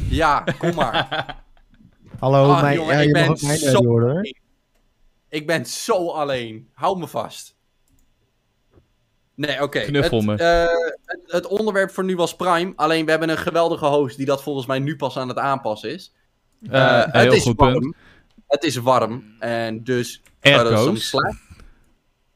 Ja, 0.10 0.44
kom 0.58 0.76
maar. 0.76 1.08
Hallo, 2.20 2.52
Ah, 2.52 2.62
mijn, 2.62 2.76
jongen, 2.78 2.94
ja, 2.96 3.00
ik 3.02 3.08
je 3.08 3.14
ben 3.14 3.22
mag 3.28 3.32
ook 3.36 3.42
mijn 3.42 3.58
zo- 3.58 3.72
daddy 3.72 3.88
worden, 3.88 4.12
hoor. 4.12 4.28
ik 5.30 5.48
ben 5.48 5.66
zo 5.66 6.10
alleen. 6.10 6.70
Hou 6.74 7.00
me 7.00 7.08
vast. 7.08 7.55
Nee, 9.36 9.62
oké. 9.62 9.80
Knuffel 9.80 10.18
Het, 10.18 10.26
me. 10.26 10.36
eh, 10.36 10.66
het, 11.06 11.20
het 11.26 11.48
onderwerp 11.48 11.92
voor 11.92 12.04
nu 12.04 12.16
was 12.16 12.36
Prime. 12.36 12.74
Alleen 12.76 13.06
we 13.06 13.12
hebben 13.12 13.30
een 13.30 13.38
geweldige 13.38 13.86
host 13.86 14.18
die 14.18 14.26
dat 14.26 14.44
volgens 14.44 14.66
mij 14.66 14.80
nu 14.80 14.96
pas 14.96 15.18
aan 15.18 15.28
het 15.28 15.38
aanpassen 15.38 15.90
is. 15.90 16.14
Eh, 16.70 17.02
Eh, 17.02 17.12
heel 17.14 17.22
het 17.24 17.34
is 17.34 17.44
goed 17.44 17.60
warm. 17.60 17.80
punt. 17.80 17.96
Het 18.48 18.64
is 18.64 18.76
warm. 18.76 19.24
En 19.40 19.84
dus. 19.84 20.22
Air 20.42 20.54
zou 20.56 20.70
dat 20.70 20.74
goes. 20.78 20.86
soms 20.86 21.08
slaan. 21.10 21.40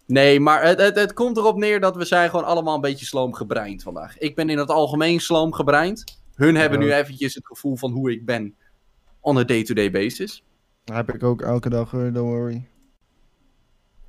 Nee, 0.05 0.39
maar 0.39 0.63
het, 0.63 0.79
het, 0.79 0.95
het 0.95 1.13
komt 1.13 1.37
erop 1.37 1.57
neer 1.57 1.79
dat 1.79 1.95
we 1.95 2.05
zijn 2.05 2.29
gewoon 2.29 2.45
allemaal 2.45 2.75
een 2.75 2.81
beetje 2.81 3.05
sloom 3.05 3.33
gebreind 3.33 3.83
vandaag. 3.83 4.17
Ik 4.17 4.35
ben 4.35 4.49
in 4.49 4.57
het 4.57 4.69
algemeen 4.69 5.19
sloom 5.19 5.53
gebreind. 5.53 6.03
Hun 6.35 6.55
hebben 6.55 6.79
nu 6.79 6.93
eventjes 6.93 7.33
het 7.33 7.47
gevoel 7.47 7.75
van 7.77 7.91
hoe 7.91 8.11
ik 8.11 8.25
ben 8.25 8.55
on 9.19 9.37
a 9.37 9.43
day-to-day 9.43 9.91
basis. 9.91 10.43
Dat 10.83 10.95
heb 10.95 11.13
ik 11.13 11.23
ook 11.23 11.41
elke 11.41 11.69
dag, 11.69 11.91
hoor, 11.91 12.11
don't 12.11 12.29
worry. 12.33 12.67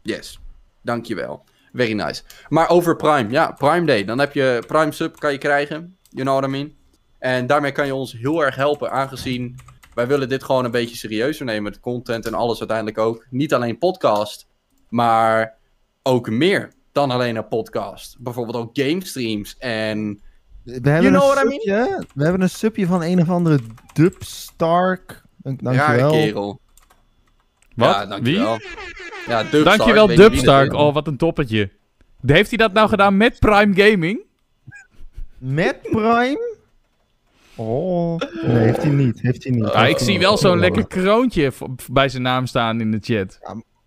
Yes, 0.03 0.39
dankjewel. 0.83 1.45
Very 1.73 1.93
nice. 1.93 2.23
Maar 2.49 2.69
over 2.69 2.97
Prime, 2.97 3.31
ja, 3.31 3.53
Prime 3.53 3.87
Day. 3.87 4.05
Dan 4.05 4.19
heb 4.19 4.33
je 4.33 4.63
Prime 4.67 4.93
Sub, 4.93 5.19
kan 5.19 5.33
je 5.33 5.39
krijgen. 5.39 5.97
You 6.09 6.25
know 6.25 6.39
what 6.39 6.49
I 6.49 6.53
mean? 6.53 6.73
En 7.19 7.47
daarmee 7.47 7.73
kan 7.73 7.87
je 7.87 7.95
ons 7.95 8.13
heel 8.13 8.45
erg 8.45 8.55
helpen, 8.55 8.91
aangezien 8.91 9.57
wij 9.95 10.07
willen 10.07 10.29
dit 10.29 10.45
gewoon 10.45 10.65
een 10.65 10.71
beetje 10.71 10.97
serieuzer 10.97 11.45
nemen. 11.45 11.63
Met 11.63 11.81
content 11.81 12.27
en 12.27 12.35
alles 12.35 12.59
uiteindelijk 12.59 12.99
ook. 12.99 13.27
Niet 13.31 13.55
alleen 13.55 13.79
podcast, 13.79 14.47
maar 14.89 15.59
ook 16.03 16.31
meer 16.31 16.73
dan 16.93 17.11
alleen 17.11 17.37
een 17.37 17.49
podcast. 17.49 18.17
Bijvoorbeeld 18.19 18.57
ook 18.57 18.71
game 18.73 19.05
streams 19.05 19.57
en... 19.59 20.21
We 20.65 20.91
hebben, 20.91 21.13
know 21.13 21.29
een 21.29 21.35
what 21.35 21.45
I 21.45 21.49
mean? 21.49 21.61
subje, 21.61 22.07
we 22.15 22.23
hebben 22.23 22.43
een 22.43 22.51
subje 22.51 22.87
van 22.87 23.03
een 23.03 23.21
of 23.21 23.31
andere 23.31 23.59
Dubstark. 23.93 25.23
Dank, 25.37 25.61
Rare 25.63 25.77
dankjewel. 25.77 26.11
kerel. 26.11 26.61
Wat? 27.81 27.95
Ja, 27.95 28.07
dankjewel. 28.07 28.57
Wie? 28.57 28.67
Ja, 29.27 29.43
Dubstark, 29.43 29.65
Dankjewel 29.65 30.07
Dubstark. 30.07 30.73
Oh, 30.73 30.95
wat 30.95 31.07
een 31.07 31.17
toppetje. 31.17 31.71
Heeft 32.27 32.49
hij 32.49 32.59
dat 32.59 32.73
nou 32.73 32.89
gedaan 32.89 33.17
met 33.17 33.39
Prime 33.39 33.91
Gaming? 33.91 34.21
Met 35.39 35.83
Prime? 35.83 36.49
Oh, 37.55 38.19
nee, 38.43 38.57
heeft 38.57 38.83
hij 38.83 38.91
niet. 38.93 39.21
Heeft 39.21 39.45
hij 39.45 39.53
niet. 39.53 39.73
Ja, 39.73 39.87
ik 39.87 39.99
zie 39.99 40.19
wel 40.19 40.37
zo'n 40.39 40.59
lekker 40.59 40.87
kroontje 40.87 41.53
bij 41.93 42.09
zijn 42.09 42.23
naam 42.23 42.47
staan 42.47 42.81
in 42.81 42.91
de 42.91 42.99
chat. 43.01 43.39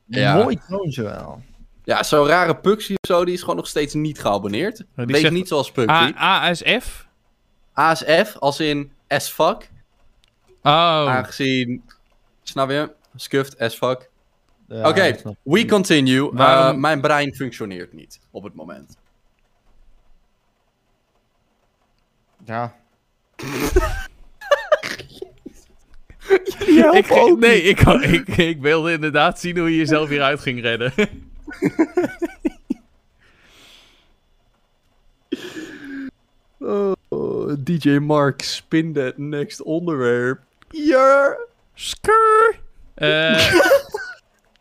Ja. 0.06 0.36
Mooi 0.36 0.60
kroontje 0.68 1.04
wel. 1.04 1.42
Ja, 1.84 2.04
zo'n 2.04 2.28
rare 2.28 2.56
Puxie 2.56 2.98
of 3.02 3.08
zo, 3.08 3.26
die 3.26 3.34
is 3.34 3.40
gewoon 3.40 3.56
nog 3.56 3.68
steeds 3.68 3.94
niet 3.94 4.20
geabonneerd. 4.20 4.84
zegt- 4.96 5.32
niet 5.32 5.48
zoals 5.48 5.72
Puxie. 5.72 6.14
ASF? 6.16 7.08
ASF, 7.74 8.36
als 8.40 8.60
in 8.60 8.92
as 9.08 9.30
fuck. 9.30 9.70
Oh. 10.62 10.72
Aangezien, 11.10 11.84
snap 12.44 12.70
je? 12.70 12.90
Scuffed 13.16 13.60
as 13.60 13.76
fuck. 13.76 14.10
Ja, 14.68 14.90
Oké, 14.90 15.16
we 15.44 15.66
continue. 15.66 16.32
Uh, 16.32 16.38
Waarom- 16.38 16.80
mijn 16.80 17.02
brein 17.02 17.36
functioneert 17.36 17.94
niet 17.94 18.20
op 18.32 18.44
het 18.44 18.54
moment. 18.54 18.98
Ja. 22.46 22.76
ik, 26.94 27.36
nee, 27.38 27.62
ik, 27.62 27.80
ik, 27.80 28.28
ik 28.28 28.62
wilde 28.62 28.92
inderdaad 28.92 29.40
zien 29.40 29.58
hoe 29.58 29.70
je 29.72 29.78
jezelf 29.78 30.10
hieruit 30.10 30.40
ging 30.40 30.62
redden. 30.62 30.94
Oh, 36.60 37.54
DJ 37.64 37.98
Mark, 38.00 38.42
spin 38.42 38.94
that 38.94 39.18
next 39.18 39.62
onderwerp. 39.62 40.40
Ja. 40.70 41.38
Skur! 41.76 42.23
Eh, 42.94 43.54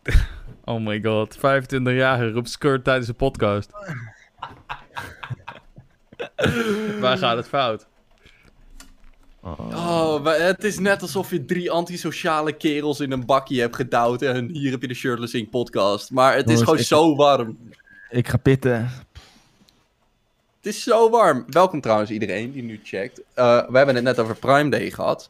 oh 0.65 0.79
my 0.81 1.01
god, 1.01 1.37
25-jarige 1.37 2.31
roept 2.31 2.49
skur 2.49 2.81
tijdens 2.81 3.07
een 3.07 3.15
podcast. 3.15 3.69
Waar 6.99 7.17
gaat 7.17 7.35
het 7.37 7.47
fout? 7.47 7.87
Oh, 9.41 10.23
maar 10.23 10.39
het 10.39 10.63
is 10.63 10.79
net 10.79 11.01
alsof 11.01 11.29
je 11.29 11.45
drie 11.45 11.71
antisociale 11.71 12.53
kerels 12.53 12.99
in 12.99 13.11
een 13.11 13.25
bakje 13.25 13.59
hebt 13.61 13.75
gedouwd. 13.75 14.21
En 14.21 14.49
hier 14.49 14.71
heb 14.71 14.81
je 14.81 14.87
de 14.87 14.93
Shirtless 14.93 15.33
Ink 15.33 15.49
podcast. 15.49 16.11
Maar 16.11 16.35
het 16.35 16.49
is 16.49 16.59
Jongens, 16.59 16.63
gewoon 16.63 16.79
ik- 16.79 16.85
zo 16.85 17.15
warm. 17.15 17.57
Ik 18.09 18.27
ga 18.27 18.37
pitten. 18.37 18.73
Het 20.57 20.65
is 20.73 20.83
zo 20.83 21.09
warm. 21.09 21.43
Welkom 21.47 21.81
trouwens 21.81 22.09
iedereen 22.11 22.51
die 22.51 22.63
nu 22.63 22.79
checkt. 22.83 23.21
Eh, 23.33 23.67
we 23.69 23.77
hebben 23.77 23.95
het 23.95 24.03
net 24.03 24.19
over 24.19 24.35
Prime 24.35 24.69
Day 24.69 24.91
gehad. 24.91 25.29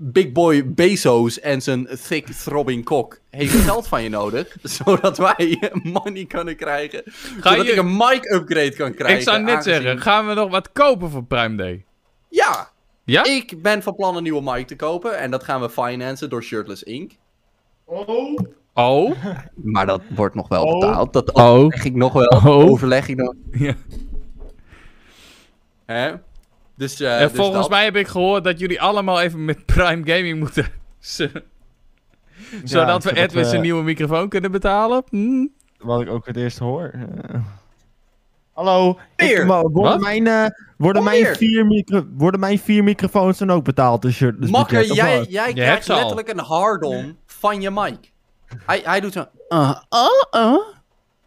Big 0.00 0.32
Boy 0.32 0.72
Bezos 0.74 1.40
en 1.40 1.62
zijn 1.62 1.88
thick 2.08 2.26
throbbing 2.26 2.84
kok 2.84 3.18
heeft 3.30 3.54
geld 3.68 3.88
van 3.88 4.02
je 4.02 4.08
nodig. 4.08 4.56
Zodat 4.62 5.18
wij 5.18 5.70
money 5.82 6.24
kunnen 6.24 6.56
krijgen. 6.56 7.02
Ga 7.40 7.50
zodat 7.50 7.66
je- 7.66 7.72
ik 7.72 7.78
een 7.78 7.96
mic 7.96 8.32
upgrade 8.34 8.74
kan 8.76 8.94
krijgen. 8.94 9.18
Ik 9.18 9.22
zou 9.24 9.38
net 9.42 9.54
aangezien- 9.54 9.74
zeggen, 9.82 10.00
gaan 10.00 10.26
we 10.26 10.34
nog 10.34 10.50
wat 10.50 10.72
kopen 10.72 11.10
voor 11.10 11.24
Prime 11.24 11.56
Day? 11.56 11.84
Ja, 12.28 12.70
Ja? 13.04 13.24
ik 13.24 13.62
ben 13.62 13.82
van 13.82 13.94
plan 13.94 14.16
een 14.16 14.22
nieuwe 14.22 14.52
mic 14.52 14.66
te 14.66 14.76
kopen. 14.76 15.18
En 15.18 15.30
dat 15.30 15.44
gaan 15.44 15.60
we 15.60 15.70
financen 15.70 16.30
door 16.30 16.42
Shirtless 16.42 16.82
Ink. 16.82 17.12
Oh? 18.74 19.12
Maar 19.54 19.86
dat 19.86 20.00
wordt 20.08 20.34
nog 20.34 20.48
wel 20.48 20.64
Oh. 20.64 20.80
betaald. 20.80 21.12
Dat 21.12 21.32
Oh. 21.32 21.44
overleg 21.44 21.84
ik 21.84 21.94
nog 21.94 22.12
wel. 22.12 22.26
Oh. 22.28 22.46
Overleg 22.46 23.08
ik 23.08 23.16
nog. 23.16 23.34
Ja. 23.52 23.74
Hè? 25.86 26.12
Dus, 26.78 27.00
eh, 27.00 27.20
En 27.20 27.28
dus 27.28 27.36
volgens 27.36 27.60
dat. 27.60 27.70
mij 27.70 27.84
heb 27.84 27.96
ik 27.96 28.06
gehoord 28.06 28.44
dat 28.44 28.58
jullie 28.58 28.80
allemaal 28.80 29.20
even 29.20 29.44
met 29.44 29.66
Prime 29.66 30.12
Gaming 30.14 30.38
moeten. 30.38 30.66
Zodat 32.64 33.04
we 33.04 33.16
Edwin 33.16 33.44
zijn 33.44 33.62
nieuwe 33.62 33.82
microfoon 33.82 34.28
kunnen 34.28 34.50
betalen. 34.50 35.02
Hm? 35.10 35.46
Wat 35.78 36.00
ik 36.00 36.08
ook 36.08 36.26
het 36.26 36.36
eerst 36.36 36.58
hoor. 36.58 36.90
Eh. 36.94 37.40
Hallo. 38.52 38.98
Ik, 39.16 39.44
maar 39.44 39.62
worden 39.62 40.00
mijn, 40.00 40.26
eh, 40.26 40.46
worden, 40.76 41.04
mijn 41.04 41.36
vier 41.36 41.66
micro, 41.66 42.06
worden 42.14 42.40
mijn 42.40 42.58
vier 42.58 42.84
microfoons 42.84 43.38
dan 43.38 43.50
ook 43.50 43.64
betaald? 43.64 44.02
Dus 44.02 44.18
dus 44.18 44.50
Makker, 44.50 44.78
budget, 44.78 44.96
jij, 44.96 45.24
jij 45.28 45.52
krijgt 45.52 45.90
al. 45.90 45.96
letterlijk 45.96 46.28
een 46.28 46.38
hard-on 46.38 47.18
van 47.26 47.60
je 47.60 47.70
mic. 47.70 48.12
Hij, 48.66 48.80
hij 48.84 49.00
doet 49.00 49.12
zo... 49.12 49.26
Uh, 49.48 49.80
uh, 49.94 50.40
uh. 50.40 50.58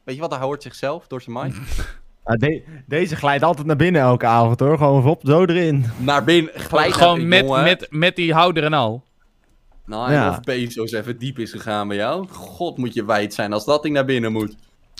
Weet 0.03 0.15
je 0.15 0.21
wat, 0.21 0.31
hij 0.31 0.39
hoort 0.39 0.63
zichzelf 0.63 1.07
door 1.07 1.21
zijn 1.21 1.35
mic. 1.43 1.55
Ah, 2.31 2.39
de- 2.39 2.63
deze 2.85 3.15
glijdt 3.15 3.43
altijd 3.43 3.67
naar 3.67 3.75
binnen 3.75 4.01
elke 4.01 4.25
avond 4.25 4.59
hoor. 4.59 4.77
Gewoon 4.77 5.05
op, 5.05 5.21
zo 5.23 5.45
erin. 5.45 5.85
Naar 5.97 6.23
binnen, 6.23 6.51
glijdt 6.55 6.93
Gewoon 6.95 7.17
naar- 7.19 7.27
met, 7.27 7.39
jongen. 7.45 7.63
met, 7.63 7.87
met 7.89 8.15
die 8.15 8.33
houder 8.33 8.63
en 8.63 8.73
al. 8.73 9.03
Nou, 9.85 10.07
en 10.07 10.13
Ja. 10.13 10.29
of 10.29 10.39
Bezos 10.39 10.91
even 10.91 11.17
diep 11.17 11.39
is 11.39 11.51
gegaan 11.51 11.87
bij 11.87 11.97
jou. 11.97 12.27
God, 12.27 12.77
moet 12.77 12.93
je 12.93 13.05
wijd 13.05 13.33
zijn 13.33 13.53
als 13.53 13.65
dat 13.65 13.83
ding 13.83 13.93
naar 13.95 14.05
binnen 14.05 14.31
moet. 14.31 14.55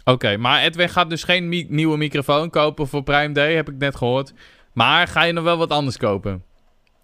Oké, 0.05 0.37
maar 0.37 0.61
Edwin 0.61 0.89
gaat 0.89 1.09
dus 1.09 1.23
geen 1.23 1.49
mi- 1.49 1.65
nieuwe 1.69 1.97
microfoon 1.97 2.49
kopen 2.49 2.87
voor 2.87 3.03
Prime 3.03 3.33
Day, 3.33 3.53
heb 3.55 3.69
ik 3.69 3.77
net 3.77 3.95
gehoord. 3.95 4.33
Maar 4.73 5.07
ga 5.07 5.23
je 5.23 5.33
nog 5.33 5.43
wel 5.43 5.57
wat 5.57 5.69
anders 5.69 5.97
kopen? 5.97 6.43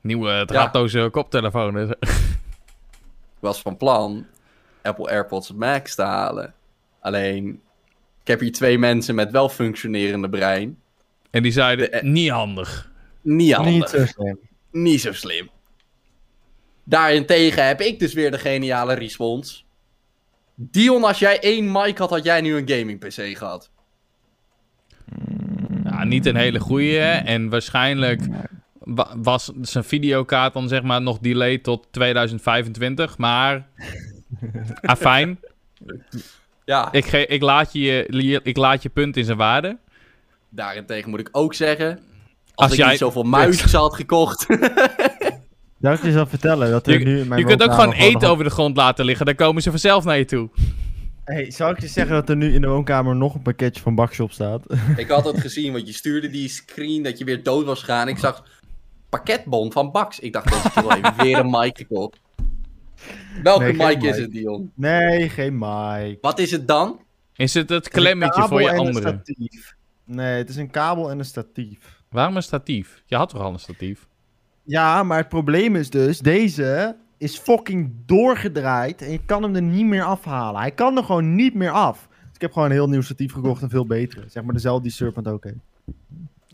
Nieuwe 0.02 0.44
draadloze 0.46 1.08
koptelefoon. 1.12 1.78
Ik 1.80 1.96
was 3.40 3.62
van 3.62 3.78
plan 3.78 4.26
Apple 4.82 5.10
AirPods 5.10 5.54
Max 5.54 5.96
te 5.96 6.02
halen. 6.02 6.54
Alleen, 7.00 7.62
ik 8.28 8.34
heb 8.34 8.42
hier 8.42 8.52
twee 8.52 8.78
mensen 8.78 9.16
met 9.16 9.32
wel 9.32 9.50
functionerende 9.50 10.30
brein. 10.30 10.78
En 11.30 11.44
die 11.44 11.52
zeiden, 11.52 11.92
De- 11.92 12.00
niet 12.04 12.30
handig. 12.30 12.92
Niet 13.22 13.54
handig. 13.54 13.74
Niet 13.74 13.90
zo 13.90 14.06
slim. 14.06 14.40
Niet 14.72 15.02
zo 15.02 15.12
slim. 15.14 15.50
Daarentegen 16.84 17.68
heb 17.68 17.82
ik 17.82 18.00
dus 18.00 18.14
weer 18.14 18.32
de 18.32 18.38
geniale 18.40 18.94
respons. 18.94 19.66
Dion, 20.56 21.04
als 21.04 21.20
jij 21.20 21.40
één 21.40 21.72
mic 21.72 21.98
had, 21.98 22.10
had 22.10 22.24
jij 22.24 22.42
nu 22.42 22.56
een 22.56 22.70
gaming 22.70 23.00
PC 23.00 23.38
gehad. 23.38 23.72
Ja, 25.84 26.04
niet 26.04 26.26
een 26.26 26.36
hele 26.36 26.60
goeie. 26.60 27.00
En 27.00 27.50
waarschijnlijk 27.50 28.22
wa- 28.80 29.14
was 29.18 29.52
zijn 29.62 29.84
videokaart 29.84 30.54
dan 30.54 30.68
zeg 30.68 30.82
maar 30.84 31.02
nog 31.02 31.20
delayed 31.20 31.64
tot 31.64 31.88
2025. 31.92 33.18
Maar, 33.18 33.68
afijn. 34.82 35.40
Ja, 36.68 36.92
Ik, 36.92 37.06
ge- 37.06 37.26
ik, 37.26 37.42
laat 37.42 37.74
je, 37.74 38.40
ik 38.44 38.58
laat 38.58 38.82
je 38.84 38.90
punt 38.90 39.18
in 39.18 39.24
zijn 39.26 39.38
waarde. 39.38 39.78
daarentegen 40.50 41.10
moet 41.10 41.20
ik 41.20 41.30
ook 41.32 41.54
zeggen. 41.54 41.90
Als, 41.90 42.00
Als 42.56 42.72
ik 42.72 42.78
jij- 42.78 42.90
niet 42.90 42.98
zoveel 42.98 43.24
muisjes 43.24 43.74
had 43.84 43.96
gekocht. 43.96 44.46
Zou 45.82 45.96
ik 45.96 46.04
je 46.04 46.26
vertellen 46.28 46.72
dat 46.72 46.88
er 46.88 47.00
Je, 47.00 47.06
nu 47.06 47.20
in 47.20 47.28
mijn 47.28 47.40
je 47.42 47.46
kunt 47.48 47.64
ook 47.64 47.74
gewoon 47.74 47.92
eten 47.94 48.30
over 48.30 48.44
de 48.44 48.50
grond 48.50 48.78
laten 48.78 49.06
liggen. 49.06 49.26
Dan 49.26 49.36
komen 49.36 49.62
ze 49.62 49.70
vanzelf 49.70 50.04
naar 50.04 50.18
je 50.18 50.26
toe. 50.26 50.50
Hey, 51.24 51.52
zou 51.52 51.74
ik 51.74 51.82
je 51.82 51.88
zeggen 51.88 52.16
dat 52.16 52.30
er 52.30 52.36
nu 52.36 52.54
in 52.54 52.62
de 52.62 52.68
woonkamer 52.68 53.16
nog 53.16 53.34
een 53.36 53.42
pakketje 53.42 53.82
van 53.82 53.96
Bakshop 53.96 54.32
staat? 54.32 54.64
ik 54.98 55.10
had 55.10 55.26
het 55.26 55.42
gezien, 55.42 55.74
want 55.74 55.88
je 55.88 55.94
stuurde 55.94 56.30
die 56.30 56.50
screen 56.50 57.04
dat 57.04 57.18
je 57.18 57.26
weer 57.26 57.44
dood 57.44 57.66
was 57.66 57.80
gegaan. 57.80 58.08
Ik 58.08 58.18
zag 58.18 58.44
pakketbon 59.10 59.72
van 59.72 59.92
Bax. 59.92 60.20
Ik 60.20 60.34
dacht, 60.34 60.74
kerel 60.74 60.92
heeft 60.92 61.16
weer 61.16 61.38
een 61.38 61.50
mic 61.50 61.78
gekocht. 61.78 62.20
Welke 63.44 63.64
Nee, 63.64 63.74
mic 63.96 64.04
is 64.04 64.18
het, 64.18 64.32
Dion? 64.32 64.72
nee, 64.76 65.30
geen 65.30 65.58
mic. 65.58 66.18
Wat 66.22 66.40
is 66.40 66.52
het 66.52 66.68
dan? 66.68 67.00
Is 67.36 67.54
het 67.54 67.70
het 67.70 67.90
klemmetje 67.90 68.48
voor 68.48 68.62
je 68.62 68.68
en 68.68 68.74
een 68.74 68.80
andere? 68.80 69.08
statief. 69.24 69.76
Nee, 70.06 70.38
het 70.38 70.50
is 70.50 70.56
een 70.56 70.70
kabel 70.72 71.10
en 71.10 71.20
een 71.20 71.26
statief. 71.26 72.02
Waarom 72.10 72.36
een 72.36 72.44
statief? 72.44 73.02
Je 73.06 73.16
had 73.16 73.30
toch 73.30 73.42
al 73.42 73.54
een 73.54 73.60
statief? 73.60 74.08
Ja, 74.64 75.04
maar 75.04 75.18
het 75.18 75.30
probleem 75.30 75.76
is 75.76 75.90
dus, 75.90 76.20
deze 76.20 76.96
is 77.18 77.38
fucking 77.38 77.92
doorgedraaid 78.06 79.02
en 79.02 79.12
je 79.12 79.20
kan 79.26 79.44
hem 79.44 79.56
er 79.56 79.62
niet 79.62 79.86
meer 79.86 80.04
afhalen. 80.04 80.62
Hij 80.62 80.72
kan 80.72 80.98
er 80.98 81.04
gewoon 81.04 81.36
niet 81.36 81.54
meer 81.54 81.72
af. 81.72 82.08
ik 82.34 82.42
heb 82.42 82.52
gewoon 82.52 82.68
een 82.68 82.74
heel 82.74 82.90
nieuw 82.90 83.02
statief 83.02 83.34
gekocht, 83.34 83.62
een 83.62 83.70
veel 83.70 83.86
betere. 83.86 84.24
Zeg 84.30 84.44
maar 84.44 84.54
dezelfde 84.54 84.84
die 84.84 84.92
Serpent 84.92 85.28
ook 85.28 85.44
heeft. 85.44 85.58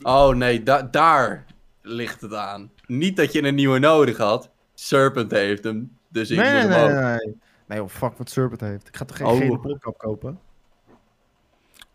Oh 0.01 0.35
nee, 0.35 0.63
da- 0.63 0.81
daar 0.91 1.45
ligt 1.81 2.21
het 2.21 2.33
aan. 2.33 2.71
Niet 2.87 3.15
dat 3.17 3.31
je 3.33 3.43
een 3.43 3.55
nieuwe 3.55 3.79
nodig 3.79 4.17
had. 4.17 4.49
Serpent 4.73 5.31
heeft 5.31 5.63
hem, 5.63 5.97
dus 6.13 6.29
ik 6.29 6.37
nee, 6.37 6.59
moet 6.59 6.69
nee, 6.69 6.77
hem 6.77 6.93
nee, 6.93 6.97
ook. 6.97 7.03
nee, 7.03 7.25
nee. 7.25 7.35
Nee, 7.67 7.83
oh 7.83 7.89
fuck 7.89 8.17
wat 8.17 8.29
Serpent 8.29 8.61
heeft. 8.61 8.87
Ik 8.87 8.95
ga 8.97 9.05
toch 9.05 9.17
geen 9.17 9.27
Oh. 9.27 9.37
gele 9.37 9.59
plopkap 9.59 9.97
kopen? 9.97 10.39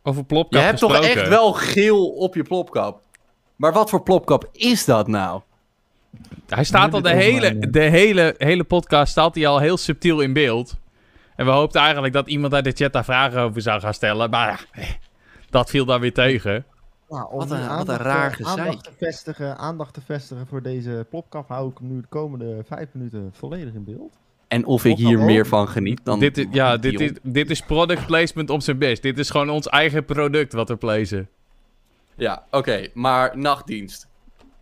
Over 0.03 0.25
plopkap 0.25 0.61
Je 0.61 0.66
hebt 0.66 0.79
toch 0.79 1.01
echt 1.01 1.29
wel 1.29 1.53
geel 1.53 2.07
op 2.09 2.35
je 2.35 2.43
plopkap? 2.43 3.01
Maar 3.57 3.73
wat 3.73 3.91
voor 3.91 4.03
plopkap 4.03 4.49
is 4.53 4.85
dat 4.85 5.07
nou? 5.09 5.41
Hij 6.49 6.64
staat 6.64 6.95
al 6.95 7.03
de 7.03 7.14
hele, 7.14 7.59
de 7.71 7.81
hele, 7.81 8.35
hele 8.39 8.64
podcast 8.64 9.11
staat 9.12 9.35
hij 9.35 9.47
al 9.47 9.59
heel 9.59 9.77
subtiel 9.77 10.21
in 10.21 10.33
beeld. 10.33 10.77
En 11.37 11.45
we 11.47 11.51
hoopten 11.53 11.81
eigenlijk 11.81 12.12
dat 12.12 12.29
iemand 12.29 12.55
uit 12.55 12.64
de 12.64 12.73
chat 12.73 12.93
daar 12.93 13.05
vragen 13.05 13.41
over 13.41 13.62
zou 13.62 13.81
gaan 13.81 13.95
stellen. 13.95 14.31
Maar 14.31 14.49
ja, 14.49 14.83
eh, 14.83 14.89
dat 15.51 15.71
viel 15.71 15.85
dan 15.85 16.01
weer 16.01 16.14
tegen. 16.14 16.64
Nou, 17.09 17.31
om 17.31 17.39
Wat 17.39 17.51
een- 17.51 17.57
wat 17.59 17.67
een 17.67 17.71
aandacht, 17.71 18.01
raar 18.01 18.33
gezeik. 18.33 18.59
aandacht 18.59 18.85
te, 18.85 18.91
vestigen, 18.97 19.59
aandacht 19.59 19.95
te 19.95 20.01
vestigen 20.01 20.47
voor 20.47 20.63
deze 20.63 21.07
plopkap 21.11 21.49
hou 21.49 21.71
ik 21.71 21.79
hem 21.79 21.89
nu 21.89 22.01
de 22.01 22.07
komende 22.09 22.63
vijf 22.65 22.89
minuten 22.93 23.31
volledig 23.33 23.75
in 23.75 23.85
beeld. 23.85 24.17
En 24.49 24.65
of 24.67 24.85
ik 24.85 24.97
hier 24.97 25.19
meer 25.19 25.47
van 25.47 25.69
geniet 25.69 26.01
dan... 26.05 26.19
dit, 26.19 26.39
is, 26.39 26.47
ja, 26.51 26.77
dit 26.77 27.01
is, 27.01 27.13
dit 27.23 27.51
is 27.51 27.61
product 27.63 28.07
placement 28.07 28.51
op 28.51 28.61
zijn 28.63 28.79
best. 28.79 29.03
Dit 29.03 29.19
is 29.19 29.31
gewoon 29.31 29.51
ons 29.51 29.67
eigen 29.69 30.05
product 30.05 30.53
wat 30.53 30.69
we 30.69 30.77
placen. 30.77 31.29
Ja, 32.15 32.45
oké, 32.51 32.87
maar 32.95 33.39
nachtdienst. 33.39 34.07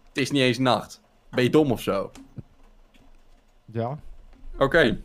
Het 0.09 0.16
is 0.18 0.30
niet 0.30 0.42
eens 0.42 0.59
nacht. 0.59 1.01
Ben 1.30 1.44
je 1.44 1.51
dom 1.51 1.70
of 1.72 1.80
zo? 1.82 2.11
Ja. 3.64 3.99
Oké. 4.59 4.99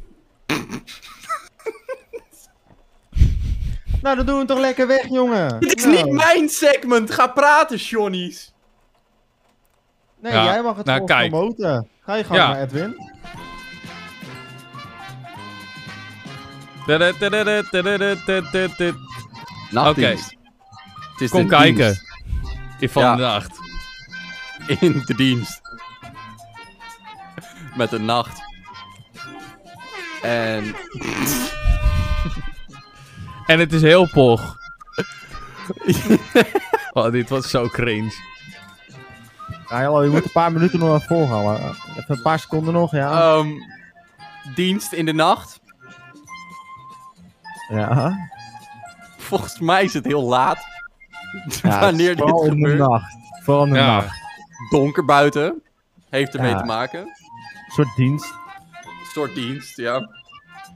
Nou, 4.02 4.16
dan 4.16 4.26
doen 4.26 4.34
we 4.34 4.39
hem 4.39 4.47
toch 4.47 4.60
lekker 4.60 4.88
weg, 4.88 5.08
jongen. 5.10 5.60
Dit 5.60 5.78
is 5.78 5.86
Nou. 5.86 5.95
niet 6.04 6.14
mijn 6.14 6.49
segment. 6.49 7.12
Ga 7.12 7.28
praten, 7.28 7.78
Johnny's. 7.78 8.54
Nee, 10.22 10.34
Ja, 10.34 10.43
jij 10.43 10.62
mag 10.62 10.76
het 10.78 10.86
nou, 10.86 11.02
gewoon 11.08 11.30
promoten. 11.30 11.88
Ga 12.02 12.16
je 12.16 12.24
gang 12.24 12.39
Ja. 12.39 12.47
maar, 12.47 12.62
Edwin. 12.62 12.95
Nachtdienst. 19.72 20.36
Het 21.12 21.22
is 21.22 21.30
Kom 21.30 21.41
de 21.41 21.47
kijken. 21.47 21.76
dienst. 21.76 22.04
In 22.80 22.89
van 22.89 23.04
Ja. 23.04 23.16
de 23.16 23.22
nacht. 23.22 23.60
In 24.80 25.04
de 25.06 25.16
dienst. 25.16 25.62
Met 27.76 27.89
de 27.89 27.99
nacht. 27.99 28.41
En... 30.22 30.76
En 33.52 33.60
het 33.60 33.74
is 33.74 33.82
heel 33.82 34.10
poch. 34.10 34.56
oh, 36.93 37.12
dit 37.12 37.30
was 37.30 37.49
zo 37.49 37.68
cringe. 37.68 38.12
Ja, 39.70 39.84
hallo, 39.84 40.04
je 40.04 40.10
moet 40.10 40.24
een 40.24 40.32
paar 40.32 40.52
minuten 40.52 40.80
nog 40.80 40.95
even 40.95 41.08
volhouden. 41.08 41.70
Even 41.97 42.04
een 42.16 42.22
paar 42.22 42.39
seconden 42.39 42.74
nog, 42.74 42.91
ja. 42.91 43.12
ehm, 43.12 43.47
dienst 44.56 44.91
in 44.93 45.06
de 45.06 45.14
nacht. 45.14 45.60
ja. 47.70 48.18
Volgens 49.18 49.60
mij 49.60 49.84
is 49.84 49.93
het 49.93 50.06
heel 50.06 50.24
laat. 50.24 50.58
ja 51.62 51.80
Wanneer 51.80 52.16
dit 52.16 52.20
vooral 52.20 52.43
in 52.45 52.49
de 52.49 52.70
gebeurt. 52.70 52.89
nacht. 52.89 53.14
Vooral 53.43 53.66
in 53.66 53.74
de 53.74 53.80
Ja. 53.80 53.95
nacht. 53.95 54.16
Donker 54.70 55.06
buiten. 55.06 55.62
Heeft 56.10 56.34
ermee 56.36 56.52
Ja. 56.52 56.58
te 56.60 56.66
maken. 56.66 56.99
Een 56.99 57.72
soort 57.74 57.95
dienst. 57.95 58.34
Een 58.72 59.12
soort 59.14 59.36
dienst, 59.36 59.78
ja. 59.78 60.10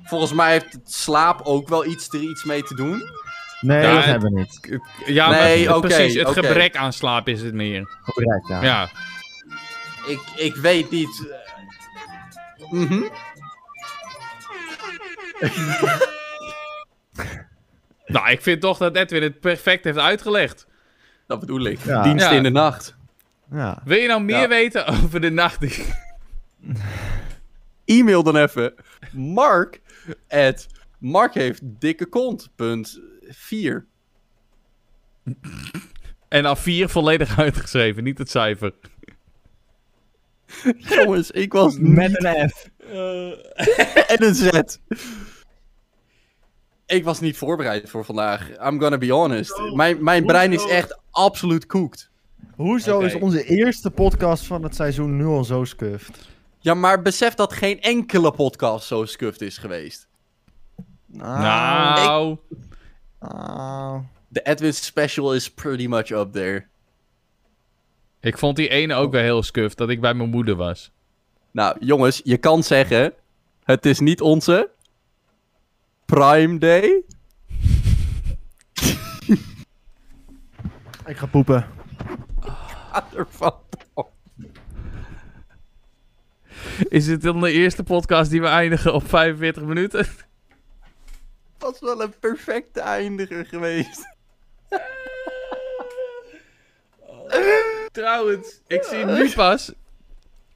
Volgens 0.05 0.33
mij 0.33 0.51
heeft 0.51 0.73
het 0.73 0.93
slaap 0.93 1.41
ook 1.43 1.67
wel 1.67 1.85
iets 1.85 2.07
er 2.09 2.19
iets 2.19 2.43
mee 2.43 2.63
te 2.63 2.75
doen. 2.75 3.09
Nee, 3.61 3.81
Ja, 3.81 3.87
dat 3.87 3.95
het- 3.95 4.05
hebben 4.05 4.33
we 4.33 4.39
niet. 4.39 4.79
Ja, 5.05 5.29
Nee, 5.29 5.69
maar 5.69 5.79
precies. 5.79 6.13
Het 6.13 6.29
gebrek 6.29 6.75
aan 6.75 6.93
slaap 6.93 7.27
is 7.27 7.41
het 7.41 7.53
meer. 7.53 7.97
Correct, 8.05 8.47
ja. 8.47 8.63
Ja. 8.63 8.89
Ik, 10.07 10.19
ik 10.35 10.55
weet 10.55 10.91
niet. 10.91 11.27
eh, 11.31 12.71
mhm. 12.71 13.01
Nou, 18.05 18.29
ik 18.29 18.41
vind 18.41 18.61
toch 18.61 18.77
dat 18.77 18.95
Edwin 18.95 19.23
het 19.23 19.39
perfect 19.39 19.83
heeft 19.83 19.97
uitgelegd. 19.97 20.67
Dat 21.27 21.39
bedoel 21.39 21.61
ik. 21.65 21.79
Ja. 21.85 22.01
Dienst 22.01 22.25
Ja. 22.25 22.31
in 22.31 22.43
de 22.43 22.49
nacht. 22.49 22.95
ja. 23.51 23.81
Wil 23.83 23.97
je 23.97 24.07
nou 24.07 24.21
meer 24.23 24.39
Ja. 24.41 24.47
weten 24.47 24.87
over 25.03 25.21
de 25.21 25.29
nacht? 25.29 25.87
E-mail 27.85 28.23
dan 28.23 28.35
even. 28.35 28.73
Mark. 29.11 29.81
At 30.27 30.67
Mark 30.99 31.33
heeft 31.33 31.61
dikke 31.63 32.05
kont. 32.05 32.49
Punt 32.55 33.01
4. 33.21 33.85
En 36.27 36.43
dan 36.43 36.57
vier 36.57 36.89
volledig 36.89 37.37
uitgeschreven, 37.45 38.03
niet 38.03 38.17
het 38.17 38.29
cijfer. 38.29 38.73
Jongens, 40.77 41.31
ik 41.31 41.53
was 41.53 41.77
Met 41.79 42.23
een 42.23 42.49
F. 42.49 42.69
en 44.13 44.23
een 44.23 44.35
Z. 44.35 44.77
Ik 46.85 47.03
was 47.03 47.19
niet 47.19 47.37
voorbereid 47.37 47.89
voor 47.89 48.05
vandaag. 48.05 48.49
I'm 48.49 48.79
gonna 48.79 48.97
be 48.97 49.11
honest. 49.11 49.61
Mijn, 49.73 50.03
mijn 50.03 50.25
brein 50.25 50.53
is 50.53 50.67
echt 50.67 50.99
absoluut 51.11 51.65
cooked. 51.65 52.09
Hoezo 52.55 52.99
is 52.99 53.15
onze 53.15 53.43
eerste 53.43 53.91
podcast 53.91 54.45
van 54.45 54.63
het 54.63 54.75
seizoen 54.75 55.17
nu 55.17 55.25
al 55.25 55.43
zo 55.43 55.63
scuffed? 55.63 56.34
Ja, 56.65 56.73
maar 56.73 57.01
besef 57.01 57.33
dat 57.33 57.53
geen 57.53 57.81
enkele 57.81 58.31
podcast 58.31 58.87
zo 58.87 59.05
scuffed 59.05 59.41
is 59.41 59.57
geweest. 59.57 60.07
nou, 61.07 62.37
Ah. 63.19 63.99
De 64.27 64.41
Edwin 64.41 64.73
special 64.73 65.33
is 65.33 65.51
pretty 65.51 65.87
much 65.87 66.09
up 66.09 66.33
there. 66.33 66.67
ik 68.19 68.37
vond 68.37 68.55
die 68.55 68.67
ene 68.69 68.93
ook 68.93 69.11
wel 69.11 69.21
heel 69.21 69.43
scuf, 69.43 69.73
dat 69.73 69.89
ik 69.89 70.01
bij 70.01 70.13
mijn 70.13 70.29
moeder 70.29 70.55
was. 70.55 70.91
Nou, 71.51 71.77
jongens, 71.79 72.21
je 72.23 72.37
kan 72.37 72.63
zeggen... 72.63 73.13
Het 73.63 73.85
is 73.85 73.99
niet 73.99 74.21
onze... 74.21 74.69
Prime 76.05 76.57
Day. 76.57 77.03
Ik 81.05 81.17
ga 81.17 81.25
poepen. 81.25 81.67
Ervan 83.15 83.53
door. 83.69 83.84
Is 86.89 87.05
dit 87.05 87.21
dan 87.21 87.41
de 87.41 87.51
eerste 87.51 87.83
podcast 87.83 88.31
die 88.31 88.41
we 88.41 88.47
eindigen 88.47 88.93
op 88.93 89.07
45 89.07 89.63
minuten? 89.63 90.05
was 91.59 91.79
wel 91.79 92.01
een 92.01 92.13
perfecte 92.19 92.79
eindiger 92.79 93.45
geweest. 93.45 94.05
Trouwens, 97.91 98.61
ik 98.67 98.83
zie 98.83 99.05
nu 99.05 99.31
pas 99.31 99.71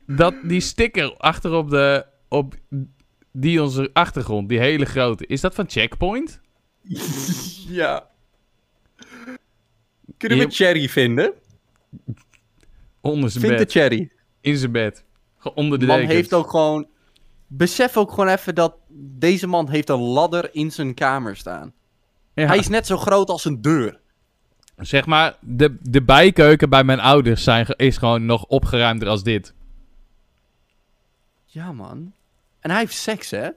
dat 0.07 0.34
die 0.43 0.59
sticker 0.59 1.13
achter 1.17 1.51
op 1.51 1.70
de 1.70 2.05
op 2.28 2.55
die 3.32 3.61
onze 3.61 3.89
achtergrond, 3.93 4.49
die 4.49 4.59
hele 4.59 4.86
grote, 4.86 5.26
is 5.28 5.41
dat 5.41 5.55
van 5.55 5.70
Checkpoint? 5.70 6.39
ja. 7.67 8.09
Kunnen 10.17 10.38
we 10.38 10.43
Je- 10.43 10.51
Cherry 10.51 10.89
vinden? 10.89 11.34
Onder 13.01 13.30
zijn 13.30 13.43
Vind 13.43 13.57
de 13.57 13.63
bed, 13.63 13.72
Cherry. 13.72 14.11
in 14.41 14.57
zijn 14.57 14.72
bed, 14.72 15.03
onder 15.53 15.79
de 15.79 15.85
man 15.85 15.95
dekens. 15.95 16.13
heeft 16.13 16.33
ook 16.33 16.49
gewoon... 16.49 16.87
Besef 17.47 17.97
ook 17.97 18.09
gewoon 18.09 18.27
even 18.27 18.55
dat 18.55 18.75
deze 18.91 19.47
man 19.47 19.69
heeft 19.69 19.89
een 19.89 19.99
ladder 19.99 20.49
in 20.53 20.71
zijn 20.71 20.93
kamer 20.93 21.35
staan. 21.35 21.73
Ja. 22.33 22.47
Hij 22.47 22.57
is 22.57 22.67
net 22.67 22.87
zo 22.87 22.97
groot 22.97 23.29
als 23.29 23.45
een 23.45 23.61
deur. 23.61 23.99
Zeg 24.77 25.05
maar, 25.05 25.37
de, 25.41 25.77
de 25.81 26.01
bijkeuken 26.01 26.69
bij 26.69 26.83
mijn 26.83 26.99
ouders 26.99 27.43
zijn, 27.43 27.67
is 27.75 27.97
gewoon 27.97 28.25
nog 28.25 28.45
opgeruimder 28.45 29.07
als 29.07 29.23
dit. 29.23 29.53
Ja, 31.45 31.71
man. 31.71 32.13
En 32.59 32.69
hij 32.69 32.79
heeft 32.79 32.93
seks, 32.93 33.29
hè? 33.29 33.49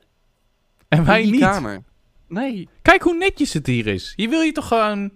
En 0.89 1.05
wij 1.05 1.19
in 1.19 1.23
die 1.23 1.33
niet. 1.33 1.41
kamer. 1.41 1.83
Nee. 2.29 2.69
Kijk 2.83 3.03
hoe 3.03 3.17
netjes 3.17 3.53
het 3.53 3.67
hier 3.67 3.87
is. 3.87 4.13
Hier 4.17 4.29
wil 4.29 4.41
je 4.41 4.53
toch 4.53 4.69
gewoon 4.69 5.13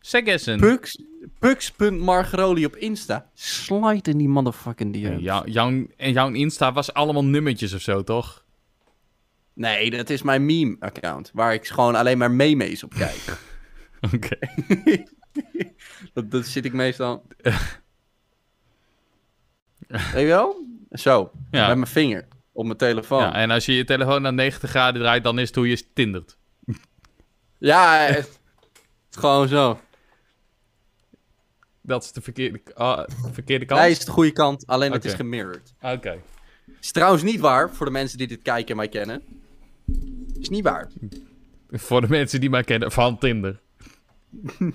seksen. 0.00 0.60
Pux, 0.60 1.02
Pux.margeroli 1.38 2.64
op 2.64 2.76
Insta. 2.76 3.30
Slide 3.34 4.10
in 4.10 4.18
die 4.18 4.28
motherfucking 4.28 4.96
Ja, 4.96 5.10
DM. 5.10 5.18
jou- 5.18 5.50
jouw, 5.50 5.86
en 5.96 6.12
jouw 6.12 6.30
Insta 6.32 6.72
was 6.72 6.92
allemaal 6.92 7.24
nummertjes 7.24 7.72
of 7.72 7.80
zo, 7.80 8.04
toch? 8.04 8.44
Nee, 9.52 9.90
dat 9.90 10.10
is 10.10 10.22
mijn 10.22 10.46
meme-account. 10.46 11.30
Waar 11.34 11.54
ik 11.54 11.66
gewoon 11.66 11.94
alleen 11.94 12.18
maar 12.18 12.30
memes 12.30 12.84
op 12.84 12.94
kijk. 12.94 13.38
Oké. 14.14 14.38
dat, 16.14 16.30
dat 16.30 16.46
zit 16.46 16.64
ik 16.64 16.72
meestal... 16.72 17.26
Weet 19.86 20.12
je 20.12 20.24
wel? 20.26 20.66
Zo. 20.90 21.30
Ja. 21.50 21.66
Met 21.68 21.76
mijn 21.76 21.90
vinger. 21.90 22.26
Op 22.52 22.64
mijn 22.64 22.78
telefoon. 22.78 23.22
Ja, 23.22 23.34
en 23.34 23.50
als 23.50 23.66
je 23.66 23.72
je 23.74 23.84
telefoon 23.84 24.22
naar 24.22 24.32
90 24.32 24.70
graden 24.70 25.00
draait, 25.00 25.24
dan 25.24 25.38
is 25.38 25.46
het 25.46 25.56
hoe 25.56 25.68
je 25.68 25.92
tindert. 25.92 26.38
Ja, 27.58 27.96
het- 27.98 28.40
gewoon 29.10 29.48
zo. 29.48 29.80
Dat 31.90 32.04
is 32.04 32.12
de 32.12 32.20
verkeerde, 32.20 32.60
ah, 32.74 33.08
verkeerde 33.32 33.64
kant. 33.64 33.80
Hij 33.80 33.90
is 33.90 34.04
de 34.04 34.10
goede 34.10 34.30
kant, 34.32 34.66
alleen 34.66 34.92
het 34.92 35.00
Oké. 35.00 35.08
is 35.08 35.14
gemirrored. 35.14 35.74
Oké. 35.82 36.20
Is 36.80 36.92
trouwens 36.92 37.22
niet 37.22 37.40
waar, 37.40 37.74
voor 37.74 37.86
de 37.86 37.92
mensen 37.92 38.18
die 38.18 38.26
dit 38.26 38.42
kijken 38.42 38.70
en 38.70 38.76
mij 38.76 38.88
kennen. 38.88 39.22
Is 40.40 40.48
niet 40.48 40.64
waar. 40.64 40.90
Voor 41.70 42.00
de 42.00 42.08
mensen 42.08 42.40
die 42.40 42.50
mij 42.50 42.64
kennen, 42.64 42.92
van 42.92 43.18
Tinder. 43.18 43.60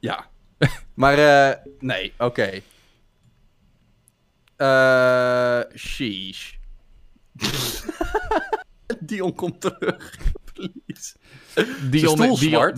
Ja. 0.00 0.26
maar, 0.94 1.18
eh, 1.18 1.56
nee, 1.78 2.12
oké. 2.18 2.60
Eh, 4.56 5.60
sheesh. 5.76 6.52
Dion 9.00 9.34
komt 9.34 9.60
terug. 9.60 10.18
Please. 10.52 11.14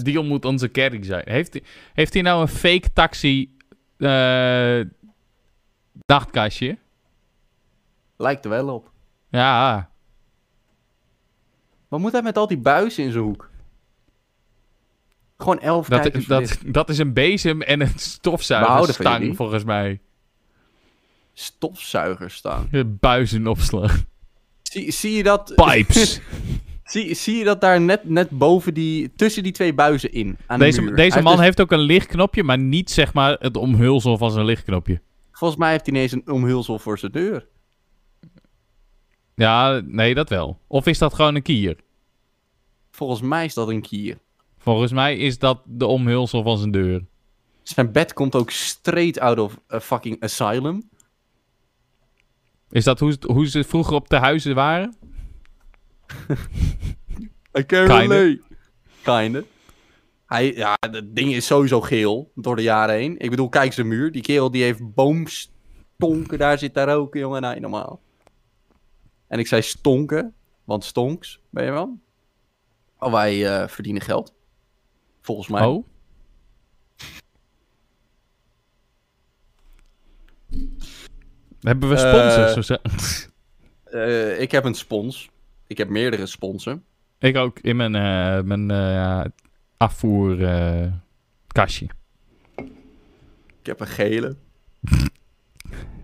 Dion, 0.02 0.26
moet 0.26 0.44
onze 0.44 0.68
kerk 0.68 1.04
zijn. 1.04 1.22
Heeft, 1.24 1.52
hij- 1.52 1.62
heeft 1.94 2.12
hij 2.12 2.22
nou 2.22 2.40
een 2.40 2.48
fake 2.48 2.92
taxi 2.92 3.53
nachtkastje? 6.06 6.78
Lijkt 8.16 8.44
er 8.44 8.50
wel 8.50 8.74
op. 8.74 8.90
Ja, 9.28 9.90
Wat 11.88 12.00
moet 12.00 12.12
hij 12.12 12.22
met 12.22 12.36
al 12.36 12.46
die 12.46 12.58
buizen 12.58 13.04
in 13.04 13.12
zijn 13.12 13.24
hoek? 13.24 13.50
Gewoon 15.36 15.60
elf 15.60 15.88
dat, 15.88 16.58
dat, 16.66 16.88
is 16.88 16.98
een 16.98 17.12
bezem 17.12 17.62
en 17.62 17.80
een 17.80 17.92
stofzuigerstang 17.96 19.36
volgens 19.36 19.64
mij. 19.64 20.00
Stofzuigerstang. 21.32 22.98
Buizenopslag. 23.00 24.04
Zie, 24.62 24.90
zie 24.90 25.16
je 25.16 25.22
dat... 25.22 25.52
Pipes. 25.54 26.20
zie, 26.84 27.14
zie 27.14 27.36
je 27.36 27.44
dat 27.44 27.60
daar 27.60 27.80
net, 27.80 28.04
net 28.08 28.30
boven 28.30 28.74
die... 28.74 29.12
Tussen 29.16 29.42
die 29.42 29.52
twee 29.52 29.74
buizen 29.74 30.12
in, 30.12 30.38
aan 30.46 30.58
de 30.58 30.64
deze 30.64 30.80
muur. 30.82 30.96
deze 30.96 31.12
Hij 31.14 31.22
man 31.22 31.36
dus- 31.36 31.44
heeft 31.44 31.60
ook 31.60 31.72
een 31.72 31.78
lichtknopje, 31.78 32.42
maar 32.42 32.58
niet 32.58 32.90
zeg 32.90 33.12
maar 33.12 33.36
het 33.40 33.56
omhulsel 33.56 34.18
van 34.18 34.30
zijn 34.30 34.44
lichtknopje. 34.44 35.00
Volgens 35.32 35.60
mij 35.60 35.70
heeft 35.70 35.86
hij 35.86 35.94
ineens 35.94 36.12
een 36.12 36.32
omhulsel 36.32 36.78
voor 36.78 36.98
zijn 36.98 37.12
deur. 37.12 37.46
Ja, 39.34 39.80
nee, 39.84 40.14
dat 40.14 40.28
wel. 40.28 40.58
Of 40.66 40.86
is 40.86 40.98
dat 40.98 41.14
gewoon 41.14 41.34
een 41.34 41.42
kier? 41.42 41.76
Volgens 42.90 43.20
mij 43.20 43.44
is 43.44 43.54
dat 43.54 43.68
een 43.68 43.82
kier. 43.82 44.18
Volgens 44.58 44.92
mij 44.92 45.16
is 45.16 45.38
dat 45.38 45.60
de 45.64 45.86
omhulsel 45.86 46.42
van 46.42 46.58
zijn 46.58 46.70
deur. 46.70 47.04
Zijn 47.62 47.92
bed 47.92 48.12
komt 48.12 48.34
ook 48.34 48.50
straight 48.50 49.18
out 49.18 49.38
of 49.38 49.58
a 49.72 49.80
fucking 49.80 50.22
asylum. 50.22 50.88
Is 52.70 52.84
dat 52.84 53.00
hoe, 53.00 53.16
hoe 53.26 53.46
ze 53.46 53.64
vroeger 53.64 53.94
op 53.94 54.08
de 54.08 54.16
huizen 54.16 54.54
waren? 54.54 54.94
I 57.58 57.66
can 57.66 57.86
Kinda. 57.86 57.96
relate. 57.96 58.40
Kinda. 59.02 59.42
Hij, 60.26 60.54
ja, 60.54 60.76
dat 60.90 61.04
ding 61.16 61.34
is 61.34 61.46
sowieso 61.46 61.80
geel 61.80 62.30
door 62.34 62.56
de 62.56 62.62
jaren 62.62 62.94
heen. 62.94 63.18
Ik 63.18 63.30
bedoel, 63.30 63.48
kijk 63.48 63.72
zijn 63.72 63.88
muur. 63.88 64.12
Die 64.12 64.22
kerel 64.22 64.50
die 64.50 64.62
heeft 64.62 64.94
boomstonken, 64.94 66.38
daar 66.38 66.58
zit 66.58 66.74
daar 66.74 66.96
ook, 66.96 67.14
jongen. 67.14 67.42
Nee, 67.42 67.60
normaal. 67.60 68.00
En 69.28 69.38
ik 69.38 69.46
zei 69.46 69.62
stonken, 69.62 70.34
want 70.64 70.84
stonks, 70.84 71.40
ben 71.50 71.64
je 71.64 71.70
wel? 71.70 71.98
Oh, 72.98 73.12
wij 73.12 73.46
eh, 73.46 73.68
verdienen 73.68 74.02
geld. 74.02 74.34
Volgens 75.20 75.48
mij. 75.48 75.64
Oh. 75.66 75.86
Hebben 81.60 81.88
we 81.88 81.96
sponsors 81.96 82.68
Eh, 82.70 82.76
zo? 82.76 82.76
Eh, 83.98 84.40
ik 84.40 84.50
heb 84.50 84.64
een 84.64 84.74
spons. 84.74 85.30
Ik 85.74 85.80
heb 85.80 85.88
meerdere 85.88 86.26
sponsen. 86.26 86.84
Ik 87.18 87.36
ook 87.36 87.58
in 87.58 87.76
mijn, 87.76 87.94
eh 87.94 88.42
mijn 88.42 88.70
eh 88.70 89.24
afvoerkastje. 89.76 91.86
Ik 93.60 93.66
heb 93.66 93.80
een 93.80 93.86
gele. 93.86 94.36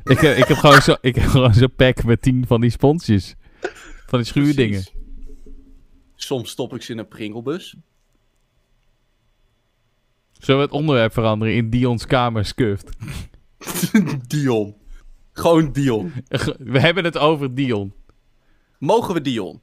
ik, 0.05 0.23
eh, 0.23 0.39
ik 0.39 0.45
heb 0.45 0.57
gewoon 0.57 0.83
zo- 0.83 0.97
ik 1.01 1.15
heb 1.15 1.25
gewoon 1.29 1.55
zo'n 1.55 1.75
pack 1.77 2.05
met 2.05 2.23
tien 2.23 2.47
van 2.47 2.61
die 2.61 2.71
sponsjes. 2.71 3.35
Van 4.07 4.19
die 4.19 4.29
schuurdingen. 4.29 4.83
Precies. 4.83 4.99
Soms 6.15 6.51
stop 6.51 6.75
ik 6.75 6.83
ze 6.83 6.93
in 6.93 6.99
een 6.99 7.09
pringelbus. 7.09 7.77
Zullen 10.33 10.61
we 10.61 10.67
het 10.67 10.77
onderwerp 10.77 11.13
veranderen 11.13 11.55
in 11.55 11.71
Dion's 11.71 12.07
kamer 12.07 12.45
scuffed? 12.45 12.97
Dion. 14.29 14.75
Gewoon 15.33 15.73
Dion. 15.73 16.13
We 16.73 16.81
hebben 16.81 17.05
het 17.05 17.19
over 17.19 17.55
Dion. 17.55 17.93
Mogen 18.81 19.15
we 19.15 19.21
Dion? 19.21 19.63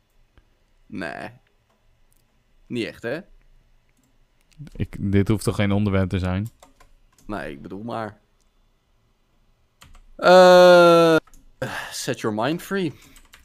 Nee. 0.85 1.29
Niet 2.67 2.85
echt, 2.85 3.03
hè? 3.03 3.19
Ik, 4.71 5.11
dit 5.11 5.27
hoeft 5.27 5.43
toch 5.43 5.55
geen 5.55 5.71
onderwerp 5.71 6.09
te 6.09 6.19
zijn? 6.19 6.49
Nee, 7.25 7.51
ik 7.51 7.61
bedoel 7.61 7.83
maar. 7.83 8.21
Eh, 10.15 11.15
set 11.91 12.19
your 12.19 12.35
mind 12.35 12.61
free. 12.61 12.93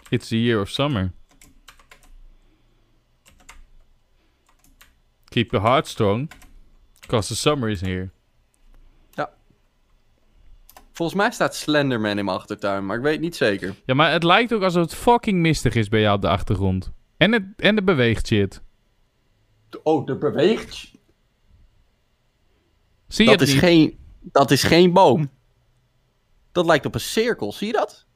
It's 0.08 0.28
the 0.28 0.42
year 0.42 0.60
of 0.60 0.68
summer. 0.68 1.12
Keep 5.24 5.50
your 5.50 5.66
heart 5.66 5.86
strong. 5.86 6.30
Because 7.00 7.28
the 7.28 7.36
summer 7.36 7.68
is 7.68 7.80
here. 7.80 8.10
Volgens 11.02 11.22
mij 11.22 11.32
staat 11.32 11.54
Slenderman 11.54 12.18
in 12.18 12.24
mijn 12.24 12.36
achtertuin, 12.36 12.86
maar 12.86 12.96
ik 12.96 13.02
weet 13.02 13.20
niet 13.20 13.36
zeker. 13.36 13.74
Ja, 13.84 13.94
maar 13.94 14.12
het 14.12 14.22
lijkt 14.22 14.52
ook 14.52 14.62
alsof 14.62 14.82
het 14.82 14.94
fucking 14.94 15.38
mistig 15.38 15.74
is 15.74 15.88
bij 15.88 16.00
jou 16.00 16.16
op 16.16 16.22
de 16.22 16.28
achtergrond. 16.28 16.92
En 17.16 17.32
het, 17.32 17.42
en 17.56 17.76
het 17.76 17.84
beweegt 17.84 18.26
shit. 18.26 18.62
Oh, 19.82 20.08
er 20.08 20.18
beweegt. 20.18 20.90
Zie 23.08 23.24
je 23.24 23.30
Dat 23.30 23.40
het 23.40 23.48
is, 23.48 23.54
niet? 23.54 23.62
geen, 23.62 23.98
dat 24.20 24.50
is 24.50 24.62
geen 24.62 24.92
boom. 24.92 25.30
Dat 26.52 26.66
lijkt 26.66 26.86
op 26.86 26.94
een 26.94 27.00
cirkel, 27.00 27.52
zie 27.52 27.66
je 27.66 27.72
dat? 27.72 28.06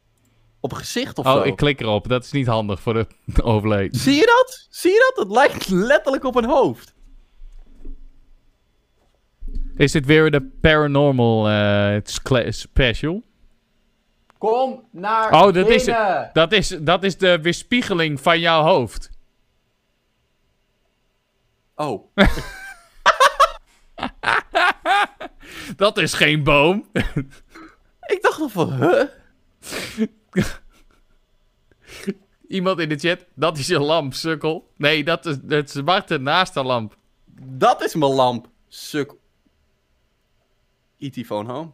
Op 0.60 0.70
een 0.72 0.78
gezicht 0.78 1.18
of 1.18 1.26
zo. 1.26 1.38
Oh, 1.38 1.46
ik 1.46 1.56
klik 1.56 1.80
erop. 1.80 2.08
Dat 2.08 2.24
is 2.24 2.32
niet 2.32 2.46
handig 2.46 2.80
voor 2.80 2.94
de 2.94 3.06
overleden. 3.42 4.00
Zie 4.00 4.14
je 4.14 4.26
dat? 4.26 4.66
Zie 4.70 4.90
je 4.90 5.12
dat? 5.14 5.24
Het 5.26 5.36
lijkt 5.36 5.68
letterlijk 5.68 6.24
op 6.24 6.36
een 6.36 6.48
hoofd. 6.48 6.94
Is 9.76 9.92
dit 9.92 10.06
weer 10.06 10.30
de 10.30 10.42
paranormal 10.60 11.46
skle- 12.02 12.52
special? 12.52 13.22
Kom 14.38 14.88
naar 14.90 15.32
Oh, 15.32 15.52
dat 15.52 15.68
is, 15.68 15.84
dat, 16.32 16.52
is, 16.52 16.68
dat 16.68 17.04
is 17.04 17.16
de 17.16 17.40
weerspiegeling 17.40 18.20
van 18.20 18.40
jouw 18.40 18.62
hoofd. 18.62 19.10
Oh, 21.74 22.04
Dat 25.76 25.98
is 25.98 26.14
geen 26.14 26.42
boom. 26.42 26.88
ik 28.14 28.18
dacht 28.22 28.38
nog 28.38 28.52
van, 28.52 28.72
huh? 28.72 29.02
Iemand 32.48 32.78
in 32.78 32.88
de 32.88 32.96
chat, 32.96 33.24
dat 33.34 33.58
is 33.58 33.66
je 33.66 33.78
lamp, 33.80 34.14
sukkel. 34.14 34.70
Nee, 34.76 35.04
dat 35.04 35.26
is 35.26 35.36
het 35.48 35.70
zwarte 35.70 36.18
naast 36.18 36.54
de 36.54 36.62
lamp. 36.62 36.96
Dat 37.42 37.82
is 37.84 37.94
mijn 37.94 38.12
lamp. 38.12 38.48
Suk. 38.68 39.14
E.T. 40.98 41.26
phone 41.26 41.52
home. 41.52 41.72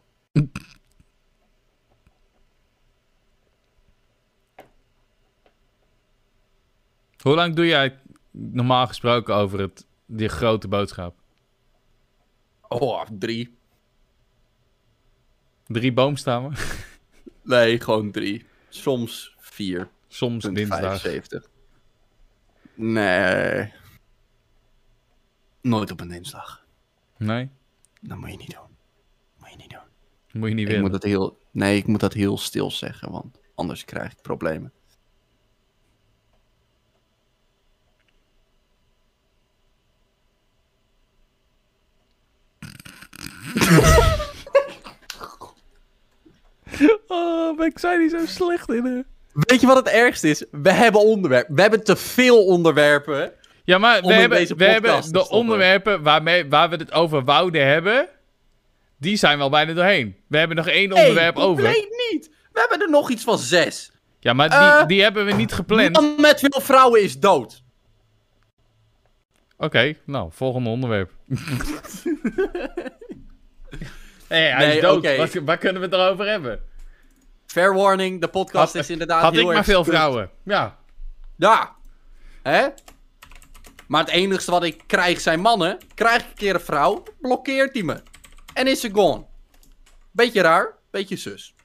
Hoe 7.21 7.35
lang 7.35 7.55
doe 7.55 7.65
jij 7.65 7.99
normaal 8.31 8.87
gesproken 8.87 9.35
over 9.35 9.59
het, 9.59 9.87
die 10.05 10.27
grote 10.27 10.67
boodschap? 10.67 11.15
Oh, 12.67 13.01
drie. 13.19 13.57
Drie 15.67 15.93
boomstammen? 15.93 16.53
Nee, 17.45 17.79
gewoon 17.79 18.11
drie. 18.11 18.45
Soms 18.69 19.35
vier. 19.39 19.89
Soms 20.07 20.43
dinsdag. 20.43 20.79
75. 21.01 21.49
Nee. 22.75 23.73
Nooit 25.61 25.91
op 25.91 25.99
een 26.01 26.07
dinsdag. 26.07 26.65
Nee, 27.17 27.49
Dat 28.01 28.17
moet 28.17 28.31
je 28.31 28.37
niet 28.37 28.51
doen. 28.51 28.77
Moet 29.39 29.49
je 29.49 29.55
niet 29.55 29.69
doen. 29.69 29.79
Moet 30.33 30.49
je 30.49 30.55
niet 30.55 30.63
Ik 30.63 30.67
willen. 30.67 30.81
moet 30.83 31.01
dat 31.01 31.03
heel... 31.03 31.37
Nee, 31.51 31.77
ik 31.77 31.87
moet 31.87 31.99
dat 31.99 32.13
heel 32.13 32.37
stil 32.37 32.71
zeggen, 32.71 33.11
want 33.11 33.39
anders 33.55 33.85
krijg 33.85 34.11
ik 34.11 34.21
problemen. 34.21 34.71
Oh, 47.07 47.65
ik 47.65 47.79
zei 47.79 47.97
niet 48.01 48.11
zo 48.11 48.25
slecht 48.25 48.69
in 48.69 48.85
hè? 48.85 49.01
Weet 49.33 49.61
je 49.61 49.67
wat 49.67 49.75
het 49.75 49.87
ergste 49.87 50.29
is? 50.29 50.45
We 50.51 50.71
hebben 50.71 51.01
onderwerpen. 51.01 51.55
We 51.55 51.61
hebben 51.61 51.83
te 51.83 51.95
veel 51.95 52.45
onderwerpen. 52.45 53.31
Ja, 53.63 53.77
maar 53.77 54.01
we 54.01 54.13
hebben, 54.13 54.57
we 54.57 54.65
hebben 54.65 55.11
de 55.11 55.29
onderwerpen 55.29 56.03
waarmee, 56.03 56.49
waar 56.49 56.69
we 56.69 56.75
het 56.75 56.91
over 56.91 57.23
wouden 57.23 57.67
hebben, 57.67 58.09
die 59.03 59.17
zijn 59.17 59.37
wel 59.37 59.49
bijna 59.49 59.73
doorheen. 59.73 60.15
We 60.27 60.37
hebben 60.37 60.57
nog 60.57 60.67
één 60.67 60.91
onderwerp 60.93 61.35
hey, 61.35 61.43
over. 61.43 61.63
Nee, 61.63 61.87
niet. 62.11 62.29
We 62.51 62.59
hebben 62.59 62.81
er 62.81 62.89
nog 62.89 63.09
iets 63.09 63.23
van 63.23 63.37
zes. 63.37 63.91
Ja, 64.19 64.33
maar 64.33 64.49
die, 64.49 64.57
Eh, 64.57 64.85
die 64.85 65.01
hebben 65.01 65.25
we 65.25 65.31
niet 65.31 65.53
gepland. 65.53 65.91
Man 65.95 66.21
met 66.21 66.39
veel 66.39 66.61
vrouwen 66.61 67.03
is 67.03 67.19
dood. 67.19 67.63
Oké, 69.57 69.95
nou, 70.05 70.29
volgende 70.31 70.69
onderwerp. 70.69 71.11
hey, 74.27 74.51
hij 74.51 74.65
Nee, 74.67 74.75
is 74.75 74.81
dood. 74.81 75.17
Wat, 75.17 75.33
waar 75.33 75.57
kunnen 75.57 75.81
we 75.81 75.87
het 75.87 75.95
erover 75.95 76.27
hebben? 76.27 76.59
Fair 77.45 77.73
warning, 77.73 78.21
de 78.21 78.27
podcast 78.27 78.73
Had- 78.73 78.83
is 78.83 78.89
inderdaad 78.89 79.21
Had 79.21 79.33
heel 79.33 79.47
ik 79.47 79.53
maar 79.53 79.63
veel 79.63 79.83
vrouwen. 79.83 80.29
Ja. 80.43 80.77
Ja. 81.37 81.75
Hè? 82.41 82.67
Maar 83.87 84.03
het 84.03 84.13
enige 84.13 84.51
wat 84.51 84.63
ik 84.63 84.81
krijg 84.87 85.21
zijn 85.21 85.39
mannen. 85.39 85.77
Krijg 85.93 86.21
ik 86.21 86.27
een 86.29 86.35
keer 86.35 86.53
een 86.55 86.61
vrouw, 86.61 87.03
blokkeert 87.21 87.73
hij 87.73 87.83
me. 87.83 88.01
En 88.53 88.67
is 88.67 88.79
ze 88.79 88.89
gone. 88.91 89.25
Beetje 90.11 90.41
raar, 90.41 90.77
beetje 90.91 91.15
zus. 91.15 91.55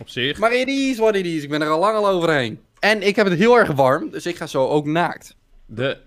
Op 0.00 0.08
zich. 0.08 0.38
Maar 0.38 0.54
it 0.54 0.68
is 0.68 0.98
what 0.98 1.14
it 1.14 1.26
is. 1.26 1.42
Ik 1.42 1.48
ben 1.48 1.62
er 1.62 1.68
al 1.68 1.80
lang 1.80 1.96
al 1.96 2.08
overheen. 2.08 2.60
En 2.78 3.06
ik 3.06 3.16
heb 3.16 3.26
het 3.26 3.38
heel 3.38 3.58
erg 3.58 3.72
warm, 3.72 4.10
dus 4.10 4.26
ik 4.26 4.36
ga 4.36 4.46
zo 4.46 4.66
ook 4.66 4.86
naakt. 4.86 5.36
De... 5.66 5.98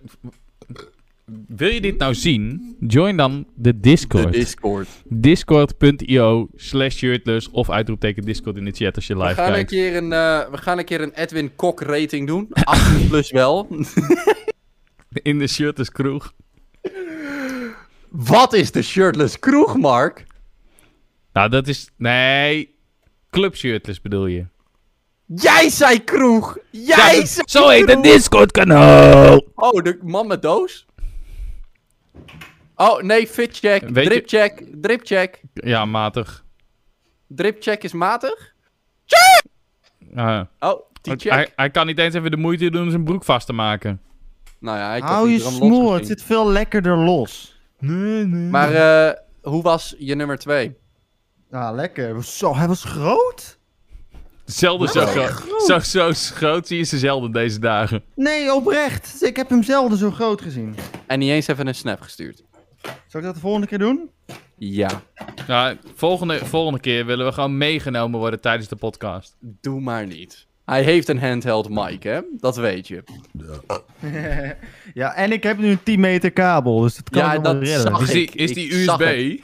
Wil 1.47 1.69
je 1.69 1.81
dit 1.81 1.97
nou 1.97 2.13
zien? 2.13 2.75
Join 2.79 3.17
dan 3.17 3.47
de 3.55 3.79
Discord. 3.79 4.23
De 4.23 4.29
Discord. 4.29 4.87
Discord.io 5.03 6.49
slash 6.55 6.95
shirtless 6.95 7.49
of 7.49 7.69
uitroepteken 7.69 8.23
Discord 8.23 8.57
in 8.57 8.65
de 8.65 8.71
chat 8.71 8.95
als 8.95 9.07
je 9.07 9.17
We 9.17 9.23
live 9.23 9.35
gaan, 9.35 9.53
een 9.53 9.65
keer 9.65 9.95
een, 9.95 10.13
eh, 10.13 10.49
we 10.49 10.57
gaan 10.57 10.77
een 10.77 10.85
keer 10.85 11.01
een 11.01 11.13
Edwin 11.13 11.55
Kok 11.55 11.81
rating 11.81 12.27
doen. 12.27 12.47
18 12.63 13.07
plus 13.07 13.31
wel. 13.31 13.67
In 15.21 15.39
de 15.39 15.47
shirtless 15.47 15.91
kroeg. 15.91 16.33
Wat 18.09 18.53
is 18.53 18.71
de 18.71 18.81
shirtless 18.81 19.39
kroeg, 19.39 19.77
Mark? 19.77 20.25
Nou, 21.33 21.49
dat 21.49 21.67
is... 21.67 21.89
Nee. 21.95 22.75
Club 23.29 23.55
shirtless 23.55 24.01
bedoel 24.01 24.25
je. 24.25 24.45
Jij 25.25 25.69
zei 25.69 26.03
kroeg! 26.03 26.57
Jij 26.71 27.15
Ja, 27.15 27.25
zei 27.25 27.47
zo 27.47 27.67
heet 27.67 27.79
het 27.87 27.99
kroeg! 27.99 28.03
Discord 28.03 28.51
kanaal. 28.51 29.41
Oh, 29.55 29.83
de 29.83 29.99
man 30.01 30.27
met 30.27 30.41
doos? 30.41 30.85
Oh, 32.75 33.01
nee, 33.01 33.27
fitcheck, 33.27 33.93
dripcheck, 33.93 34.63
dripcheck. 34.81 35.41
Ja, 35.53 35.85
matig. 35.85 36.43
Dripcheck 37.27 37.83
is 37.83 37.93
matig? 37.93 38.53
Ah. 40.15 40.41
Oh, 40.59 40.81
die 41.01 41.15
check. 41.17 41.31
hij, 41.31 41.49
hij 41.55 41.69
kan 41.69 41.85
niet 41.85 41.99
eens 41.99 42.13
even 42.15 42.31
de 42.31 42.37
moeite 42.37 42.69
doen 42.69 42.83
om 42.83 42.89
zijn 42.89 43.03
broek 43.03 43.23
vast 43.23 43.45
te 43.45 43.53
maken. 43.53 44.01
Nou 44.59 44.77
ja, 44.77 44.91
had 44.99 45.09
Hou 45.09 45.29
je 45.29 45.43
er 45.43 45.51
smoel, 45.51 45.93
het 45.93 46.07
zit 46.07 46.23
veel 46.23 46.49
lekkerder 46.49 46.97
los. 46.97 47.58
Nee, 47.79 48.25
nee. 48.25 48.49
Maar 48.49 48.73
eh, 48.73 49.13
hoe 49.41 49.61
was 49.63 49.95
je 49.97 50.15
nummer 50.15 50.37
2? 50.37 50.77
Ah, 51.51 51.75
lekker. 51.75 52.23
Zo, 52.23 52.55
hij 52.55 52.67
was 52.67 52.83
groot? 52.83 53.57
Zelden 54.45 54.89
zo, 54.89 55.05
groot. 55.05 55.61
Zo, 55.65 55.79
zo 55.79 56.11
groot 56.13 56.67
zie 56.67 56.77
je 56.77 56.83
ze 56.83 56.97
zelden 56.97 57.31
deze 57.31 57.59
dagen. 57.59 58.03
Nee, 58.15 58.53
oprecht. 58.53 59.23
Ik 59.23 59.35
heb 59.35 59.49
hem 59.49 59.63
zelden 59.63 59.97
zo 59.97 60.11
groot 60.11 60.41
gezien. 60.41 60.75
En 61.07 61.19
niet 61.19 61.29
eens 61.29 61.47
even 61.47 61.67
een 61.67 61.75
snap 61.75 62.01
gestuurd. 62.01 62.43
Zal 63.07 63.19
ik 63.19 63.25
dat 63.25 63.33
de 63.35 63.39
volgende 63.41 63.67
keer 63.67 63.77
doen? 63.77 64.09
Ja, 64.57 65.01
Ja, 65.47 65.77
volgende, 65.95 66.45
volgende 66.45 66.79
keer 66.79 67.05
willen 67.05 67.25
we 67.25 67.31
gewoon 67.31 67.57
meegenomen 67.57 68.19
worden 68.19 68.41
tijdens 68.41 68.67
de 68.67 68.75
podcast. 68.75 69.35
doe 69.39 69.81
maar 69.81 70.05
niet. 70.07 70.47
Hij 70.69 70.83
heeft 70.83 71.07
een 71.09 71.19
handheld 71.19 71.69
mic, 71.69 72.03
hè? 72.03 72.19
Dat 72.39 72.55
weet 72.55 72.87
je. 72.87 73.03
ja, 74.93 75.13
en 75.15 75.31
ik 75.31 75.43
heb 75.43 75.57
nu 75.57 75.67
een 75.69 75.83
10 75.83 75.99
meter 75.99 76.31
kabel, 76.31 76.79
dus 76.79 76.95
dat 76.95 77.09
kan 77.09 77.21
Ja, 77.21 77.39
dat 77.39 77.53
redden. 77.63 77.81
zag 77.81 78.01
Is 78.01 78.09
die, 78.09 78.21
ik- 78.21 78.35
is 78.35 78.53
die 78.53 78.73
USB? 78.73 79.39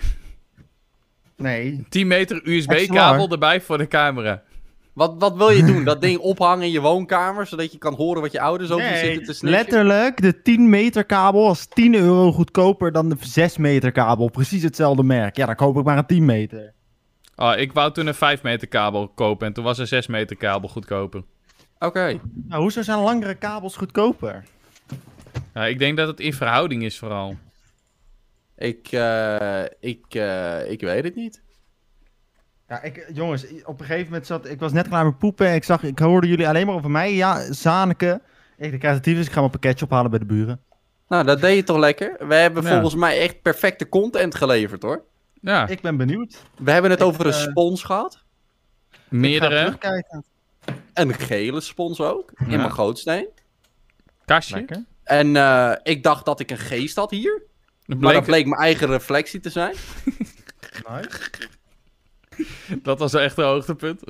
Nee. 1.38 1.86
10 1.90 2.08
meter 2.08 2.42
USB-kabel 2.44 3.30
erbij 3.30 3.62
voor 3.62 3.78
de 3.78 3.88
camera. 3.88 4.42
Wat, 4.94 5.16
wat 5.20 5.36
wil 5.38 5.50
je 5.50 5.64
doen? 5.66 5.84
Dat 5.94 6.02
ding 6.02 6.20
ophangen 6.20 6.66
in 6.66 6.72
je 6.72 6.82
woonkamer, 6.82 7.48
zodat 7.48 7.72
je 7.72 7.78
kan 7.78 7.94
horen 7.94 8.22
wat 8.22 8.32
je 8.32 8.40
ouders 8.40 8.72
over 8.72 8.86
Nee, 8.86 8.98
zitten 9.06 9.24
te 9.24 9.34
snitchen? 9.34 9.50
letterlijk, 9.60 10.22
de 10.22 10.42
10 10.42 10.70
meter 10.70 11.04
kabel 11.06 11.42
was 11.44 11.68
10 11.74 11.96
euro 11.96 12.32
goedkoper 12.32 12.92
dan 12.92 13.10
de 13.10 13.16
6 13.20 13.58
meter 13.58 13.92
kabel. 13.92 14.30
Precies 14.30 14.64
hetzelfde 14.64 15.04
merk. 15.04 15.36
Ja, 15.38 15.46
dan 15.46 15.56
koop 15.56 15.78
ik 15.78 15.84
maar 15.84 15.98
een 15.98 16.06
10 16.06 16.26
meter. 16.26 16.74
Oh, 17.36 17.54
ik 17.58 17.74
wou 17.74 17.92
toen 17.92 18.08
een 18.08 18.14
5 18.16 18.44
meter 18.44 18.68
kabel 18.68 19.08
kopen 19.08 19.48
en 19.48 19.54
toen 19.54 19.64
was 19.64 19.78
een 19.78 19.88
6 19.88 20.08
meter 20.08 20.36
kabel 20.36 20.70
goedkoper. 20.70 21.24
Oké. 21.80 22.20
Nou, 22.34 22.62
hoezo 22.62 22.82
zijn 22.82 23.00
langere 23.00 23.36
kabels 23.36 23.76
goedkoper? 23.78 24.44
Ja, 25.54 25.66
ik 25.66 25.80
denk 25.80 25.98
dat 25.98 26.08
het 26.08 26.20
in 26.20 26.34
verhouding 26.34 26.84
is 26.84 27.00
vooral. 27.00 27.36
Ik, 28.58 28.88
eh, 28.92 29.62
ik, 29.80 30.06
eh, 30.10 30.72
ik 30.72 30.82
weet 30.82 31.04
het 31.04 31.16
niet. 31.16 31.42
Ja, 32.68 32.82
ik, 32.82 33.06
jongens, 33.14 33.46
op 33.64 33.80
een 33.80 33.86
gegeven 33.86 34.06
moment 34.06 34.26
zat 34.26 34.50
ik 34.50 34.60
was 34.60 34.72
net 34.74 34.88
klaar 34.88 35.06
met 35.06 35.18
poepen 35.18 35.48
en 35.48 35.56
ik 35.56 35.64
zag, 35.64 35.84
ik 35.84 36.00
hoorde 36.00 36.28
jullie 36.28 36.48
alleen 36.48 36.66
maar 36.66 36.76
over 36.76 36.92
mij. 36.92 37.14
Ja, 37.14 37.54
Zaneke. 37.54 38.22
Ik 38.58 38.72
de 38.72 38.78
creatief 38.78 39.18
is, 39.18 39.26
ik 39.26 39.32
ga 39.32 39.40
mijn 39.40 39.52
pakketje 39.52 39.86
ophalen 39.86 40.10
bij 40.10 40.20
de 40.20 40.26
buren. 40.26 40.62
Nou, 41.08 41.24
dat 41.26 41.42
deed 41.42 41.56
je 41.56 41.64
toch 41.64 41.78
lekker? 41.78 42.28
We 42.28 42.36
hebben 42.36 42.64
Ja. 42.64 42.70
volgens 42.72 42.96
mij 42.96 43.20
echt 43.20 43.42
perfecte 43.42 43.90
content 43.90 44.36
geleverd, 44.36 44.82
hoor. 44.84 45.04
Ja, 45.42 45.68
Ik 45.68 45.82
ben 45.82 45.98
benieuwd. 45.98 46.44
We 46.58 46.72
hebben 46.72 46.92
het 46.92 47.00
Ik, 47.00 47.06
over 47.06 47.26
een 47.26 47.32
eh, 47.34 47.40
spons 47.40 47.84
gehad. 47.84 48.24
Meerdere. 49.10 49.78
Een 50.94 51.14
gele 51.14 51.62
spons 51.62 52.00
ook. 52.00 52.32
In 52.38 52.48
mijn 52.58 52.72
gootsteen. 52.72 53.28
Kastje. 54.26 54.56
Lekker. 54.56 54.84
En 55.04 55.36
eh, 55.36 55.74
ik 55.84 56.04
dacht 56.04 56.26
dat 56.26 56.40
ik 56.40 56.52
een 56.52 56.58
geest 56.58 56.96
had 56.96 57.12
hier. 57.12 57.42
Dat 57.86 57.98
Maar 58.00 58.14
dat 58.14 58.24
bleek, 58.24 58.26
bleek 58.36 58.46
mijn 58.46 58.62
eigen 58.62 58.88
reflectie 58.88 59.40
te 59.40 59.50
zijn. 59.50 59.76
Nice. 60.90 61.30
dat 62.82 63.00
was 63.00 63.14
echt 63.14 63.38
een 63.38 63.44
hoogtepunt. 63.46 64.02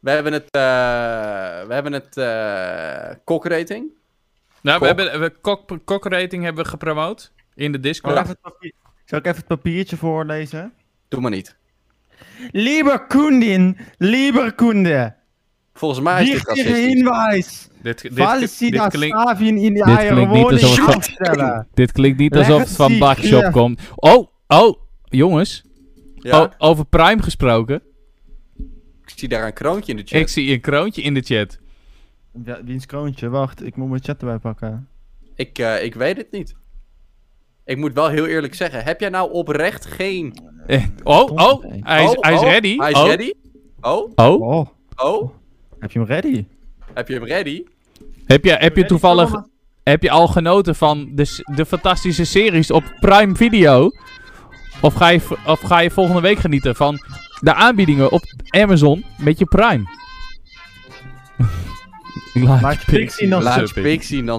We 0.00 0.10
hebben 0.10 0.32
het, 0.32 0.44
eh 0.50 0.60
we 1.66 1.74
hebben 1.74 1.92
het 1.92 2.16
eh 2.16 3.14
kokrating. 3.24 3.90
nou, 4.60 4.80
we 4.80 4.86
hebben 4.86 5.20
we 5.20 5.30
kok, 5.30 5.78
kokrating 5.84 6.42
hebben 6.44 6.64
we 6.64 6.70
gepromoot 6.70 7.32
in 7.54 7.72
de 7.72 7.80
Discord. 7.80 8.40
papier- 8.40 8.72
Zal 9.14 9.22
ik 9.22 9.28
even 9.28 9.44
het 9.48 9.60
papiertje 9.60 9.96
voorlezen? 9.96 10.72
Doe 11.08 11.20
maar 11.20 11.30
niet. 11.30 11.56
Lieber 12.50 13.06
Kundin, 13.06 13.76
lieber 13.98 14.54
Kunde, 14.54 15.14
Volgens 15.72 16.00
mij 16.00 16.22
is 16.22 16.30
dit 16.30 16.46
racistisch. 16.46 17.68
Dit, 17.82 18.02
dit, 18.02 18.16
dit, 18.58 18.72
das 18.72 18.88
klinkt, 18.88 19.40
in 19.40 19.74
dit 19.74 19.84
klinkt 20.06 20.32
niet 20.32 20.52
alsof 20.52 20.86
het- 20.86 20.96
afstellen. 20.96 21.68
dit 21.74 21.92
klinkt 21.92 22.18
niet 22.18 22.36
alsof 22.36 22.58
het 22.60 22.70
van 22.70 22.98
Bakshop 22.98 23.40
ja. 23.40 23.50
komt. 23.50 23.80
Oh, 23.94 24.28
oh, 24.46 24.78
jongens. 25.04 25.64
Ja, 26.14 26.40
O- 26.40 26.52
over 26.58 26.84
Prime 26.84 27.22
gesproken. 27.22 27.82
ik 29.04 29.12
zie 29.16 29.28
daar 29.28 29.46
een 29.46 29.52
kroontje 29.52 29.92
in 29.92 29.98
de 29.98 30.04
chat. 30.04 30.20
Ik 30.20 30.28
zie 30.28 30.52
een 30.52 30.60
kroontje 30.60 31.02
in 31.02 31.14
de 31.14 31.20
chat. 31.22 31.58
Ja, 32.44 32.64
wiens 32.64 32.86
kroontje? 32.86 33.28
Wacht, 33.28 33.64
ik 33.66 33.76
moet 33.76 33.88
mijn 33.88 34.02
chat 34.04 34.20
erbij 34.20 34.38
pakken. 34.38 34.88
Ik, 35.34 35.58
eh, 35.58 35.84
ik 35.84 35.94
weet 35.94 36.16
het 36.16 36.30
niet. 36.30 36.54
Ik 37.64 37.76
moet 37.76 37.92
wel 37.92 38.08
heel 38.08 38.26
eerlijk 38.26 38.54
zeggen, 38.54 38.84
heb 38.84 39.00
jij 39.00 39.08
nou 39.08 39.32
oprecht 39.32 39.86
geen... 39.86 40.38
Eh, 40.66 40.84
oh, 41.02 41.30
oh, 41.30 41.64
hij 41.80 42.04
is, 42.04 42.10
Oh, 42.10 42.16
hij 42.20 42.32
is 42.34 42.40
oh, 42.40 42.46
ready. 42.46 42.76
Hij 42.76 42.90
is 42.90 42.98
oh, 42.98 43.06
ready? 43.06 43.32
Oh, 43.80 44.12
oh, 44.14 44.42
Oh, 44.42 44.68
oh, 44.96 45.30
heb 45.78 45.92
je 45.92 45.98
hem 45.98 46.08
ready? 46.08 46.44
heb 46.94 47.08
je 47.08 47.14
hem 47.14 47.24
ready? 47.24 47.64
heb 48.24 48.44
je, 48.44 48.52
heb 48.52 48.76
je 48.76 48.84
toevallig, 48.84 49.42
heb 49.82 50.02
je 50.02 50.10
al 50.10 50.28
genoten 50.28 50.74
van 50.74 51.10
de, 51.14 51.42
de 51.54 51.66
fantastische 51.66 52.24
series 52.24 52.70
op 52.70 52.84
Prime 53.00 53.34
Video? 53.34 53.90
Of 54.80 54.94
ga, 54.94 55.08
je, 55.08 55.20
of 55.46 55.60
ga 55.60 55.78
je 55.78 55.90
volgende 55.90 56.20
week 56.20 56.38
genieten 56.38 56.76
van 56.76 56.98
de 57.40 57.54
aanbiedingen 57.54 58.12
op 58.12 58.22
Amazon 58.48 59.04
met 59.18 59.38
je 59.38 59.44
Prime? 59.44 59.84
Laat 62.60 62.84
zien, 63.06 63.30
dan 63.30 63.42
Laat 63.42 63.60
je 63.60 63.66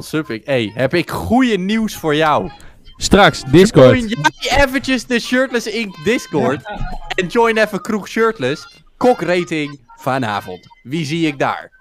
sub 0.08 0.30
ik. 0.30 0.40
ik. 0.40 0.46
hey, 0.46 0.72
heb 0.74 0.94
ik 0.94 1.10
goede 1.12 1.58
nieuws 1.58 1.96
voor 1.96 2.16
jou. 2.16 2.50
Straks, 2.98 3.40
Join 3.40 3.52
Discord. 3.52 4.10
jij 4.40 4.66
eventjes 4.66 5.06
de 5.06 5.20
Shirtless 5.20 5.68
Inc. 5.68 5.96
Discord. 6.04 6.62
En 7.16 7.28
join 7.28 7.58
even 7.58 7.82
Kroeg 7.82 8.08
Shirtless. 8.08 8.84
Kokrating 8.98 9.80
vanavond. 9.96 10.60
Wie 10.84 11.06
zie 11.06 11.28
ik 11.28 11.40
daar? 11.40 11.72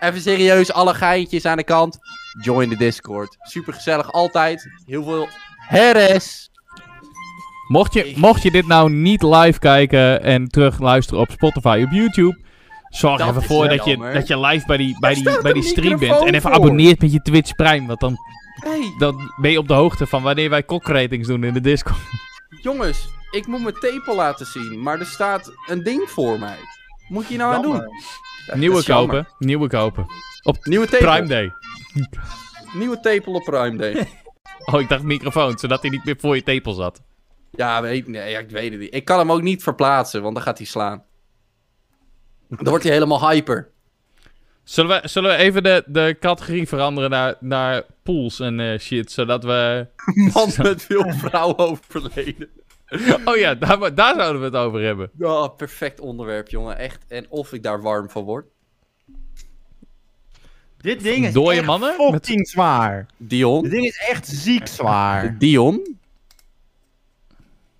Even 0.00 0.20
serieus, 0.20 0.72
alle 0.72 0.94
geintjes 0.94 1.44
aan 1.44 1.56
de 1.56 1.64
kant. 1.64 1.98
Join 2.42 2.68
de 2.68 2.76
Discord. 2.76 3.36
Super 3.40 3.72
gezellig, 3.72 4.12
altijd. 4.12 4.70
Heel 4.86 5.04
veel 5.04 5.28
herres. 5.56 6.50
Mocht 7.68 7.92
je, 7.92 8.12
mocht 8.16 8.42
je 8.42 8.50
dit 8.50 8.66
nou 8.66 8.90
niet 8.90 9.22
live 9.22 9.58
kijken 9.58 10.22
en 10.22 10.48
terug 10.48 10.78
luisteren 10.80 11.20
op 11.20 11.30
Spotify 11.30 11.82
of 11.86 11.92
YouTube, 11.94 12.38
zorg 12.88 13.18
Dat 13.18 13.28
even 13.28 13.42
voor 13.42 13.68
dat 13.68 13.84
je, 13.84 13.90
jammer. 13.90 14.12
dat 14.12 14.26
je 14.26 14.40
live 14.40 14.66
bij 14.66 14.76
die, 14.76 14.96
bij 14.98 15.14
die, 15.14 15.40
bij 15.42 15.52
die 15.52 15.62
stream 15.62 15.98
bent. 15.98 16.20
En 16.20 16.26
even 16.26 16.40
voor. 16.40 16.50
abonneert 16.50 17.00
met 17.00 17.12
je 17.12 17.22
Twitch 17.22 17.54
Prime, 17.54 17.86
want 17.86 18.00
dan, 18.00 18.16
Hey, 18.56 18.94
dan 18.98 19.32
ben 19.40 19.50
je 19.50 19.58
op 19.58 19.68
de 19.68 19.74
hoogte 19.74 20.06
van 20.06 20.22
wanneer 20.22 20.50
wij 20.50 20.62
kokratings 20.62 21.28
doen 21.28 21.44
in 21.44 21.52
de 21.52 21.60
Discord. 21.60 21.98
jongens. 22.62 23.08
Ik 23.30 23.46
moet 23.46 23.62
mijn 23.62 23.74
tepel 23.74 24.14
laten 24.16 24.46
zien. 24.46 24.82
Maar 24.82 24.98
er 25.00 25.06
staat 25.06 25.52
een 25.66 25.82
ding 25.82 26.10
voor 26.10 26.38
mij. 26.38 26.56
Moet 27.08 27.28
je 27.28 27.36
nou 27.36 27.54
aan 27.54 27.62
doen? 27.62 27.82
Ja, 28.46 28.56
Nieuwe 28.62 28.82
jammer. 28.82 29.06
kopen, 29.24 29.34
nieuwe 29.46 29.68
kopen. 29.68 30.06
Op 30.42 30.64
Nieuwe 30.64 30.86
tepel. 30.86 31.06
Prime 31.12 31.26
Day. 31.26 31.52
Nieuwe 32.74 33.00
tepel 33.00 33.32
op 33.34 33.44
Prime 33.44 33.76
Day. 33.76 34.06
Oh, 34.64 34.80
ik 34.80 34.88
dacht 34.88 35.02
microfoon, 35.02 35.58
zodat 35.58 35.80
hij 35.82 35.90
niet 35.90 36.04
meer 36.04 36.16
voor 36.18 36.34
je 36.34 36.42
tepel 36.42 36.72
zat. 36.72 37.02
Ja, 37.50 37.82
weet, 37.82 38.06
nee, 38.06 38.30
ja, 38.30 38.38
ik 38.38 38.50
weet 38.50 38.70
het 38.70 38.80
niet. 38.80 38.94
Ik 38.94 39.04
kan 39.04 39.18
hem 39.18 39.32
ook 39.32 39.42
niet 39.42 39.62
verplaatsen, 39.62 40.22
want 40.22 40.34
dan 40.34 40.42
gaat 40.44 40.58
hij 40.58 40.66
slaan. 40.66 41.02
Dan 42.48 42.68
wordt 42.68 42.84
hij 42.84 42.92
helemaal 42.92 43.28
hyper. 43.30 43.70
Zullen 44.64 45.02
we, 45.02 45.08
zullen 45.08 45.30
we 45.30 45.36
even 45.36 45.62
de, 45.62 45.82
de 45.86 46.16
categorie 46.20 46.68
veranderen 46.68 47.10
naar, 47.10 47.34
naar 47.40 47.82
pools 48.06 48.40
en 48.40 48.60
eh, 48.60 48.78
shit, 48.78 49.12
zodat 49.12 49.44
we... 49.44 49.86
Man 50.34 50.50
met 50.62 50.82
veel 50.82 51.12
vrouwen 51.12 51.58
overleden. 51.58 52.48
Oh 53.24 53.36
ja, 53.36 53.54
daar, 53.54 53.94
daar 53.94 54.14
zouden 54.14 54.40
we 54.40 54.46
het 54.46 54.56
over 54.56 54.80
hebben. 54.82 55.10
Ja, 55.18 55.48
perfect 55.48 56.00
onderwerp, 56.00 56.48
jongen. 56.48 56.78
Echt. 56.78 57.04
En 57.08 57.26
of 57.28 57.52
ik 57.52 57.62
daar 57.62 57.82
warm 57.82 58.10
van 58.10 58.24
word. 58.24 58.46
Dit 60.76 61.02
ding 61.02 61.26
is 61.26 61.32
Dooie 61.32 61.58
echt 61.58 61.66
mannen? 61.66 61.94
fucking 61.94 62.48
zwaar. 62.48 63.06
Dion. 63.16 63.62
Dit 63.62 63.70
ding 63.70 63.84
is 63.84 63.98
echt 64.08 64.26
ziek 64.26 64.66
zwaar. 64.66 65.38
Dion. 65.38 65.96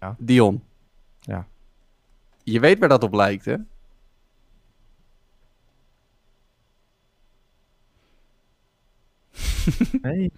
Ja. 0.01 0.17
Dion. 0.19 0.63
Ja. 1.21 1.47
Je 2.43 2.61
weet 2.61 2.79
waar 2.79 2.89
dat 2.89 3.03
op 3.03 3.15
lijkt, 3.15 3.45
hè? 3.45 3.57
Nee. 10.03 10.33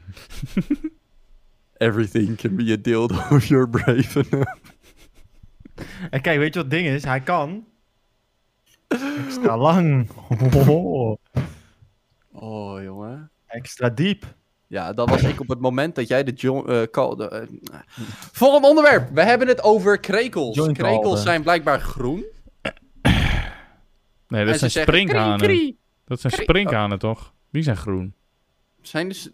Everything 1.76 2.36
can 2.36 2.56
be 2.56 2.72
a 2.72 2.76
dildo 2.76 3.14
if 3.36 3.46
you're 3.48 3.68
brave 3.68 4.26
enough. 4.30 4.56
En 6.10 6.20
kijk, 6.20 6.38
weet 6.38 6.54
je 6.54 6.60
wat 6.62 6.70
het 6.70 6.70
ding 6.70 6.86
is? 6.86 7.04
Hij 7.04 7.20
kan... 7.20 7.64
Extra 9.26 9.56
lang. 9.56 10.08
Oh, 10.66 11.14
Oh, 12.32 12.82
jongen. 12.82 13.30
extra 13.46 13.88
diep. 13.88 14.24
Ja, 14.66 14.92
dat 14.92 15.08
was 15.10 15.22
ik 15.22 15.40
op 15.40 15.48
het 15.48 15.60
moment 15.60 15.94
dat 15.94 16.08
jij 16.08 16.24
de 16.24 16.32
John... 16.32 16.70
eh, 16.70 16.82
call, 16.82 17.16
de, 17.16 17.28
eh, 17.28 17.78
Volgende 18.32 18.68
onderwerp. 18.68 19.10
We 19.14 19.22
hebben 19.22 19.48
het 19.48 19.62
over 19.62 20.00
krekels. 20.00 20.56
Krekels 20.56 21.02
calde. 21.02 21.16
zijn 21.20 21.42
blijkbaar 21.42 21.80
groen. 21.80 22.24
Nee, 24.28 24.40
En 24.40 24.46
dat 24.46 24.58
ze 24.58 24.68
zijn 24.68 25.36
krie. 25.38 25.78
Dat 26.04 26.20
zijn 26.20 26.32
sprinkhanen, 26.32 26.98
toch? 26.98 27.34
Die 27.50 27.62
zijn 27.62 27.76
groen. 27.76 28.14
Zijn 28.82 29.08
dus... 29.08 29.30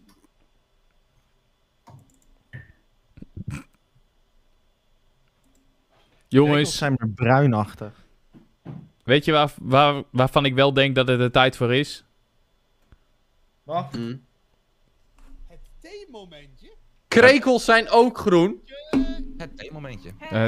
Krekels 6.29 6.49
Jongens, 6.49 6.77
zijn 6.77 6.95
maar 6.99 7.09
bruinachtig. 7.09 8.05
weet 9.05 9.25
je 9.25 9.33
waar, 9.33 9.53
waar, 9.61 10.03
waarvan 10.11 10.45
ik 10.45 10.55
wel 10.55 10.73
denk 10.73 10.95
dat 10.95 11.09
het 11.09 11.21
er 11.21 11.31
tijd 11.31 11.57
voor 11.57 11.75
is? 11.75 12.05
Wat? 13.63 13.87
hm. 13.93 14.17
Het 15.47 15.61
theemomentje. 15.81 16.75
Krekels 17.09 17.65
zijn 17.65 17.89
ook 17.91 18.19
groen. 18.19 18.63
Het 19.37 19.57
theemomentje. 19.57 20.11
Eh, 20.31 20.47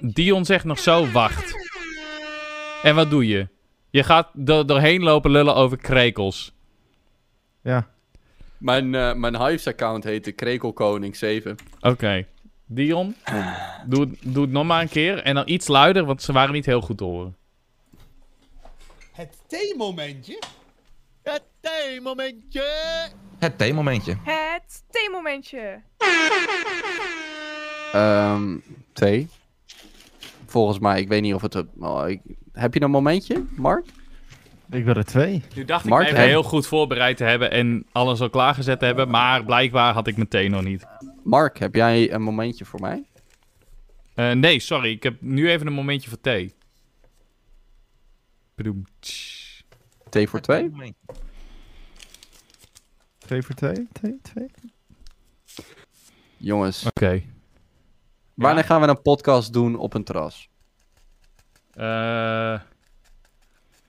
Dion 0.00 0.44
zegt 0.44 0.64
nog 0.64 0.78
zo, 0.78 1.10
wacht. 1.10 1.54
En 2.82 2.94
wat 2.94 3.10
doe 3.10 3.26
je? 3.26 3.48
Je 3.90 4.02
gaat 4.02 4.30
er 4.44 4.66
doorheen 4.66 5.02
lopen 5.02 5.30
lullen 5.30 5.54
over 5.54 5.76
krekels. 5.76 6.52
Ja. 7.60 7.93
Mijn, 8.58 8.94
eh, 8.94 9.14
mijn 9.14 9.46
Hives-account 9.46 10.04
heette 10.04 10.32
Krekelkoning 10.32 11.16
7. 11.16 11.56
Oké. 11.80 12.26
Dion, 12.66 13.14
doe, 13.86 14.00
het- 14.00 14.18
doe 14.34 14.42
het 14.42 14.52
nog 14.52 14.64
maar 14.64 14.82
een 14.82 14.88
keer. 14.88 15.22
En 15.22 15.34
dan 15.34 15.48
iets 15.48 15.66
luider, 15.66 16.04
want 16.04 16.22
ze 16.22 16.32
waren 16.32 16.52
niet 16.54 16.66
heel 16.66 16.80
goed 16.80 16.98
te 16.98 17.04
horen. 17.04 17.36
Het 19.12 19.36
theemomentje. 19.46 20.38
Het 21.22 21.42
theemomentje. 21.60 22.64
Het 23.38 23.58
theemomentje. 23.58 24.16
Het 24.24 24.82
theemomentje. 24.90 25.80
Ehm 27.92 28.56
thee. 28.92 29.28
Volgens 30.46 30.78
mij, 30.78 31.00
ik 31.00 31.08
weet 31.08 31.22
niet 31.22 31.34
of 31.34 31.42
het... 31.42 31.64
oh, 31.80 32.08
ik- 32.08 32.20
heb 32.52 32.74
je 32.74 32.80
een 32.82 32.90
momentje, 32.90 33.44
Mark? 33.56 33.86
Ik 34.74 34.84
wil 34.84 34.94
er 34.94 35.04
twee. 35.04 35.42
Nu 35.54 35.64
dacht 35.64 35.84
Mark, 35.84 36.02
ik 36.02 36.06
me 36.08 36.12
even 36.14 36.20
heb- 36.20 36.28
heel 36.40 36.42
goed 36.48 36.66
voorbereid 36.66 37.16
te 37.16 37.24
hebben 37.24 37.50
en 37.50 37.86
alles 37.92 38.20
al 38.20 38.30
klaargezet 38.30 38.78
te 38.78 38.84
hebben. 38.84 39.08
Maar 39.10 39.44
blijkbaar 39.44 39.94
had 39.94 40.06
ik 40.06 40.16
meteen 40.16 40.50
nog 40.50 40.62
niet. 40.62 40.86
Mark, 41.24 41.58
heb 41.58 41.74
jij 41.74 42.12
een 42.12 42.22
momentje 42.22 42.64
voor 42.64 42.80
mij? 42.80 43.04
Eh, 44.14 44.30
nee, 44.30 44.60
sorry. 44.60 44.90
Ik 44.90 45.02
heb 45.02 45.20
nu 45.20 45.50
even 45.50 45.66
een 45.66 45.72
momentje 45.72 46.08
voor 46.08 46.20
thee. 46.20 46.54
Bedoem. 48.54 48.84
Thee 50.08 50.28
voor 50.28 50.40
twee? 50.40 50.72
Twee 53.18 53.42
voor 53.42 53.54
twee? 53.54 53.88
Twee, 53.92 54.18
twee. 54.22 54.46
Jongens, 56.36 56.86
Oké. 56.86 57.22
wanneer 58.34 58.64
gaan 58.64 58.80
we 58.80 58.86
een 58.86 59.02
podcast 59.02 59.52
doen 59.52 59.76
op 59.76 59.94
een 59.94 60.04
terras? 60.04 60.48
Eh, 61.74 62.60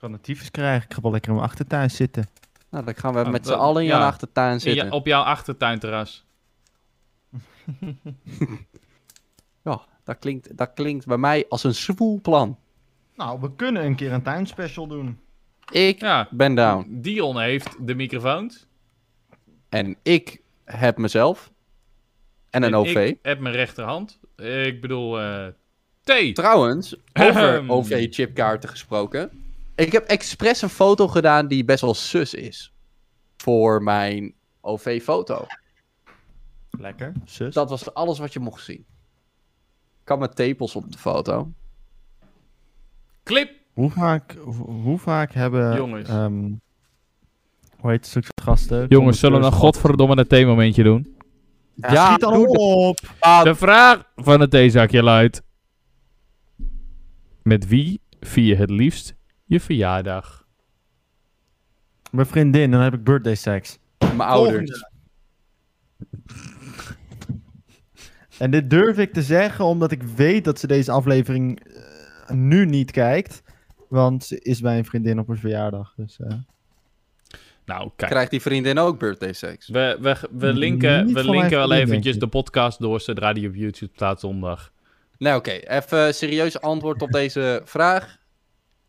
kan 0.06 0.14
een 0.14 0.22
tyfus 0.22 0.51
krijgen. 0.51 0.88
Ik 0.89 0.93
ga 0.93 1.01
wel 1.01 1.12
lekker 1.12 1.30
in 1.30 1.36
mijn 1.38 1.47
achtertuin 1.49 1.91
zitten. 1.91 2.28
Nou, 2.70 2.86
dan 2.86 2.95
gaan 2.95 3.14
we 3.14 3.20
Ah, 3.24 3.32
met 3.32 3.45
z'n 3.47 3.53
allen 3.53 3.82
in 3.82 3.88
ja. 3.88 3.97
jouw 3.97 4.08
achtertuin 4.08 4.53
in 4.53 4.60
zitten. 4.60 4.86
je- 4.86 4.91
op 4.91 5.06
jouw 5.06 5.22
achtertuinterras. 5.24 6.26
Ja, 9.64 9.82
dat 10.03 10.20
klinkt, 10.20 10.58
dat 10.58 10.74
klinkt 10.74 11.06
bij 11.06 11.18
mij 11.18 11.45
als 11.49 11.64
een 11.64 11.74
zwoel 11.76 12.22
plan. 12.22 12.58
Nou, 13.16 13.39
we 13.39 13.56
kunnen 13.56 13.86
een 13.86 13.95
keer 13.95 14.12
een 14.14 14.22
tuinspecial 14.24 14.88
doen. 14.88 15.20
Ik 15.72 15.99
Ja. 16.01 16.28
ben 16.32 16.56
down. 16.56 16.88
Dion 17.01 17.39
heeft 17.39 17.76
de 17.88 17.95
microfoons. 17.95 18.68
En 19.70 19.95
ik 20.03 20.41
heb 20.66 20.97
mezelf. 20.97 21.51
En 22.49 22.64
een 22.64 22.70
En 22.74 22.76
OV. 22.76 22.95
Ik 22.95 23.20
heb 23.22 23.39
mijn 23.39 23.56
rechterhand. 23.56 24.20
Ik 24.36 24.82
bedoel, 24.82 25.20
eh 25.22 25.47
thee. 26.03 26.34
Trouwens, 26.34 26.95
over. 27.14 27.64
OV-chipkaarten 27.70 28.70
gesproken. 28.70 29.45
Ik 29.76 29.91
heb 29.91 30.05
expres 30.05 30.61
een 30.61 30.69
foto 30.69 31.07
gedaan 31.07 31.47
die 31.47 31.65
best 31.65 31.82
wel 31.82 31.93
sus 31.93 32.34
is. 32.34 32.73
Voor 33.38 33.84
mijn 33.84 34.34
OV-foto. 34.61 35.45
Lekker. 36.69 37.11
Zus. 37.26 37.53
Dat 37.53 37.69
was 37.69 37.93
alles 37.93 38.19
wat 38.19 38.34
je 38.34 38.39
mocht 38.39 38.63
zien. 38.63 38.86
Ik 40.01 40.11
had 40.11 40.19
mijn 40.19 40.34
tepels 40.34 40.76
op 40.76 40.91
de 40.91 40.97
foto. 40.97 41.51
Clip. 43.23 43.51
Hoe 43.73 43.91
vaak, 43.91 44.36
hoe, 44.65 44.99
vaak 44.99 45.34
hebben... 45.34 45.76
Jongens. 45.76 46.09
ehm, 46.09 46.51
hoe 47.78 47.91
heet 47.91 48.13
het 48.13 48.28
gasten? 48.41 48.86
Jongens, 48.88 49.19
zullen 49.19 49.39
we 49.39 49.45
een 49.45 49.51
godverdomme 49.51 50.17
een 50.17 50.28
theemomentje 50.28 50.84
doen? 50.84 51.17
Ja, 51.76 52.05
schiet 52.05 52.19
dan 52.19 52.34
doe 52.34 52.47
dat. 52.47 52.57
op! 52.57 52.99
De 53.43 53.55
vraag 53.55 54.11
van 54.15 54.39
het 54.39 54.49
theezakje 54.49 55.03
luidt... 55.03 55.41
Met 57.43 57.67
wie 57.67 58.01
vier 58.19 58.45
je 58.45 58.55
het 58.55 58.69
liefst 58.69 59.15
je 59.46 59.60
verjaardag? 59.60 60.46
Mijn 62.12 62.28
vriendin, 62.28 62.72
dan 62.72 62.82
heb 62.82 62.93
ik 62.93 63.04
birthday 63.04 63.36
sex. 63.36 63.80
Mijn 64.00 64.30
ouders. 64.30 64.84
En 68.38 68.52
dit 68.52 68.70
durf 68.70 68.98
ik 68.98 69.14
te 69.14 69.22
zeggen 69.22 69.66
omdat 69.66 69.91
ik 69.91 70.04
weet 70.04 70.43
dat 70.43 70.60
ze 70.60 70.68
deze 70.68 70.91
aflevering 70.91 71.60
eh, 71.60 72.36
nu 72.36 72.66
niet 72.66 72.91
kijkt. 72.91 73.43
Want 73.89 74.24
ze 74.24 74.39
is 74.39 74.62
bij 74.62 74.78
een 74.78 74.86
vriendin 74.86 75.20
op 75.20 75.28
haar 75.28 75.38
verjaardag. 75.38 75.93
Dus, 75.96 76.20
eh, 76.20 76.34
Nou, 77.66 77.91
kijk. 77.96 78.12
Krijgt 78.12 78.32
die 78.32 78.41
vriendin 78.41 78.78
ook 78.78 79.00
birthday 79.00 79.34
sex? 79.34 79.68
We, 79.68 79.98
we, 80.02 80.16
we 80.32 80.54
linken, 80.54 81.06
we 81.06 81.30
linken 81.30 81.50
wel 81.50 81.68
vriendin, 81.68 81.88
eventjes 81.88 82.20
de 82.20 82.28
podcast 82.28 82.80
door 82.80 83.02
zodra 83.02 83.34
die 83.34 83.48
op 83.48 83.56
YouTube 83.56 83.91
staat 83.96 84.20
zondag. 84.20 84.72
Nee, 85.18 85.36
oké. 85.36 85.52
Even 85.52 86.16
serieus 86.16 86.62
antwoord 86.62 87.02
op 87.02 87.12
deze 87.12 87.62
vraag. 87.66 88.18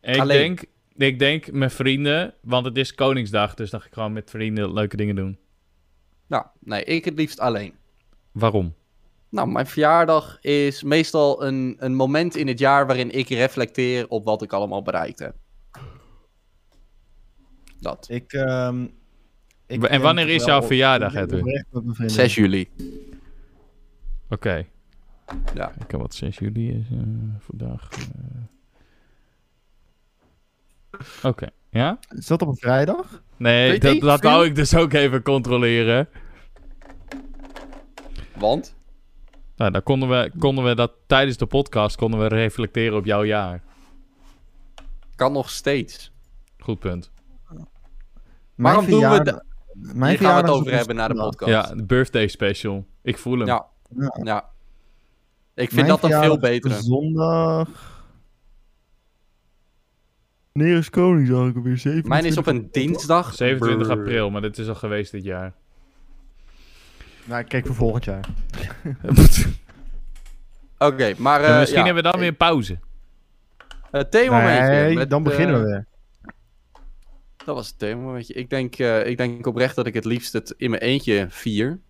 Ik 0.06 0.20
Alleen. 0.20 0.36
denk, 0.36 0.64
ik 0.96 1.18
denk 1.18 1.50
met 1.52 1.72
vrienden, 1.72 2.34
want 2.42 2.64
het 2.64 2.76
is 2.76 2.94
Koningsdag, 2.94 3.54
dus 3.54 3.70
dan 3.70 3.80
ga 3.80 3.86
ik 3.86 3.92
gewoon 3.92 4.12
met 4.12 4.30
vrienden 4.30 4.72
leuke 4.72 4.96
dingen 4.96 5.16
doen. 5.16 5.38
Nou, 6.26 6.44
nee, 6.60 6.84
ik 6.84 7.04
het 7.04 7.14
liefst 7.14 7.40
alleen. 7.40 7.74
Waarom? 8.32 8.74
Nou, 9.28 9.48
mijn 9.48 9.66
verjaardag 9.66 10.38
is 10.40 10.82
meestal 10.82 11.44
een, 11.44 11.76
een 11.78 11.94
moment 11.94 12.36
in 12.36 12.46
het 12.48 12.58
jaar 12.58 12.86
waarin 12.86 13.10
ik 13.10 13.28
reflecteer 13.28 14.08
op 14.08 14.24
wat 14.24 14.42
ik 14.42 14.52
allemaal 14.52 14.82
bereikt 14.82 15.18
heb. 15.18 15.34
Dat. 17.80 18.06
ik, 18.10 18.32
ehm, 18.32 18.86
ik 19.66 19.84
en 19.84 20.00
wanneer 20.00 20.28
is 20.28 20.44
jouw 20.44 20.62
verjaardag, 20.62 21.14
ik 21.14 21.20
Edwin? 21.20 21.40
oprecht 21.40 21.66
met 21.70 21.82
mijn 21.84 21.94
vriendin. 21.94 22.16
6 22.16 22.34
juli. 22.34 22.68
Oké. 24.28 24.66
Ja. 25.54 25.66
Kijken 25.78 25.98
wat 25.98 26.14
6 26.14 26.38
juli 26.38 26.70
is 26.70 26.86
eh, 26.90 26.98
vandaag. 27.38 27.88
eh. 27.92 28.55
Oké, 31.22 31.46
ja? 31.70 31.98
Is 32.08 32.26
dat 32.26 32.42
op 32.42 32.48
een 32.48 32.56
vrijdag? 32.56 33.22
Nee, 33.36 33.70
Weet 33.70 33.82
dat, 33.82 33.94
ik 33.94 34.00
dat 34.00 34.20
veel. 34.20 34.30
wou 34.30 34.46
ik 34.46 34.54
dus 34.54 34.74
ook 34.74 34.92
even 34.92 35.22
controleren. 35.22 36.08
Want? 38.34 38.74
Nou, 39.56 39.70
dan 39.70 39.82
konden 39.82 40.08
we, 40.08 40.32
konden 40.38 40.64
we 40.64 40.74
dat 40.74 40.92
tijdens 41.06 41.36
de 41.36 41.46
podcast 41.46 41.96
konden 41.96 42.20
we 42.20 42.26
reflecteren 42.26 42.98
op 42.98 43.04
jouw 43.04 43.24
jaar. 43.24 43.62
Kan 45.14 45.32
nog 45.32 45.50
steeds. 45.50 46.12
Goed 46.58 46.78
punt. 46.78 47.10
Mijn 48.54 48.74
Waarom 48.74 48.86
doen 48.90 49.10
we 49.10 49.22
dat? 49.22 49.44
Mijn 49.72 50.10
Hier 50.10 50.18
gaan 50.28 50.34
we 50.36 50.40
het 50.40 50.50
over 50.50 50.72
hebben 50.72 50.96
na 50.96 51.08
de 51.08 51.14
podcast. 51.14 51.50
Ja, 51.50 51.74
de 51.74 51.84
birthday 51.84 52.28
special. 52.28 52.86
Ik 53.02 53.18
voel 53.18 53.38
hem. 53.38 53.46
Ja. 53.46 53.66
Ja. 53.96 54.18
Ja. 54.22 54.48
Ik 55.54 55.70
vind 55.70 55.74
Mijn 55.74 55.86
dat 55.86 56.02
een 56.04 56.20
veel 56.22 56.38
betere. 56.38 56.82
Zondag. 56.82 57.68
Wanneer 60.56 60.76
is 60.76 60.90
Koningsdag 60.90 61.38
ook 61.38 61.56
alweer? 61.56 61.78
27 61.78 62.08
Mijn 62.08 62.24
is 62.24 62.36
op 62.36 62.46
een 62.46 62.68
dinsdag. 62.70 63.34
27 63.34 63.86
Brrr. 63.86 63.98
april, 63.98 64.30
maar 64.30 64.40
dit 64.40 64.58
is 64.58 64.68
al 64.68 64.74
geweest 64.74 65.12
dit 65.12 65.24
jaar. 65.24 65.52
Nou, 67.24 67.40
ik 67.40 67.48
kijk 67.48 67.66
voor 67.66 67.74
volgend 67.74 68.04
jaar. 68.04 68.28
Oké, 70.78 71.14
maar 71.18 71.44
eh 71.44 71.58
misschien 71.58 71.78
ja, 71.78 71.84
hebben 71.84 72.02
we 72.02 72.10
dan 72.10 72.20
weer 72.20 72.32
pauze. 72.32 72.78
Het 73.90 74.10
theemomentje. 74.10 74.62
Nee, 74.62 74.94
met, 74.94 75.10
dan 75.10 75.22
beginnen 75.22 75.54
eh, 75.54 75.60
we 75.60 75.66
weer. 75.66 75.86
Dat 77.44 77.54
was 77.54 77.68
het 77.68 77.78
thema, 77.78 78.12
weet 78.12 78.26
je. 78.26 78.34
Ik 78.34 78.50
denk, 78.50 78.78
eh, 78.78 79.06
ik 79.06 79.16
denk 79.16 79.46
oprecht 79.46 79.76
dat 79.76 79.86
ik 79.86 79.94
het 79.94 80.04
liefst 80.04 80.32
het 80.32 80.54
in 80.56 80.70
mijn 80.70 80.82
eentje 80.82 81.26
vier. 81.28 81.80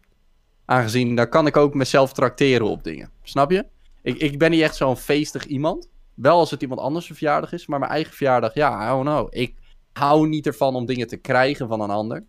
Aangezien, 0.64 1.14
daar 1.14 1.28
kan 1.28 1.46
ik 1.46 1.56
ook 1.56 1.74
mezelf 1.74 2.12
trakteren 2.12 2.66
op 2.66 2.84
dingen. 2.84 3.10
Snap 3.22 3.50
je? 3.50 3.66
Ik, 4.02 4.16
ik 4.16 4.38
ben 4.38 4.50
niet 4.50 4.62
echt 4.62 4.76
zo'n 4.76 4.96
feestig 4.96 5.44
iemand. 5.44 5.88
Wel 6.16 6.38
als 6.38 6.50
het 6.50 6.62
iemand 6.62 6.80
anders 6.80 7.08
een 7.08 7.16
verjaardag 7.16 7.52
is, 7.52 7.66
maar 7.66 7.78
mijn 7.78 7.90
eigen 7.90 8.12
verjaardag, 8.14 8.54
ja, 8.54 8.84
I 8.84 8.88
don't 8.88 9.04
know. 9.06 9.26
Ik 9.30 9.54
hou 9.92 10.28
niet 10.28 10.46
ervan 10.46 10.74
om 10.74 10.86
dingen 10.86 11.06
te 11.06 11.16
krijgen 11.16 11.68
van 11.68 11.80
een 11.80 11.90
ander. 11.90 12.24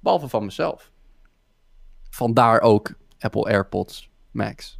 Behalve 0.00 0.28
van 0.28 0.44
mezelf. 0.44 0.90
Vandaar 2.10 2.60
ook 2.60 2.94
Apple 3.18 3.44
AirPods 3.44 4.10
Max. 4.30 4.78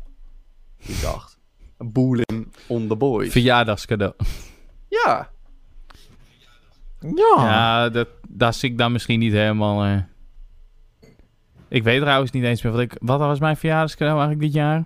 Ik 0.77 1.01
dacht, 1.01 1.39
een 1.77 1.93
boeling 1.93 2.55
on 2.69 2.89
the 2.89 2.97
boys. 2.97 3.33
Verjaardagscadeau. 3.33 4.15
Ja, 4.89 5.31
Ja. 7.01 7.35
Ja, 7.37 7.89
dat, 7.89 8.09
daar 8.29 8.55
zie 8.55 8.71
ik 8.71 8.79
dan 8.79 8.93
misschien 8.93 9.19
niet 9.19 9.33
helemaal... 9.33 9.85
eh. 9.85 10.03
Ik 11.69 11.83
weet 11.83 12.01
trouwens 12.01 12.31
niet 12.31 12.45
eens 12.45 12.63
meer 12.63 12.73
wat 12.73 12.81
ik... 12.81 12.97
Wat 13.01 13.19
was 13.19 13.39
mijn 13.39 13.57
verjaardagscadeau 13.57 14.19
eigenlijk 14.19 14.53
dit 14.53 14.63
jaar? 14.63 14.85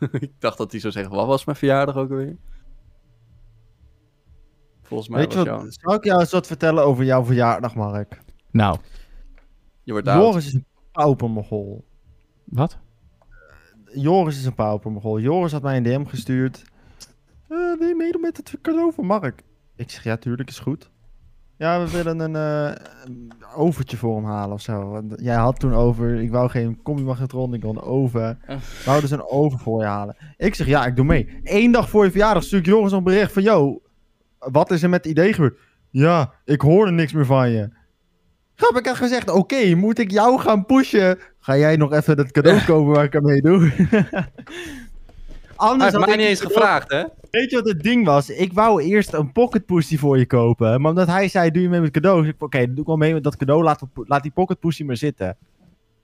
ik 0.28 0.32
dacht 0.38 0.58
dat 0.58 0.70
hij 0.70 0.80
zou 0.80 0.92
zeggen, 0.92 1.14
wat 1.14 1.26
was 1.26 1.44
mijn 1.44 1.56
verjaardag 1.56 1.96
ook 1.96 2.10
alweer? 2.10 2.36
Volgens 4.88 5.08
mij 5.08 5.18
Weet 5.20 5.32
je 5.32 5.44
was 5.44 5.76
zal 5.80 5.94
ik 5.94 6.04
jou 6.04 6.20
eens 6.20 6.30
wat 6.30 6.46
vertellen 6.46 6.84
over 6.84 7.04
jouw 7.04 7.24
verjaardag, 7.24 7.74
Mark? 7.74 8.20
Nou, 8.50 8.76
Je 9.82 9.92
wordt 9.92 10.08
oud. 10.08 10.22
Joris 10.22 10.46
is 10.46 10.54
een 10.54 10.64
paupermogol. 10.92 11.84
wat? 12.44 12.78
Joris 13.94 14.38
is 14.38 14.44
een 14.44 14.54
paupermogol. 14.54 15.20
Joris 15.20 15.52
had 15.52 15.62
mij 15.62 15.76
een 15.76 15.82
DM 15.82 16.04
gestuurd. 16.04 16.62
Eh, 17.48 17.78
wil 17.78 17.88
je 17.88 17.94
meedoen 17.96 18.20
met 18.20 18.36
het 18.36 18.58
cadeau 18.62 18.92
van 18.92 19.06
Mark? 19.06 19.42
Ik 19.76 19.90
zeg, 19.90 20.04
ja, 20.04 20.16
tuurlijk, 20.16 20.48
is 20.48 20.58
goed. 20.58 20.90
Ja, 21.56 21.84
we 21.84 21.90
willen 21.90 22.18
een 22.20 22.36
eh, 22.36 22.84
een 23.04 23.32
overtje 23.54 23.96
voor 23.96 24.16
hem 24.16 24.24
halen 24.24 24.54
of 24.54 24.60
zo. 24.60 24.88
Want 24.88 25.14
Jij 25.16 25.36
had 25.36 25.60
toen 25.60 25.74
over, 25.74 26.14
ik 26.14 26.30
wou 26.30 26.48
geen 26.50 26.82
combi-magnetron, 26.82 27.54
ik 27.54 27.62
wil 27.62 27.70
een 27.70 27.80
oven. 27.80 28.38
Oh. 28.48 28.56
We 28.56 28.82
wouden 28.84 29.08
dus 29.10 29.18
een 29.18 29.26
oven 29.28 29.58
voor 29.58 29.80
je 29.80 29.86
halen. 29.86 30.16
Ik 30.36 30.54
zeg, 30.54 30.66
ja, 30.66 30.86
ik 30.86 30.96
doe 30.96 31.04
mee. 31.04 31.40
Eén 31.44 31.72
dag 31.72 31.88
voor 31.90 32.04
je 32.04 32.10
verjaardag 32.10 32.42
stuur 32.42 32.58
ik 32.58 32.66
Joris 32.66 32.92
een 32.92 33.02
bericht 33.04 33.32
van, 33.32 33.42
yo, 33.42 33.80
wat 34.38 34.70
is 34.70 34.82
er 34.82 34.88
met 34.88 35.04
het 35.04 35.12
idee 35.12 35.32
gebeurd? 35.32 35.58
Ja, 35.90 36.32
ik 36.44 36.60
hoorde 36.60 36.90
niks 36.90 37.12
meer 37.12 37.26
van 37.26 37.50
je. 37.50 37.68
Grap, 38.54 38.76
ik 38.76 38.86
had 38.86 38.96
gezegd, 38.96 39.30
oké, 39.30 39.74
moet 39.74 39.98
ik 39.98 40.10
jou 40.10 40.40
gaan 40.40 40.66
pushen? 40.66 41.18
Ga 41.38 41.56
jij 41.56 41.76
nog 41.76 41.92
even 41.92 42.16
dat 42.16 42.30
cadeau 42.30 42.64
kopen 42.66 42.92
waar 42.92 43.04
ik 43.04 43.16
aan 43.16 43.22
mee 43.22 43.40
doe? 43.40 43.70
Hij 45.58 45.66
Anders 45.66 45.82
heeft 45.82 45.96
had 45.96 46.06
mij 46.06 46.16
niet 46.16 46.26
eens 46.26 46.40
gevraagd, 46.40 46.90
hè? 46.90 47.04
Weet 47.30 47.50
je 47.50 47.56
wat 47.56 47.66
het 47.68 47.82
ding 47.82 48.04
was? 48.04 48.30
Ik 48.30 48.52
wou 48.52 48.82
eerst 48.82 49.12
een 49.12 49.32
pocket 49.32 49.66
pussy 49.66 49.98
voor 49.98 50.18
je 50.18 50.26
kopen. 50.26 50.80
Maar 50.80 50.90
omdat 50.90 51.06
hij 51.06 51.28
zei, 51.28 51.50
doe 51.50 51.62
je 51.62 51.68
mee 51.68 51.80
met 51.80 51.90
cadeau? 51.90 52.20
Dus 52.20 52.30
ik 52.30 52.42
oké, 52.42 52.66
doe 52.66 52.80
ik 52.80 52.86
wel 52.86 52.96
mee 52.96 53.12
met 53.12 53.24
dat 53.24 53.36
cadeau. 53.36 53.62
Laat, 53.62 53.82
laat 53.94 54.22
die 54.22 54.32
pocket 54.32 54.60
pussy 54.60 54.84
maar 54.84 54.96
zitten. 54.96 55.36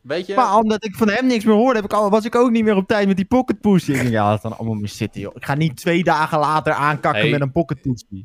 Weet 0.05 0.27
je? 0.27 0.35
Maar 0.35 0.57
omdat 0.57 0.85
ik 0.85 0.95
van 0.95 1.09
hem 1.09 1.27
niks 1.27 1.45
meer 1.45 1.55
hoorde, 1.55 1.75
heb 1.75 1.85
ik 1.85 1.93
al, 1.93 2.11
was 2.11 2.25
ik 2.25 2.35
ook 2.35 2.51
niet 2.51 2.65
meer 2.65 2.77
op 2.77 2.87
tijd 2.87 3.07
met 3.07 3.17
die 3.17 3.25
pocket 3.25 3.61
pussy. 3.61 3.91
Ik 3.93 3.97
denk, 3.99 4.09
ja, 4.11 4.25
laat 4.25 4.43
dan 4.43 4.57
allemaal 4.57 4.75
meer 4.75 4.89
zitten, 4.89 5.21
joh. 5.21 5.37
Ik 5.37 5.45
ga 5.45 5.55
niet 5.55 5.77
twee 5.77 6.05
dagen 6.05 6.39
later 6.39 6.73
aankakken 6.73 7.21
Hey. 7.23 7.31
met 7.31 7.41
een 7.41 7.53
pocket 7.53 7.81
pussy. 7.81 8.25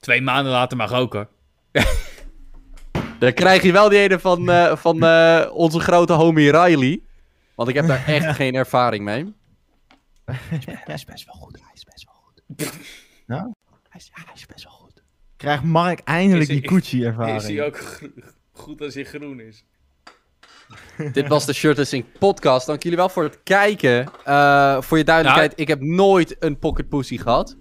Twee 0.00 0.20
maanden 0.22 0.52
later 0.52 0.76
mag 0.76 0.92
ook 0.92 1.12
hoor. 1.12 1.28
Dan 3.18 3.32
krijg 3.32 3.62
je 3.62 3.72
wel 3.72 3.88
die 3.88 3.98
ene 3.98 4.18
van, 4.18 4.50
eh, 4.50 4.76
van 4.76 5.02
eh, 5.04 5.50
onze 5.52 5.80
grote 5.80 6.12
homie 6.12 6.50
Riley. 6.50 7.00
Want 7.54 7.68
ik 7.68 7.74
heb 7.74 7.86
daar 7.86 8.04
echt 8.06 8.34
geen 8.36 8.54
ervaring 8.54 9.04
mee. 9.04 9.34
Hij 10.24 10.94
is 10.94 11.04
best 11.04 11.24
wel 11.24 11.34
goed, 11.34 11.58
hij 11.60 11.70
is 11.74 11.84
best 11.84 12.04
wel 12.04 12.14
goed. 12.14 12.42
Ja? 13.26 13.50
Hij 13.88 14.00
is, 14.00 14.10
ja, 14.14 14.22
hij 14.24 14.34
is 14.34 14.46
best 14.46 14.64
wel 14.64 14.72
goed. 14.72 15.02
Krijgt 15.36 15.62
Mark 15.62 16.00
eindelijk 16.00 16.42
Is 16.42 16.48
hij- 16.48 16.60
die 16.60 16.68
Gucci-ervaring. 16.68 17.60
ook 17.60 18.00
goed 18.52 18.80
als 18.80 18.94
hij 18.94 19.04
groen 19.04 19.40
is? 19.40 19.64
Dit 21.12 21.28
was 21.28 21.46
de 21.46 21.52
Shirt 21.52 21.86
Sync 21.86 22.04
podcast. 22.18 22.66
Dank 22.66 22.82
jullie 22.82 22.98
wel 22.98 23.08
voor 23.08 23.22
het 23.22 23.42
kijken. 23.42 24.10
Eh, 24.24 24.80
voor 24.80 24.98
je 24.98 25.04
duidelijkheid, 25.04 25.52
ik 25.56 25.68
heb 25.68 25.80
nooit 25.80 26.36
een 26.38 26.58
pocket 26.58 26.88
pussy 26.88 27.18
gehad. 27.18 27.56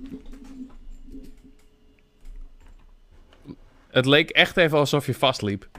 Het 3.87 4.05
leek 4.05 4.29
echt 4.29 4.57
even 4.57 4.77
alsof 4.77 5.05
je 5.05 5.13
vastliep. 5.13 5.69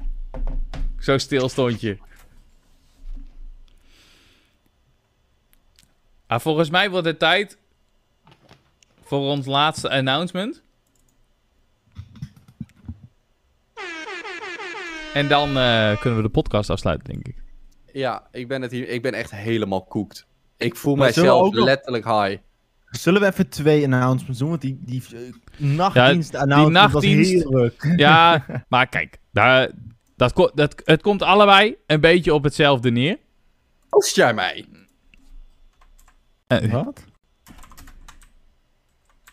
Zo 0.99 1.18
stil 1.18 1.49
stond 1.49 1.81
je. 1.81 1.99
Ah, 6.27 6.41
volgens 6.41 6.70
mij 6.70 6.91
wordt 6.91 7.07
het 7.07 7.18
tijd 7.18 7.59
voor 9.03 9.18
ons 9.20 9.47
laatste 9.47 9.91
announcement. 9.91 10.62
En 15.15 15.29
dan 15.29 15.57
eh, 15.59 16.01
kunnen 16.01 16.17
we 16.19 16.23
de 16.25 16.29
podcast 16.33 16.71
afsluiten, 16.71 17.07
denk 17.12 17.27
ik. 17.29 17.43
Ja, 17.93 18.27
ik 18.33 18.49
ben, 18.49 18.62
het 18.62 18.71
hier, 18.71 18.89
ik 18.89 19.03
ben 19.03 19.12
echt 19.12 19.31
helemaal 19.31 19.83
koekt. 19.85 20.27
Ik 20.57 20.77
voel 20.77 20.95
Maar 20.95 21.05
mijzelf 21.05 21.53
nog- 21.53 21.65
letterlijk 21.65 22.05
high. 22.05 22.37
Zullen 22.91 23.21
we 23.21 23.27
even 23.27 23.49
twee 23.49 23.85
announcements 23.85 24.39
doen? 24.39 24.49
Want 24.49 24.61
die, 24.61 24.79
die 24.81 25.03
eh, 25.15 25.21
nachtdienst 25.57 26.35
announcement 26.35 26.73
nachtdienst- 26.93 27.43
was 27.43 27.53
heerlijk. 27.53 27.95
Ja, 27.97 28.45
maar 28.69 28.87
kijk, 28.87 29.19
daar, 29.33 29.71
dat, 30.17 30.51
dat, 30.55 30.83
het 30.85 31.03
komt 31.03 31.23
allebei 31.23 31.77
een 31.87 32.01
beetje 32.01 32.35
op 32.35 32.45
hetzelfde 32.45 32.91
neer. 32.91 33.19
Oost 33.91 34.17
jij 34.17 34.35
mij? 34.35 34.65
Eh, 36.47 36.73
Wat? 36.73 37.05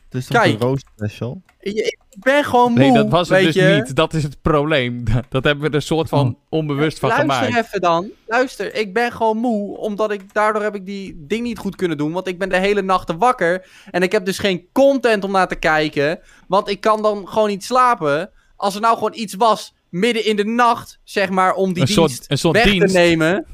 Het 0.06 0.16
is 0.22 0.28
toch 0.28 0.42
Kijk. 0.42 0.54
een 0.54 0.60
roast 0.60 0.88
special? 0.96 1.42
Ik, 1.60 1.98
ik 2.12 2.20
ben 2.24 2.44
gewoon 2.44 2.72
moe, 2.72 2.80
Nee, 2.80 2.92
dat 2.94 3.10
was 3.10 3.30
het 3.30 3.40
dus 3.44 3.56
je. 3.56 3.82
niet. 3.86 3.96
Dat 3.96 4.14
is 4.14 4.24
het 4.24 4.42
probleem. 4.42 5.04
Dat 5.30 5.44
hebben 5.44 5.64
we 5.64 5.70
er 5.70 5.76
een 5.76 5.82
soort 5.82 6.10
van 6.10 6.38
onbewust 6.50 7.00
van 7.00 7.10
Luister 7.10 7.36
gemaakt. 7.36 7.66
even 7.68 7.82
dan. 7.82 8.10
Luister, 8.28 8.76
ik 8.76 8.94
ben 8.94 9.12
gewoon 9.12 9.38
moe, 9.38 9.78
omdat 9.78 10.12
ik 10.12 10.34
daardoor 10.34 10.62
heb 10.64 10.76
ik 10.76 10.86
die 10.86 11.16
ding 11.28 11.44
niet 11.44 11.58
goed 11.58 11.76
kunnen 11.76 11.98
doen, 11.98 12.12
want 12.12 12.28
ik 12.28 12.40
ben 12.40 12.50
de 12.50 12.58
hele 12.58 12.82
nacht 12.82 13.12
wakker 13.18 13.68
en 13.92 14.04
ik 14.04 14.12
heb 14.12 14.26
dus 14.26 14.40
geen 14.40 14.68
content 14.72 15.24
om 15.24 15.32
naar 15.32 15.48
te 15.48 15.56
kijken, 15.56 16.20
want 16.48 16.70
ik 16.70 16.82
kan 16.82 17.02
dan 17.02 17.28
gewoon 17.28 17.48
niet 17.50 17.64
slapen. 17.64 18.30
Als 18.56 18.76
er 18.76 18.82
nou 18.82 18.94
gewoon 18.96 19.14
iets 19.16 19.34
was 19.36 19.74
midden 19.90 20.26
in 20.26 20.36
de 20.36 20.46
nacht, 20.46 21.00
zeg 21.04 21.30
maar, 21.30 21.54
om 21.54 21.74
die 21.74 21.82
Een 21.82 21.88
soort- 21.88 22.08
dienst 22.10 22.32
een 22.32 22.38
soort 22.38 22.56
weg 22.56 22.66
dienst. 22.66 22.88
te 22.94 23.00
nemen. 23.00 23.46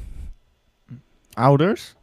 Ouders? 1.32 1.94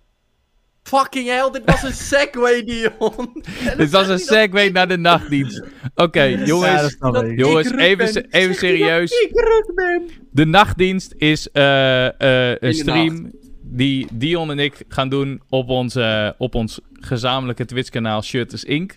Fucking 0.87 1.27
hell, 1.27 1.49
dit 1.51 1.61
was 1.65 1.83
een 1.83 1.93
segway, 2.11 2.63
Dion. 2.63 3.43
Dit 3.77 3.89
was 3.89 4.07
een 4.07 4.19
segue 4.19 4.71
naar 4.71 4.87
de 4.87 4.97
nachtdienst. 4.97 5.63
Oké, 5.95 6.21
Ja, 6.21 6.37
dat 6.37 6.47
jongens. 6.47 6.97
ik. 7.23 7.37
Jongens, 7.39 7.71
even 7.71 8.25
even 8.29 8.55
serieus. 8.55 9.11
Ik 9.11 9.29
ruk 9.33 9.71
ben. 9.75 10.09
De 10.31 10.45
nachtdienst 10.45 11.13
is 11.17 11.51
eh, 11.51 12.05
eh, 12.51 12.57
een 12.59 12.73
stream 12.73 13.31
die 13.61 14.07
Dion 14.13 14.51
en 14.51 14.59
ik 14.59 14.83
gaan 14.87 15.09
doen 15.09 15.41
op 15.49 15.69
ons, 15.69 15.95
eh, 15.95 16.29
op 16.37 16.55
ons 16.55 16.79
gezamenlijke 16.93 17.65
Twitch-kanaal 17.65 18.21
Shutters 18.21 18.63
Inc. 18.63 18.93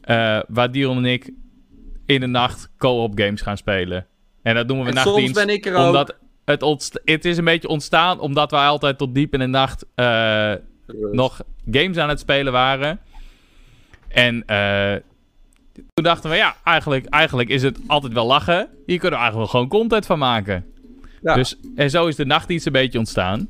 Eh, 0.00 0.40
waar 0.48 0.72
Dion 0.72 0.96
en 0.96 1.04
ik 1.04 1.30
in 2.06 2.20
de 2.20 2.26
nacht 2.26 2.70
co-op 2.78 3.12
games 3.18 3.40
gaan 3.40 3.56
spelen. 3.56 4.06
En 4.42 4.54
dat 4.54 4.68
doen 4.68 4.80
we 4.82 4.88
En 4.88 4.94
nachtdienst. 4.94 5.34
soms 5.34 5.46
ben 5.46 5.54
ik 5.54 5.66
er 5.66 5.74
ook. 5.74 5.86
Omdat 5.86 6.16
het, 6.44 7.00
het 7.04 7.24
is 7.24 7.36
een 7.38 7.44
beetje 7.44 7.68
ontstaan 7.68 8.20
omdat 8.20 8.50
wij 8.50 8.66
altijd 8.66 8.98
tot 8.98 9.14
diep 9.14 9.32
in 9.32 9.38
de 9.38 9.46
nacht 9.46 9.84
eh, 9.94 10.52
nog 11.12 11.40
games 11.70 11.96
aan 11.96 12.08
het 12.08 12.20
spelen 12.20 12.52
waren. 12.52 13.00
En 14.08 14.46
eh, 14.46 14.94
toen 15.72 16.04
dachten 16.04 16.30
we, 16.30 16.36
ja, 16.36 16.56
eigenlijk, 16.64 17.06
eigenlijk 17.06 17.48
is 17.48 17.62
het 17.62 17.78
altijd 17.86 18.12
wel 18.12 18.26
lachen. 18.26 18.68
Hier 18.86 18.98
kunnen 18.98 19.18
we 19.18 19.24
eigenlijk 19.24 19.36
wel 19.36 19.46
gewoon 19.46 19.68
content 19.80 20.06
van 20.06 20.18
maken. 20.18 20.64
Ja. 21.22 21.34
Dus, 21.34 21.56
en 21.76 21.90
zo 21.90 22.06
is 22.06 22.16
de 22.16 22.26
nachtdienst 22.26 22.66
een 22.66 22.72
beetje 22.72 22.98
ontstaan. 22.98 23.48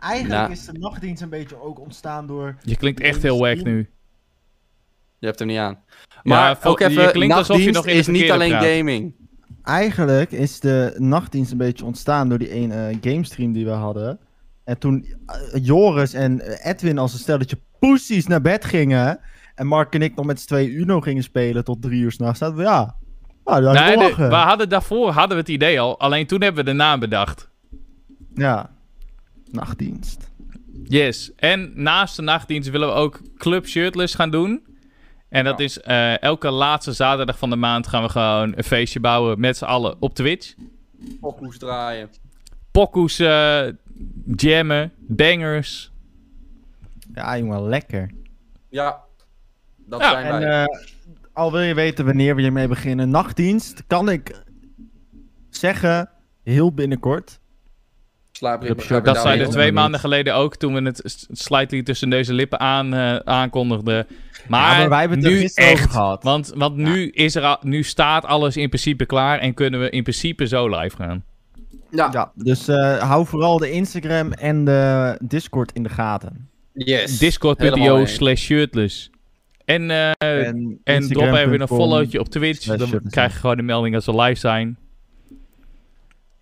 Eigenlijk 0.00 0.40
Nou. 0.40 0.52
is 0.52 0.64
de 0.64 0.78
nachtdienst 0.78 1.22
een 1.22 1.28
beetje 1.28 1.60
ook 1.62 1.80
ontstaan 1.80 2.26
door... 2.26 2.56
Je 2.62 2.76
klinkt 2.76 3.00
echt 3.00 3.22
heel 3.22 3.38
wack 3.38 3.62
nu. 3.62 3.88
Je 5.18 5.26
hebt 5.26 5.38
hem 5.38 5.48
niet 5.48 5.58
aan. 5.58 5.78
Ja, 6.08 6.20
Maar 6.22 6.56
vol- 6.56 6.70
ook 6.70 6.78
je 6.78 7.10
klinkt 7.12 7.34
alsof 7.34 7.56
je 7.58 7.70
nachtdienst 7.72 7.74
nog 7.74 7.86
in 7.86 7.92
de 7.92 7.98
is 7.98 8.06
niet 8.06 8.30
alleen 8.30 8.50
praat. 8.50 8.64
gaming. 8.64 9.14
Eigenlijk 9.62 10.32
is 10.32 10.60
de 10.60 10.94
nachtdienst 10.98 11.52
een 11.52 11.58
beetje 11.58 11.84
ontstaan 11.84 12.28
door 12.28 12.38
die 12.38 12.50
ene 12.50 12.98
gamestream 13.00 13.52
die 13.52 13.64
we 13.64 13.70
hadden. 13.70 14.18
En 14.64 14.78
toen 14.78 15.06
eh, 15.26 15.64
Joris 15.64 16.12
en 16.12 16.40
eh, 16.40 16.70
Edwin 16.70 16.98
als 16.98 17.12
een 17.12 17.18
stelletje 17.18 17.58
poesies 17.78 18.26
naar 18.26 18.40
bed 18.40 18.64
gingen... 18.64 19.20
En 19.54 19.66
Mark 19.66 19.94
en 19.94 20.02
ik 20.02 20.14
nog 20.14 20.26
met 20.26 20.40
z'n 20.40 20.46
twee 20.46 20.70
Uno 20.70 21.00
gingen 21.00 21.22
spelen 21.22 21.64
tot 21.64 21.82
drie 21.82 22.00
uur 22.00 22.12
s'nachts. 22.12 22.38
Zaten 22.38 22.56
we, 22.56 22.62
ja... 22.62 22.96
Nou, 23.44 23.62
daar 23.62 23.74
Nee, 23.74 23.96
nee, 23.96 24.14
we 24.14 24.34
hadden 24.34 24.68
daarvoor 24.68 25.10
hadden 25.10 25.36
we 25.36 25.42
het 25.42 25.52
idee 25.52 25.80
al. 25.80 26.00
Alleen 26.00 26.26
toen 26.26 26.42
hebben 26.42 26.64
we 26.64 26.70
de 26.70 26.76
naam 26.76 27.00
bedacht. 27.00 27.48
Ja. 28.34 28.70
Nachtdienst. 29.50 30.30
Yes. 30.84 31.32
En 31.36 31.72
naast 31.74 32.16
de 32.16 32.22
nachtdienst 32.22 32.70
willen 32.70 32.88
we 32.88 32.94
ook 32.94 33.20
Club 33.36 33.66
Shirtless 33.66 34.14
gaan 34.14 34.30
doen. 34.30 34.66
En 35.28 35.44
dat 35.44 35.60
is 35.60 35.80
eh, 35.80 36.22
elke 36.22 36.50
laatste 36.50 36.92
zaterdag 36.92 37.38
van 37.38 37.50
de 37.50 37.56
maand 37.56 37.86
gaan 37.86 38.02
we 38.02 38.08
gewoon 38.08 38.52
een 38.56 38.64
feestje 38.64 39.00
bouwen 39.00 39.40
met 39.40 39.56
z'n 39.56 39.64
allen 39.64 39.96
op 40.00 40.14
Twitch. 40.14 40.54
Pokoes 41.20 41.58
draaien. 41.58 42.08
Pokoes 42.70 43.18
eh, 43.18 43.62
jammen, 44.36 44.92
bangers. 44.98 45.92
Ja, 47.14 47.38
jongen, 47.38 47.62
lekker. 47.68 48.10
Ja, 48.68 49.00
dat 49.86 50.00
Ja, 50.00 50.10
zijn 50.10 50.24
En 50.26 50.38
wij. 50.40 50.62
eh, 50.62 50.78
al 51.32 51.52
wil 51.52 51.60
je 51.60 51.74
weten 51.74 52.04
wanneer 52.04 52.34
we 52.36 52.42
hiermee 52.42 52.68
beginnen, 52.68 53.10
nachtdienst, 53.10 53.82
kan 53.86 54.08
ik 54.10 54.42
zeggen, 55.50 56.08
heel 56.42 56.72
binnenkort. 56.72 57.40
Slaapritme. 58.32 58.74
Dat 58.88 59.04
Dat 59.04 59.14
Ja, 59.14 59.20
zei 59.22 59.36
heel 59.36 59.44
er 59.46 59.50
twee 59.52 59.72
maanden 59.72 60.00
geleden 60.00 60.34
ook, 60.34 60.56
toen 60.56 60.74
we 60.74 60.82
het 60.82 61.26
slightly 61.32 61.82
tussen 61.82 62.08
neus 62.08 62.28
en 62.28 62.34
lippen 62.34 62.60
aan, 62.60 62.94
eh, 62.94 63.16
aankondigden. 63.16 64.06
Maar, 64.48 64.70
Ja, 64.72 64.78
maar 64.78 64.88
wij 64.88 65.00
hebben 65.00 65.18
het 65.18 65.26
nu 65.28 65.44
echt, 65.54 65.90
gehad. 65.90 66.22
Want, 66.22 66.52
want 66.54 66.76
nu, 66.76 67.08
is 67.10 67.34
er 67.34 67.42
al, 67.42 67.56
nu 67.62 67.82
staat 67.82 68.24
alles 68.24 68.56
in 68.56 68.68
principe 68.68 69.06
klaar 69.06 69.38
en 69.38 69.54
kunnen 69.54 69.80
we 69.80 69.90
in 69.90 70.02
principe 70.02 70.46
zo 70.46 70.68
live 70.80 70.96
gaan. 70.96 71.24
Ja, 71.94 72.08
Ja, 72.12 72.32
dus 72.34 72.68
eh, 72.68 72.98
hou 72.98 73.26
vooral 73.26 73.58
de 73.58 73.70
Instagram 73.70 74.32
en 74.32 74.64
de 74.64 75.16
Discord 75.22 75.72
in 75.72 75.82
de 75.82 75.88
gaten. 75.88 76.48
yes. 76.72 77.18
Discord.io 77.18 78.04
slash 78.04 78.40
shirtless. 78.42 79.10
En, 79.64 79.90
eh, 79.90 80.10
en, 80.18 80.80
En, 80.84 81.08
drop 81.08 81.34
even 81.34 81.60
een 81.60 81.68
followtje 81.68 82.20
op 82.20 82.28
Twitch, 82.28 82.64
dan 82.66 82.78
shirtless. 82.78 83.10
krijg 83.14 83.32
je 83.32 83.38
gewoon 83.38 83.56
de 83.56 83.62
melding 83.62 83.94
als 83.94 84.04
we 84.06 84.14
live 84.20 84.40
zijn. 84.40 84.78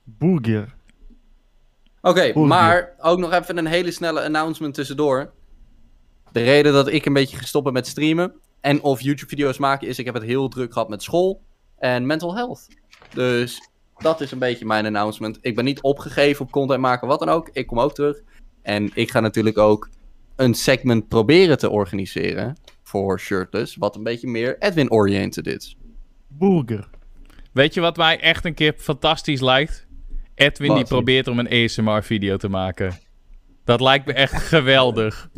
Burger. 0.04 0.74
Oké, 2.00 2.38
maar 2.38 2.94
ook 2.98 3.18
nog 3.18 3.32
even 3.32 3.56
een 3.56 3.66
hele 3.66 3.90
snelle 3.90 4.22
announcement 4.24 4.74
tussendoor. 4.74 5.32
De 6.32 6.42
reden 6.42 6.72
dat 6.72 6.88
ik 6.88 7.06
een 7.06 7.12
beetje 7.12 7.36
gestopt 7.36 7.64
ben 7.64 7.72
met 7.72 7.86
streamen 7.86 8.32
en 8.60 8.82
of 8.82 9.00
YouTube-video's 9.00 9.58
maken 9.58 9.88
is, 9.88 9.98
ik 9.98 10.04
heb 10.04 10.14
het 10.14 10.22
heel 10.22 10.48
druk 10.48 10.72
gehad 10.72 10.88
met 10.88 11.02
school 11.02 11.42
en 11.78 12.06
mental 12.06 12.34
health. 12.34 12.66
Dus 13.14 13.70
dat 14.02 14.20
is 14.20 14.30
een 14.30 14.38
beetje 14.38 14.66
mijn 14.66 14.86
announcement. 14.86 15.38
Ik 15.40 15.54
ben 15.54 15.64
niet 15.64 15.80
opgegeven 15.80 16.44
op 16.44 16.50
content 16.50 16.80
maken, 16.80 17.08
wat 17.08 17.18
dan 17.18 17.28
ook. 17.28 17.50
Ik 17.52 17.66
kom 17.66 17.80
ook 17.80 17.94
terug. 17.94 18.22
En 18.62 18.90
ik 18.94 19.10
ga 19.10 19.20
natuurlijk 19.20 19.58
ook 19.58 19.88
een 20.36 20.54
segment 20.54 21.08
proberen 21.08 21.58
te 21.58 21.70
organiseren 21.70 22.56
voor 22.82 23.20
Shirtless, 23.20 23.76
wat 23.76 23.96
een 23.96 24.02
beetje 24.02 24.28
meer 24.28 24.56
Edwin-oriented 24.58 25.46
is. 25.46 25.76
Burger. 26.28 26.88
Weet 27.52 27.74
je 27.74 27.80
wat 27.80 27.96
mij 27.96 28.20
echt 28.20 28.44
een 28.44 28.54
keer 28.54 28.74
fantastisch 28.76 29.40
lijkt? 29.40 29.86
Edwin 30.34 30.74
die 30.74 30.84
probeert 30.84 31.28
om 31.28 31.38
een 31.38 31.64
ASMR-video 31.64 32.36
te 32.36 32.48
maken. 32.48 32.98
Dat 33.64 33.80
lijkt 33.80 34.06
me 34.06 34.12
echt 34.12 34.42
geweldig. 34.42 35.30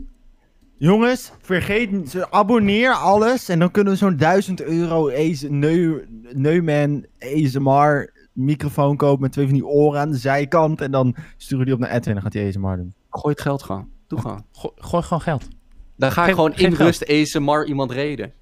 Jongens, 0.79 1.33
vergeet 1.41 1.91
niet, 1.91 2.27
abonneer 2.31 2.93
alles 2.93 3.49
en 3.49 3.59
dan 3.59 3.71
kunnen 3.71 3.93
we 3.93 3.99
zo'n 3.99 4.17
1000 4.17 4.62
euro 4.62 5.11
AS 5.11 5.43
Neu, 5.49 6.05
Neumann 6.33 7.07
ASMR 7.19 8.12
microfoon 8.35 8.97
kopen 8.97 9.20
met 9.22 9.32
twee 9.32 9.45
van 9.45 9.55
die 9.55 9.66
oren 9.66 10.01
aan 10.01 10.11
de 10.11 10.16
zijkant 10.16 10.80
en 10.80 10.91
dan 10.91 11.14
sturen 11.37 11.59
we 11.59 11.64
die 11.64 11.74
op 11.74 11.80
naar 11.80 11.91
Edwin 11.91 12.07
en 12.09 12.12
dan 12.14 12.22
gaat 12.22 12.32
hij 12.32 12.47
ASMR 12.49 12.76
doen. 12.76 12.95
Gooi 13.11 13.35
het 13.35 13.41
geld 13.43 13.62
gewoon. 13.62 13.89
Doe 14.07 14.20
gewoon. 14.20 14.45
Go- 14.53 14.72
gooi 14.76 15.03
gewoon 15.03 15.20
geld. 15.22 15.49
Dan 15.97 16.12
ga 16.12 16.26
ik 16.26 16.35
gewoon 16.35 16.55
in 16.55 16.76
geld. 16.76 16.78
rust 16.78 17.09
ASMR 17.09 17.64
iemand 17.66 17.91
reden. 17.91 18.32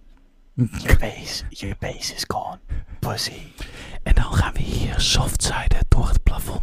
Your 0.55 0.99
base, 0.99 1.45
your 1.49 1.77
base 1.81 2.15
is 2.15 2.25
gone. 2.29 2.59
Pussy. 2.99 3.33
En 4.03 4.15
dan 4.15 4.25
gaan 4.33 4.53
we 4.53 4.61
hier 4.63 5.01
softzijden 5.01 5.79
door 5.89 6.09
het 6.09 6.23
plafond. 6.23 6.63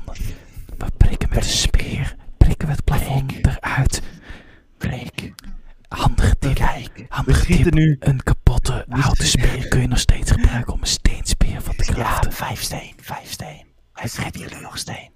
We 0.78 0.86
prikken 0.98 1.30
met 1.30 1.44
de 1.44 1.50
speer. 1.50 2.16
Prikken 2.38 2.68
we 2.68 2.74
het 2.74 2.84
plafond 2.84 3.34
eruit. 3.46 4.02
Break. 4.78 5.32
Handige 5.88 6.36
tip. 6.40 6.56
Kijk. 6.56 6.92
We 6.96 7.06
Handige 7.10 7.46
tip. 7.64 7.74
nu. 7.74 7.96
Een 8.00 8.24
kapotte 8.24 8.86
houten 8.90 9.26
speer 9.28 9.68
kun 9.68 9.82
je 9.82 9.88
nog 9.88 10.00
steeds 10.00 10.32
gebruiken 10.32 10.74
om 10.74 10.80
een 10.82 10.88
steenspeer 10.88 11.62
Ja, 12.00 12.24
vijf 12.30 12.62
steen, 12.62 12.94
vijf 13.02 13.32
steen. 13.32 13.66
Wij 13.94 14.08
schieten 14.08 14.42
jullie 14.42 14.60
nog 14.62 14.78
steen. 14.78 15.10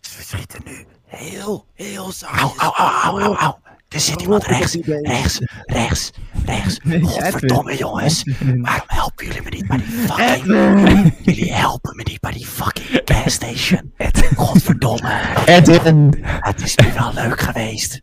We 0.00 0.22
schieten 0.22 0.60
nu 0.64 0.86
heel, 1.06 1.66
heel 1.74 2.12
zacht. 2.12 2.40
Au, 2.40 2.52
au, 2.56 2.72
au, 2.74 3.20
au, 3.20 3.20
au, 3.20 3.36
au. 3.36 3.54
Er 3.88 4.00
zit 4.00 4.22
iemand 4.22 4.44
rechts, 4.44 4.76
rechts, 4.84 5.40
rechts, 5.66 6.10
rechts. 6.44 6.78
Godverdomme 7.02 7.76
jongens. 7.76 8.22
Waarom 8.66 8.86
helpen 8.86 9.26
jullie 9.26 9.42
me 9.42 9.50
niet 9.50 9.66
bij 9.66 9.76
die 9.76 9.86
fucking... 10.08 11.14
Jullie 11.22 11.52
helpen 11.52 11.96
me 11.96 12.02
niet 12.02 12.20
bij 12.20 12.32
die 12.32 12.46
fucking 12.46 13.00
gasstation. 13.04 13.92
Godverdomme. 14.36 15.20
Edwin! 15.44 16.24
Het 16.24 16.62
is 16.62 16.76
nu 16.76 16.92
wel 16.92 17.12
leuk 17.12 17.40
geweest. 17.40 18.00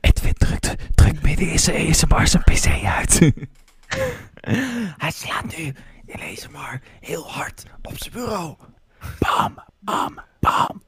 Edwin 0.00 0.34
drukt, 0.34 0.74
drukt 0.94 1.22
midden 1.22 1.48
in 1.50 1.58
zijn 1.58 1.88
ASMR 1.88 2.26
zijn 2.26 2.42
pc 2.42 2.84
uit. 2.84 3.32
Hij 4.96 5.10
slaat 5.10 5.56
nu 5.56 5.74
in 6.08 6.20
ASMR 6.32 6.80
heel 7.00 7.30
hard 7.30 7.64
op 7.82 7.98
zijn 7.98 8.12
bureau. 8.12 8.56
Bam, 9.18 9.58
bam, 9.78 10.18
bam. 10.40 10.82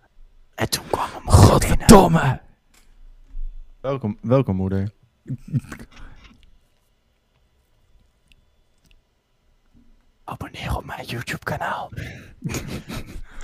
En 0.54 0.70
toen 0.70 0.84
kwam 0.90 1.08
hem 1.10 1.22
binnen. 1.24 1.32
Godverdomme. 1.44 2.40
Welkom, 3.80 4.18
welkom 4.20 4.56
moeder. 4.56 4.90
Abonneer 10.24 10.76
op 10.76 10.84
mijn 10.84 11.04
YouTube 11.06 11.44
kanaal. 11.44 11.90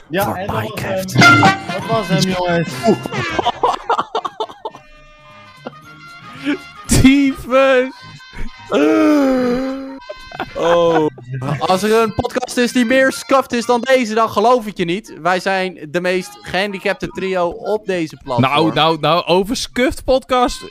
Ja, 0.09 0.25
Voor 0.25 0.35
en 0.37 0.47
dat 0.47 0.55
was 0.57 0.63
Minecraft. 0.63 1.13
hem. 1.15 1.41
Dat 1.81 1.87
was 1.87 2.09
hem 2.09 2.23
jongens. 2.23 2.75
Tyfus. 6.87 7.95
Oh. 10.57 11.07
Als 11.59 11.83
er 11.83 12.03
een 12.03 12.15
podcast 12.15 12.57
is 12.57 12.73
die 12.73 12.85
meer 12.85 13.13
scuffed 13.13 13.53
is 13.53 13.67
dan 13.67 13.81
deze, 13.81 14.15
dan 14.15 14.31
geloof 14.31 14.67
ik 14.67 14.77
je 14.77 14.85
niet. 14.85 15.15
Wij 15.23 15.41
zijn 15.41 15.79
de 15.91 16.01
meest 16.01 16.39
gehandicapte 16.43 17.07
trio 17.07 17.49
op 17.49 17.87
deze 17.87 18.17
platform. 18.25 18.51
Nou, 18.53 18.75
nou, 18.75 18.99
nou, 19.01 19.25
over 19.27 19.57
Scuffed 19.57 20.05
podcast 20.05 20.65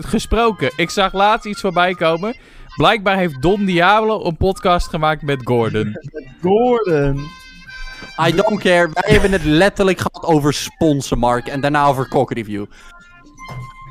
gesproken. 0.00 0.72
Ik 0.76 0.90
zag 0.90 1.12
laatst 1.12 1.46
iets 1.46 1.60
voorbij 1.60 1.94
komen. 1.94 2.36
Blijkbaar 2.76 3.16
heeft 3.16 3.42
Don 3.42 3.64
Diablo 3.64 4.24
een 4.24 4.36
podcast 4.36 4.88
gemaakt 4.88 5.22
met 5.22 5.40
Gordon. 5.44 5.92
Gordon. 6.42 7.26
I 8.26 8.34
don't 8.34 8.60
care. 8.60 8.90
Wij 8.92 9.12
hebben 9.12 9.32
het 9.32 9.44
letterlijk 9.44 9.98
gehad 10.00 10.24
over 10.24 10.52
sponsen, 10.54 11.18
Mark. 11.18 11.46
En 11.46 11.60
daarna 11.60 11.86
over 11.86 12.08
Cock 12.08 12.32
Review. 12.32 12.64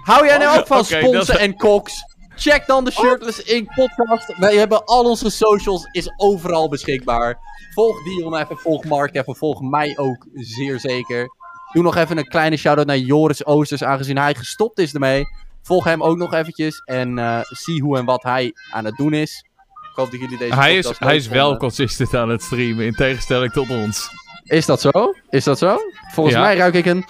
Hou 0.03 0.25
jij 0.25 0.37
nou 0.37 0.59
ook 0.59 0.67
van 0.67 0.85
sponsen 0.85 1.33
dat- 1.33 1.35
en 1.41 1.55
koks? 1.55 1.93
Check 2.39 2.63
dan 2.67 2.85
de 2.85 2.91
Shirtless 2.91 3.43
Ink 3.43 3.73
podcast. 3.75 4.37
Wij 4.37 4.55
hebben 4.55 4.85
al 4.85 5.03
onze 5.03 5.29
socials, 5.29 5.87
is 5.91 6.11
overal 6.17 6.69
beschikbaar. 6.69 7.39
Volg 7.73 8.03
Dion 8.03 8.35
even, 8.35 8.57
volg 8.57 8.83
Mark 8.83 9.15
even, 9.15 9.35
volg 9.35 9.61
mij 9.61 9.97
ook 9.97 10.25
zeer 10.33 10.79
zeker. 10.79 11.27
Doe 11.73 11.83
nog 11.83 11.95
even 11.95 12.17
een 12.17 12.27
kleine 12.27 12.57
shout-out 12.57 12.87
naar 12.87 12.97
Joris 12.97 13.45
Oosters, 13.45 13.83
aangezien 13.83 14.17
hij 14.17 14.35
gestopt 14.35 14.79
is 14.79 14.93
ermee. 14.93 15.23
Volg 15.61 15.83
hem 15.83 16.03
ook 16.03 16.17
nog 16.17 16.33
eventjes 16.33 16.79
en 16.85 17.17
eh, 17.19 17.39
zie 17.43 17.81
hoe 17.81 17.97
en 17.97 18.05
wat 18.05 18.23
hij 18.23 18.53
aan 18.71 18.85
het 18.85 18.95
doen 18.95 19.13
is. 19.13 19.45
Ik 19.91 20.03
hoop 20.03 20.11
dat 20.11 20.19
jullie 20.19 20.37
deze 20.37 20.53
Hij 20.55 20.77
is, 20.77 20.99
hij 20.99 21.15
is 21.15 21.27
wel 21.27 21.57
consistent 21.57 22.13
aan 22.15 22.29
het 22.29 22.41
streamen, 22.43 22.85
in 22.85 22.93
tegenstelling 22.93 23.51
tot 23.51 23.69
ons. 23.69 24.09
Is 24.43 24.65
dat 24.65 24.81
zo? 24.81 25.13
Is 25.29 25.43
dat 25.43 25.57
zo? 25.57 25.77
Volgens 26.13 26.35
Ja. 26.35 26.41
mij 26.41 26.55
ruik 26.57 26.73
ik 26.73 26.85
een... 26.85 27.05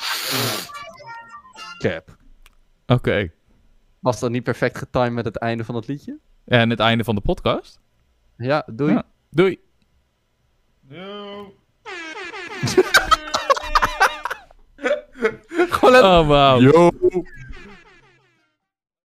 Cap. 1.78 2.16
Oké. 2.88 3.32
Was 4.00 4.20
dat 4.20 4.32
niet 4.32 4.44
perfect 4.44 4.78
getimed 4.78 5.14
met 5.14 5.26
het 5.26 5.38
einde 5.38 5.64
van 5.64 5.76
het 5.76 5.88
liedje? 5.88 6.18
En 6.46 6.70
het 6.70 6.80
einde 6.80 7.04
van 7.04 7.16
de 7.16 7.22
podcast. 7.22 7.80
Ja, 8.38 8.64
doei. 8.72 8.94
Ja. 8.94 9.06
Doei. 9.30 9.60
Gewoon. 15.70 15.96
Oh, 15.96 16.28
wauw. 16.28 16.60
Yo. 16.62 16.92